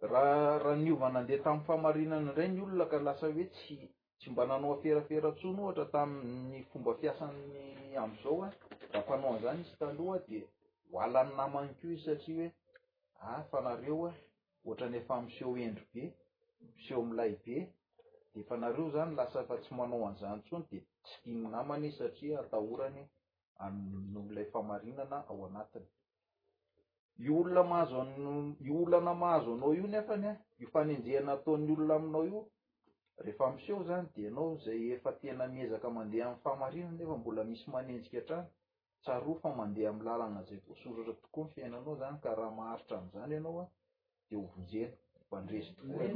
araniovana 0.00 1.18
andeha 1.20 1.42
tamin'ny 1.44 1.64
famarinana 1.66 2.30
inray 2.30 2.48
nyolona 2.54 2.84
ka 2.90 2.98
lasa 3.06 3.26
hoe 3.34 3.44
tsytsy 3.54 4.28
mba 4.30 4.42
nanaoa 4.46 4.76
ferafera 4.82 5.30
tsony 5.38 5.58
ohatra 5.62 5.84
taminy 5.92 6.62
fomba 6.70 6.92
fiasany 7.00 7.94
amzao 8.02 8.42
a 8.46 8.52
rampanoan'zany 8.92 9.58
isy 9.64 9.74
taloa 9.80 10.16
de 10.28 10.38
hoalan'ny 10.92 11.34
namany 11.36 11.68
ko 11.78 11.84
izy 11.90 11.98
satria 12.06 12.46
hoe 12.46 12.52
a 13.20 13.42
fanareoa 13.50 14.10
oatanyfa 14.66 15.14
mseo 15.26 15.56
endrobe 15.66 16.04
mseho 16.78 17.02
mlabedfareo 17.08 18.84
zany 18.94 19.10
lasafa 19.18 19.54
tsy 19.62 19.70
manao 19.78 20.02
anzany 20.10 20.38
tsony 20.46 20.64
de 20.70 20.78
tsy 21.04 21.16
imy 21.32 21.46
namanyizy 21.54 21.96
satria 22.00 22.34
atahorany 22.42 22.98
amllay 23.64 24.46
famarinana 24.52 25.18
ao 25.30 25.38
anatiny 25.48 25.86
i 27.26 27.28
olonamhazoi 27.38 28.72
ollana 28.80 29.12
mahazo 29.22 29.50
anao 29.54 29.72
io 29.78 29.86
nefany 29.94 30.26
io 30.62 30.66
fanenjehana 30.74 31.30
atao'ny 31.36 31.68
olona 31.76 31.94
aminaoio 31.98 32.40
rehefamiseho 33.24 33.80
zany 33.88 34.06
de 34.14 34.22
anao 34.30 34.50
zay 34.64 34.80
efa 34.96 35.10
tena 35.20 35.44
mezaka 35.54 35.88
mandea 35.96 36.24
amny 36.26 36.40
fahmarinana 36.44 36.94
nefa 36.98 37.14
mbola 37.20 37.42
misy 37.50 37.66
manenjika 37.74 38.18
htrano 38.22 38.48
tsaro 39.02 39.30
fa 39.42 39.48
mandeh 39.58 39.86
am 39.90 39.98
lalana 40.06 40.40
zay 40.48 40.60
ko 40.64 40.70
soratra 40.80 41.14
tokoa 41.22 41.44
ny 41.46 41.50
fiainanao 41.54 41.94
zany 42.00 42.16
karaha 42.24 42.50
maharitra 42.58 42.96
nzany 43.06 43.32
ianao 43.36 43.62
de 44.28 44.34
hovozen 44.40 44.90
dtoaole 45.30 46.08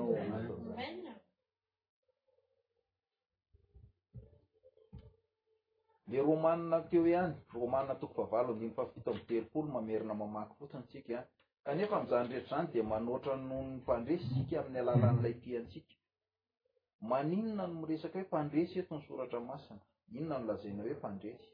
romateo 6.29 6.95
any 7.21 7.41
romanatoko 7.59 8.19
avalodn 8.27 8.71
fafito 8.77 9.09
amtelopolo 9.15 9.67
mamerina 9.77 10.15
mamaky 10.23 10.53
fotiny 10.61 10.85
tsikaa 10.89 11.23
kanefa 11.65 11.97
mizany 12.03 12.29
rehetra 12.31 12.45
izany 12.47 12.67
dia 12.73 12.85
manoatra 12.95 13.33
nohony 13.49 13.73
pandresysika 13.89 14.55
amin'ny 14.61 14.79
alalan'ilay 14.83 15.35
ti 15.43 15.49
antsika 15.61 15.95
maninona 17.11 17.65
no 17.69 17.75
miresaka 17.81 18.17
hoe 18.19 18.29
pandresy 18.35 18.75
eto 18.83 18.93
ny 18.99 19.03
soratra 19.07 19.39
masina 19.51 19.83
inona 20.17 20.37
no 20.41 20.47
lazaina 20.49 20.81
hoe 20.87 20.97
pandresy 21.05 21.47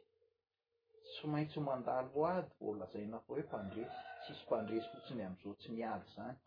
tsy 1.12 1.22
maintsy 1.32 1.58
mandalo 1.68 2.18
ady 2.34 2.50
vo 2.58 2.68
lazaina 2.80 3.16
tao 3.24 3.34
hoe 3.34 3.44
pandresy 3.54 3.96
tsisy 4.22 4.42
mpandresy 4.46 4.86
fotsiny 4.92 5.20
am'izao 5.24 5.54
tsy 5.60 5.68
miady 5.76 6.06
zany 6.14 6.38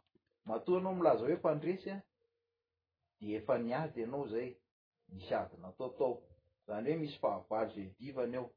matoa 0.49 0.77
anao 0.79 0.95
milaza 0.97 1.23
hoe 1.25 1.37
fandresy 1.45 1.89
a 1.95 2.03
de 3.19 3.27
efa 3.37 3.55
niady 3.65 3.99
anao 4.03 4.25
zay 4.33 4.49
misy 5.13 5.33
adynataotao 5.43 6.11
zanyhoe 6.67 6.97
misy 7.01 7.17
fahavalo 7.23 7.67
za 7.75 7.81
ivany 8.07 8.35
eo 8.39 8.47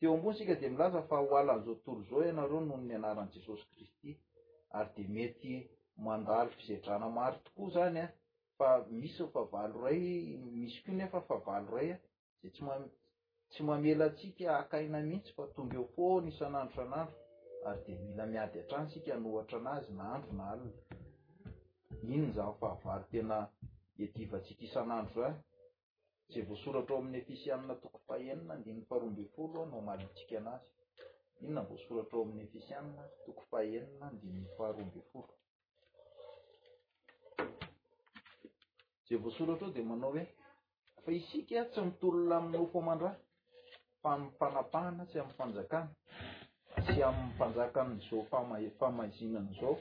teo 0.00 0.10
ambony 0.16 0.36
sika 0.38 0.54
de 0.60 0.66
milaza 0.72 1.00
fa 1.08 1.16
hoalan'zao 1.24 1.74
toro 1.84 2.00
zao 2.10 2.20
anareo 2.32 2.60
nohnyanaranjesosy 2.68 3.64
kristy 3.72 4.10
ary 4.76 4.90
de 4.96 5.04
mety 5.16 5.52
mandalo 6.04 6.50
fizatrana 6.56 7.06
mary 7.18 7.38
tokoa 7.46 7.68
zany 7.74 7.98
a 8.04 8.12
fa 8.58 8.68
misy 9.00 9.20
o 9.24 9.28
fah 9.34 9.46
valo 9.52 9.76
ray 9.84 10.00
misy 10.60 10.78
ko 10.84 10.90
nefa 10.98 11.18
fahavalo 11.28 11.70
ray 11.76 11.88
za 11.90 11.98
sytsy 12.42 13.60
mamela 13.68 14.06
tsika 14.16 14.46
akaina 14.62 14.98
mihitsy 15.06 15.32
fa 15.36 15.44
tomb 15.54 15.70
eo 15.76 15.84
fonisnandro 15.94 16.80
anando 16.86 17.12
ary 17.68 17.80
de 17.86 17.94
mila 18.06 18.24
miadytransika 18.32 19.12
nohatra 19.22 19.58
anazy 19.60 19.90
naandro 19.98 20.32
na 20.38 20.44
alina 20.52 20.80
iny 22.02 22.32
za 22.32 22.52
fa 22.60 22.68
havary 22.68 23.04
tena 23.10 23.36
etivantsikisan'andro 24.04 25.14
zany 25.22 25.28
eh? 25.30 25.36
zay 26.32 26.42
voasoratra 26.48 26.92
ao 26.94 27.00
amin'ny 27.02 27.18
efisianina 27.22 27.74
toko 27.82 27.98
fahenina 28.06 28.54
ndinny 28.60 28.82
faharoamby 28.88 29.24
folo 29.34 29.60
no 29.70 29.78
malitsika 29.88 30.34
anazy 30.40 30.64
inona 31.42 31.62
voasoratra 31.68 32.16
o 32.18 32.22
ami'ny 32.24 32.42
efisianna 32.46 33.02
toko 33.26 33.42
faenina 33.50 34.06
ndny 34.16 34.42
faharoamby 34.56 35.00
folo 35.12 35.32
za 39.08 39.14
voasoratra 39.24 39.66
o 39.66 39.70
di 39.76 39.82
manao 39.88 40.10
hoe 40.12 40.24
fa 41.04 41.10
isika 41.18 41.58
tsy 41.70 41.80
mitolona 41.86 42.34
amino 42.40 42.58
fo 42.72 42.78
mandra 42.88 43.10
faypanapahana 44.02 45.02
sy 45.10 45.16
amy 45.22 45.32
fanjakana 45.38 45.90
sy 46.86 46.98
amny 47.06 47.30
fanjakanzao 47.38 48.20
a- 48.38 48.76
famazinana 48.80 49.52
zao 49.60 49.74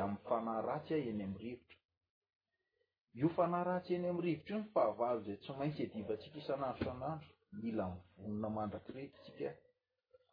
ami'ny 0.00 0.18
fanah 0.28 0.60
ratsy 0.64 0.94
a 0.94 0.96
eny 0.96 1.22
ami'nyrivotra 1.22 1.76
io 3.20 3.28
fana 3.36 3.62
ratsy 3.62 3.94
eny 3.94 4.08
am'ny 4.08 4.22
rivotra 4.22 4.54
io 4.56 4.60
ny 4.62 4.70
fahavalo 4.72 5.20
zay 5.26 5.38
tsy 5.42 5.52
maintsy 5.58 5.82
edivatsika 5.82 6.36
isanandro 6.42 6.84
san'andro 6.84 7.26
mila 7.62 7.84
mivonina 8.16 8.48
mandrakirekytsika 8.56 9.50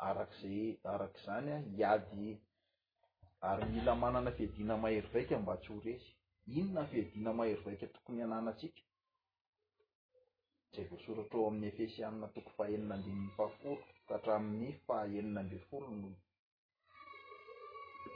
arakzay 0.08 0.60
arak'izanya 0.92 1.56
iady 1.78 2.42
ary 3.50 3.66
mila 3.74 3.94
manana 4.04 4.32
fiadina 4.38 4.74
maheryvaika 4.84 5.36
mba 5.44 5.54
tsoresy 5.64 6.06
inona 6.58 6.84
fiadina 6.92 7.30
mahero 7.38 7.62
vaika 7.68 7.88
tokony 7.94 8.20
ananatsika 8.24 8.82
zay 10.74 10.86
voasoratra 10.90 11.38
o 11.42 11.46
amin'ny 11.50 11.68
efesyanina 11.72 12.28
tokoy 12.36 12.54
fahaenina 12.58 12.96
ndenny 13.00 13.28
fahaforo 13.38 13.76
kahatramin'ny 14.08 14.72
fahaenina 14.86 15.42
de 15.52 15.58
folo 15.70 15.90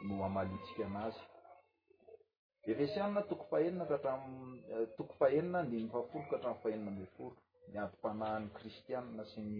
no 0.06 0.14
amalitsika 0.28 0.84
anazy 0.90 1.24
efiasianina 2.72 3.22
toko 3.30 3.44
fahenina 3.50 3.86
kaatra 3.90 4.14
eh, 4.74 4.88
toko 4.98 5.14
fahenina 5.20 5.60
dimy 5.70 5.90
fafolo 5.94 6.24
ka 6.30 6.38
hatamny 6.38 6.60
faheninaneforo 6.62 7.38
miadym-panahany 7.72 8.46
kristianna 8.58 9.24
sy 9.32 9.40
ny 9.52 9.58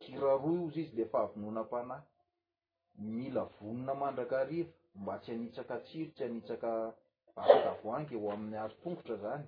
kiraroa 0.00 0.54
iozy 0.56 0.80
izy 0.84 0.94
la 0.98 1.04
fahavonoanam-panahy 1.12 2.06
mila 3.14 3.42
vonina 3.54 3.92
mandraka 4.00 4.34
arivo 4.44 4.75
mba 5.02 5.18
tsy 5.20 5.30
hanitsaka 5.32 5.74
tsiro 5.84 6.10
tsy 6.14 6.24
anitsaka 6.26 6.70
barkavoangy 7.36 8.14
ho 8.20 8.26
amin'ny 8.34 8.58
aro 8.62 8.74
tongotra 8.82 9.16
zany 9.24 9.44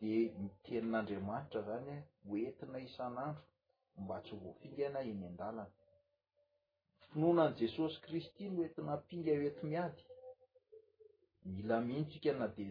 de 0.00 0.12
mitenin'andriamanitra 0.40 1.60
zany 1.68 1.88
oentina 2.32 2.78
isan'andro 2.88 3.42
mba 4.02 4.16
tsy 4.24 4.34
voafingana 4.42 5.00
eny 5.10 5.22
an-dalana 5.28 5.64
finoanan' 7.10 7.56
jesosy 7.60 7.96
kristy 8.06 8.42
no 8.54 8.60
entina 8.66 8.92
mpinga 9.00 9.30
eto 9.48 9.62
miady 9.72 10.02
mila 11.54 11.76
mihnotsika 11.88 12.30
na 12.40 12.46
de 12.56 12.66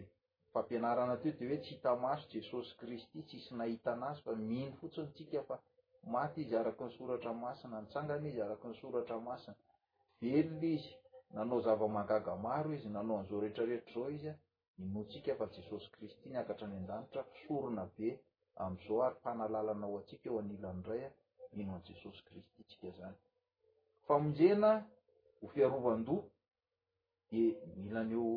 fampianarana 0.52 1.14
teo 1.22 1.32
de 1.38 1.44
hoe 1.48 1.58
tsy 1.62 1.70
hita 1.74 1.90
maso 2.04 2.26
jesosy 2.34 2.70
kristy 2.80 3.18
tsysy 3.28 3.50
nahitana 3.58 4.04
azy 4.10 4.20
fa 4.26 4.30
miny 4.50 4.70
fotsiny 4.78 5.08
tsika 5.14 5.40
fa 5.48 5.56
maty 6.12 6.38
izy 6.44 6.54
araky 6.60 6.82
ny 6.84 6.90
soratra 6.96 7.32
masina 7.42 7.76
ntsangana 7.84 8.26
izy 8.30 8.40
arakynysoratra 8.46 9.16
masina 9.28 9.54
velona 10.22 10.66
izy 10.76 10.94
nanao 11.36 11.60
zava-mangaga 11.60 12.36
maro 12.36 12.70
izy 12.74 12.88
nanao 12.88 13.16
anzao 13.20 13.40
rehetrarehetra 13.42 13.92
zao 14.00 14.10
izya 14.10 14.34
inotsika 14.82 15.34
fa 15.38 15.46
jesosy 15.54 15.86
kristy 15.94 16.30
niakatra 16.32 16.66
any 16.66 16.76
an-danitra 16.80 17.22
pisorona 17.32 17.84
be 17.96 18.08
am'zao 18.64 18.98
a 19.04 19.10
mpanalalana 19.18 19.86
o 19.86 19.96
atsika 20.00 20.26
eo 20.30 20.38
anilanraya 20.42 21.10
inoanjesosy 21.60 22.20
kristy 22.26 22.60
tsika 22.68 22.88
zany 22.98 23.18
famonjena 24.06 24.70
ho 25.40 25.44
fiarovandoa 25.52 26.24
de 27.30 27.42
mila 27.80 28.00
aneo 28.04 28.28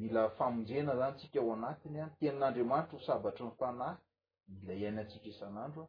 mila 0.00 0.22
famonjena 0.38 0.92
zany 1.00 1.14
tsika 1.18 1.38
ao 1.42 1.50
anatiny 1.56 1.98
any 2.02 2.10
tenin'andriamanitra 2.18 2.94
ho 2.98 3.04
sabatry 3.08 3.44
ny 3.48 3.52
fanahy 3.60 3.96
mila 4.58 4.72
iaina 4.80 5.00
atsika 5.04 5.26
isan'androa 5.32 5.88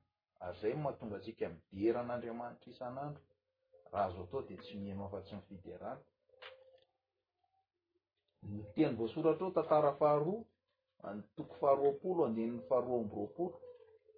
aryzay 0.44 0.74
mahatonga 0.84 1.18
tsika 1.24 1.46
mideran'andramanitra 1.72 2.68
isanandro 2.74 3.22
raha 3.92 4.04
azo 4.04 4.22
atao 4.22 4.42
de 4.48 4.56
tsy 4.62 4.74
mihnoafatsy 4.82 5.34
ny 5.36 5.42
fideraly 5.48 6.00
ny 8.50 8.58
teny 8.74 8.92
voasoratra 8.98 9.44
ao 9.46 9.56
tantara 9.58 9.90
faharoa 10.00 10.40
any 11.08 11.20
toko 11.36 11.52
faharoapolo 11.60 12.20
andenny 12.28 12.60
faharoa 12.68 12.96
omboroapolo 13.04 13.56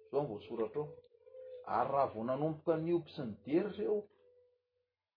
zao 0.09 0.21
n 0.23 0.27
voasoratra 0.31 0.81
ao 0.83 0.89
ary 1.77 1.89
raha 1.93 2.07
vo 2.13 2.21
nanomboka 2.29 2.73
ny 2.83 2.89
oby 2.97 3.09
sy 3.15 3.21
ny 3.29 3.33
dery 3.45 3.69
reo 3.77 3.97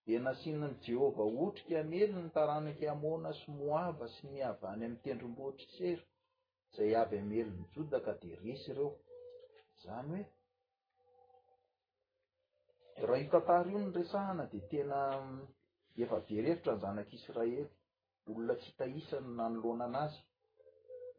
de 0.06 0.14
nasina 0.26 0.66
ny 0.72 0.76
jehova 0.84 1.24
otrika 1.44 1.74
amhelina 1.84 2.20
ny 2.26 2.30
taraniky 2.36 2.84
hamona 2.90 3.30
sy 3.40 3.46
moaba 3.60 4.06
sy 4.14 4.22
miavany 4.32 4.82
amiy 4.86 5.02
tendrombotrysery 5.04 6.02
zay 6.74 6.92
aby 7.02 7.14
amheliny 7.22 7.62
joda 7.72 7.98
ka 8.06 8.12
de 8.22 8.30
risy 8.42 8.70
reo 8.78 8.90
zany 9.82 10.18
hoe 10.22 10.30
raha 13.06 13.20
ikatary 13.22 13.70
io 13.70 13.78
nyresahana 13.78 14.44
di 14.52 14.60
tena 14.70 14.98
mm, 15.20 15.40
efa 16.04 16.18
berevitra 16.28 16.72
ny 16.74 16.80
zanak'israely 16.80 17.62
olona 18.30 18.54
tsy 18.56 18.66
hitaisany 18.70 19.28
nanoloananazy 19.36 20.20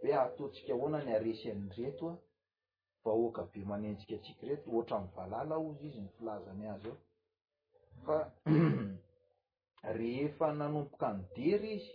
hoe 0.01 0.14
ataontsika 0.26 0.73
hoana 0.80 0.99
ny 1.05 1.11
aresy 1.18 1.45
any 1.53 1.65
retoa 1.77 2.14
vahoaka 3.05 3.41
be 3.51 3.61
manentsika 3.72 4.14
atsikareto 4.18 4.65
ohatra 4.76 4.97
ivalala 5.11 5.55
ozy 5.68 5.85
izy 5.89 5.99
ny 6.05 6.10
filazany 6.18 6.64
azy 6.76 6.88
ao 6.91 6.97
fa 8.05 8.18
rehefa 9.99 10.47
nanompoka 10.60 11.05
anodery 11.10 11.72
izy 11.76 11.91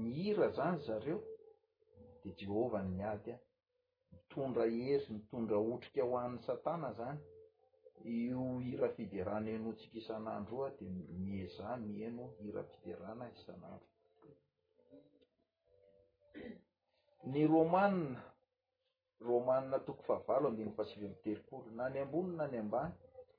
mihira 0.00 0.46
zany 0.56 0.78
zareo 0.86 1.18
di 2.22 2.30
jehova 2.38 2.78
ny 2.82 2.90
miady 2.96 3.30
a 3.32 3.38
mitondra 4.12 4.64
hery 4.74 5.06
mitondra 5.14 5.56
otrika 5.72 6.00
ho 6.08 6.14
an'nyan 6.24 7.18
io 8.04 8.60
hira 8.60 8.88
fiderana 8.94 9.48
eno 9.50 9.68
ntsika 9.72 9.96
isan'andro 9.98 10.56
a 10.66 10.70
di 10.78 10.86
mieza 11.24 11.76
miheno 11.76 12.24
hira 12.40 12.62
fiderana 12.70 13.24
isan'andro 13.34 13.88
ny 17.30 17.40
romanina 17.52 18.20
romanina 19.28 19.76
toko 19.86 20.02
fahavalo 20.06 20.46
andinyfasivy 20.48 21.06
mterikolo 21.14 21.66
na 21.78 21.84
ny 21.92 21.98
ambonina 22.04 22.42
any 22.46 22.58
ambany 22.64 22.92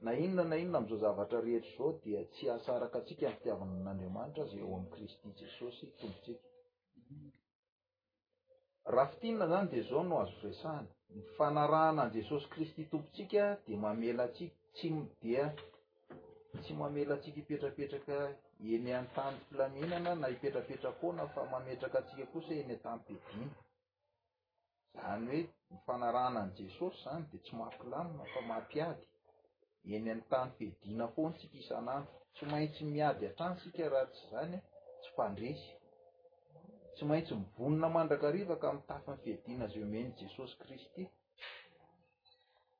na 0.05 0.11
inona 0.23 0.45
na 0.49 0.55
inona 0.61 0.77
am'izao 0.79 0.97
zavatra 1.03 1.39
rehetra 1.45 1.71
zao 1.77 1.91
dia 2.03 2.21
tsy 2.31 2.45
asaraka 2.55 2.95
atsika 2.99 3.27
ny 3.29 3.35
fitiavana 3.37 3.73
n'andriamanitra 3.83 4.43
zay 4.49 4.59
eo 4.61 4.73
amin'ny 4.75 4.91
kristy 4.93 5.27
jesosy 5.39 5.85
tombotsika 5.99 6.43
rahafitinina 8.95 9.45
zany 9.51 9.67
de 9.71 9.79
zao 9.89 10.01
no 10.09 10.15
azo 10.23 10.37
reisana 10.43 10.89
ny 11.15 11.21
fanarahana 11.37 12.01
any 12.05 12.13
jesosy 12.15 12.47
kristy 12.53 12.83
tompotsika 12.91 13.43
di 13.67 13.73
mamela 13.83 14.25
tsika 14.35 14.55
tsy 14.75 14.87
dia 15.21 15.45
tsy 16.61 16.71
mamela 16.81 17.15
tsika 17.21 17.37
hipetrapetraka 17.39 18.15
eny 18.73 18.87
an'ny 18.97 19.07
tany 19.15 19.35
pilaminana 19.49 20.11
na 20.21 20.27
ipetrapetrak 20.35 20.95
koana 21.01 21.23
fa 21.33 21.41
mametraka 21.51 21.97
atsika 21.99 22.25
kosa 22.33 22.53
eny 22.61 22.71
antany 22.91 23.03
pediana 23.03 23.43
izany 23.45 23.49
hoe 24.99 25.17
ny 25.27 25.35
fanarahana 25.85 26.39
an' 26.45 26.55
jesosy 26.59 26.97
izany 26.99 27.23
di 27.31 27.37
tsy 27.43 27.53
mampilamina 27.59 28.23
fa 28.33 28.39
mampiady 28.49 29.03
eny 29.95 30.07
any 30.11 30.23
tany 30.31 30.49
pediana 30.59 31.05
fony 31.15 31.31
tsika 31.37 31.55
isan'andro 31.63 32.11
tsy 32.35 32.43
maintsy 32.51 32.81
miady 32.93 33.23
atranosika 33.31 33.83
raha 33.93 34.07
tsy 34.13 34.23
zany 34.31 34.57
tsy 35.01 35.09
mpandresy 35.13 35.67
tsy 36.97 37.05
maintsy 37.05 37.33
mivonina 37.35 37.87
mandrakarivaka 37.89 38.67
mtafyny 38.73 39.17
fiadina 39.23 39.65
zeo 39.71 39.85
meny 39.93 40.11
jesosy 40.19 40.53
kristy 40.61 41.03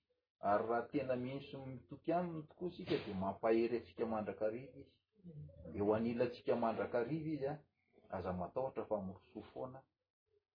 ary 0.50 0.64
raha 0.70 0.82
tena 0.92 1.14
mihnsy 1.26 1.56
mitoty 1.72 2.10
aminy 2.18 2.42
tokoa 2.50 2.72
sika 2.78 2.96
di 3.06 3.14
mampahery 3.22 3.76
atsika 3.78 4.04
mandrakariva 4.14 4.72
izy 4.72 4.84
de 5.74 5.78
mm. 5.80 5.86
ho 5.88 5.94
anila 5.96 6.26
tsika 6.34 6.54
mandrakarivy 6.64 7.32
izy 7.36 7.48
a 7.52 7.56
aza 8.16 8.32
matahotra 8.42 8.84
fa 8.90 8.98
mirosoa 9.06 9.44
foana 9.52 9.80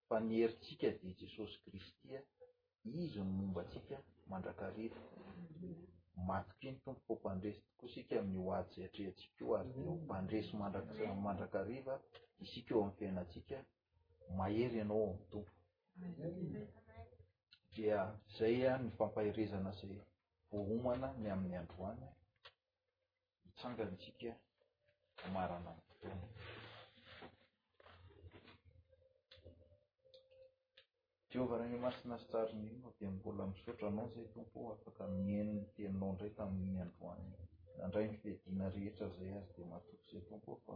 fa 0.08 0.16
ny 0.26 0.30
herintsika 0.40 0.88
de 1.00 1.08
jesosy 1.20 1.54
kristy 1.64 2.12
izy 3.02 3.18
no 3.18 3.24
momba 3.38 3.62
tsika 3.70 3.96
mandrakariva 4.30 4.96
mm. 4.96 5.74
matoko 6.28 6.62
iny 6.68 6.78
tompo 6.84 7.12
fa 7.14 7.14
mpandresy 7.18 7.60
tokoa 7.68 7.92
sika 7.94 8.14
ami'ny 8.20 8.38
hoasyatrehtsik 8.46 9.32
io 9.40 9.52
ary 9.58 9.70
de 9.82 9.88
ompandresy 9.96 10.52
mm. 10.52 10.58
mandrak 10.62 10.84
mandrakariva 11.26 11.94
isika 12.44 12.70
eo 12.74 12.80
am'ny 12.82 12.92
fiaina 12.98 13.22
tsika 13.30 13.56
mahery 14.38 14.76
ianao 14.80 15.04
am'ny 15.10 15.24
tompo 15.32 15.54
dia 17.74 18.12
zay 18.38 18.64
a 18.68 18.78
nifampahirezana 18.78 19.70
zay 19.80 19.96
vohomana 20.50 21.08
ny 21.22 21.26
amin'ny 21.34 21.56
androany 21.62 22.04
itangansika 23.48 24.30
aina 31.64 32.12
tsariindmbolaisotra 32.28 33.90
nao 33.96 34.06
zay 34.14 34.26
tomoakmen 34.34 35.50
teninaondray 35.74 36.30
tamiadroayaay 36.38 38.06
iiadina 38.24 38.66
heta 38.74 39.06
zayazyd 39.16 39.58
maozay 39.70 40.20
tomofa 40.28 40.74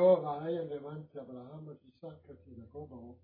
o 0.00 0.16
avahay 0.16 0.58
andriamanity 0.58 1.18
abrahama 1.18 1.72
ty 1.78 1.86
isaky 1.88 2.34
ty 2.44 2.50
jakoba 2.58 2.96
vo 2.98 3.14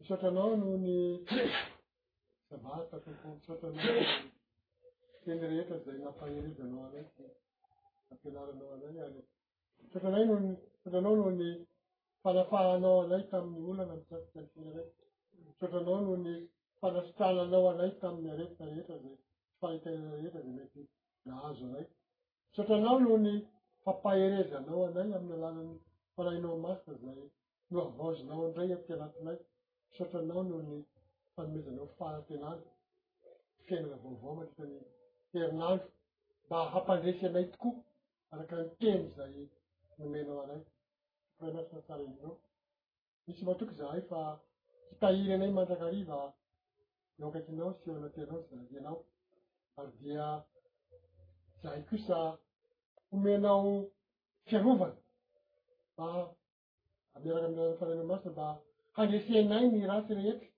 misaotranao 0.00 0.56
noho 0.58 0.76
ny 0.84 0.94
sabatamisotranao 2.48 3.92
ny 3.94 4.06
teny 5.22 5.42
rehetra 5.52 5.76
zay 5.84 5.98
napanerevanao 6.04 6.84
anay 6.88 7.04
ampianaranao 8.10 8.72
anay 8.80 9.04
a 9.04 9.08
mio 9.12 10.56
miranao 10.84 11.12
noho 11.16 11.30
ny 11.40 11.48
fanafahanao 12.24 12.96
anay 13.04 13.22
taminny 13.30 13.60
olana 13.72 13.94
m 14.00 14.16
misotranao 15.44 15.96
nohony 16.04 16.34
fanafitrananao 16.80 17.64
anay 17.76 17.90
taminny 18.00 18.30
aretina 18.34 18.66
rehetra 18.72 18.96
za 19.02 19.10
fahten 19.60 20.00
rehetra 20.16 20.40
za 20.46 20.50
metyhazo 20.58 21.64
anay 21.68 21.84
mioraono 22.56 23.30
fampaherezanao 23.84 24.80
anay 24.88 25.08
aminy 25.18 25.34
alanany 25.36 25.74
fanainao 26.14 26.56
masa 26.66 26.92
zay 27.02 27.20
noavaozinao 27.72 28.42
andray 28.48 28.70
aty 28.76 28.90
anatinay 28.96 29.38
sotranao 29.96 30.42
noho 30.48 30.62
ny 30.74 30.78
fanomezanao 31.34 31.86
fahate 31.98 32.34
nao 32.44 32.56
fiainana 33.66 33.96
vaovao 34.06 34.34
mandrikany 34.38 34.76
herinandro 35.32 35.86
mba 36.46 36.56
hampandresy 36.74 37.22
anay 37.28 37.46
tokoa 37.52 37.76
araky 38.32 38.54
nyteny 38.62 39.04
zay 39.16 39.36
nomenao 39.98 40.38
anay 40.44 40.62
natyatsarainao 41.56 42.32
misy 43.24 43.42
matoky 43.50 43.74
zahay 43.80 44.02
fa 44.10 44.20
hitahiry 44.90 45.32
anay 45.36 45.52
mandraka 45.58 45.86
riva 45.94 46.18
oakatinao 47.24 47.70
syoanateñaoianao 47.80 48.98
ary 49.78 49.92
dia 50.02 50.24
zahay 51.62 51.82
kosa 51.90 52.18
homenao 53.10 53.84
ferova 54.48 54.88
mba 55.94 56.08
miaraky 57.26 58.04
amy 58.04 58.04
raafara 58.22 58.24
masiy 58.24 58.30
mba 58.32 58.46
handresinay 58.96 59.64
ny 59.72 59.80
ratsy 59.90 60.12
rehetra 60.18 60.48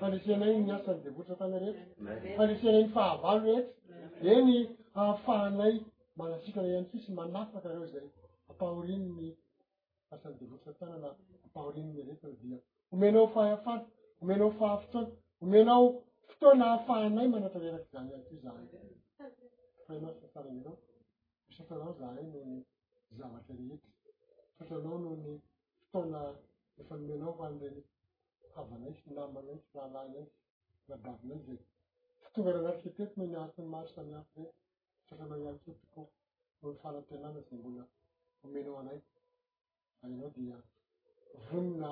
handresinay 0.00 0.54
ny 0.66 0.70
asanny 0.76 1.00
devoatry 1.04 1.28
satana 1.38 1.58
rehet 1.64 1.78
handresenayny 2.38 2.88
fahavalo 2.96 3.40
reheta 3.48 4.26
eny 4.36 4.56
ahafahanay 5.00 5.74
manasikaanfisy 6.20 7.08
manafaky 7.18 7.68
reo 7.72 7.86
zay 7.92 8.06
ampahorinny 8.50 9.28
asanny 10.14 10.36
devotry 10.40 10.64
satana 10.68 10.94
na 11.04 11.08
apahorinny 11.46 12.00
reety 12.08 12.58
homenao 12.92 13.26
fahaafay 13.34 13.80
homenao 14.20 14.50
fahafotoan 14.58 15.06
homenao 15.42 15.84
fotoana 16.28 16.62
ahafahanay 16.68 17.26
manatareraky 17.34 17.86
zany 17.92 18.10
ato 18.16 18.34
zany 20.32 20.58
satranao 21.56 21.94
za 21.98 22.06
nony 22.12 22.64
zavatry 23.18 23.58
nety 23.68 23.88
satranao 24.58 24.98
noony 25.02 25.32
fitaona 25.78 26.20
efa 26.80 26.94
nomenao 27.00 27.32
faday 27.38 27.76
avanaysy 28.60 29.06
lamanay 29.16 29.58
rahalana 29.74 30.22
adavinay 30.94 31.40
za 31.46 31.52
fitongana 32.22 32.60
nasieteto 32.66 33.14
noniatiny 33.20 33.68
mary 33.72 33.90
amiatey 34.00 34.46
satanao 35.08 35.44
anketo 35.50 36.02
noi 36.62 36.74
fanatenana 36.82 37.38
za 37.46 37.52
mbola 37.58 37.84
nomenao 38.42 38.76
anay 38.82 39.00
ainao 40.04 40.30
dia 40.36 40.56
vonina 41.46 41.88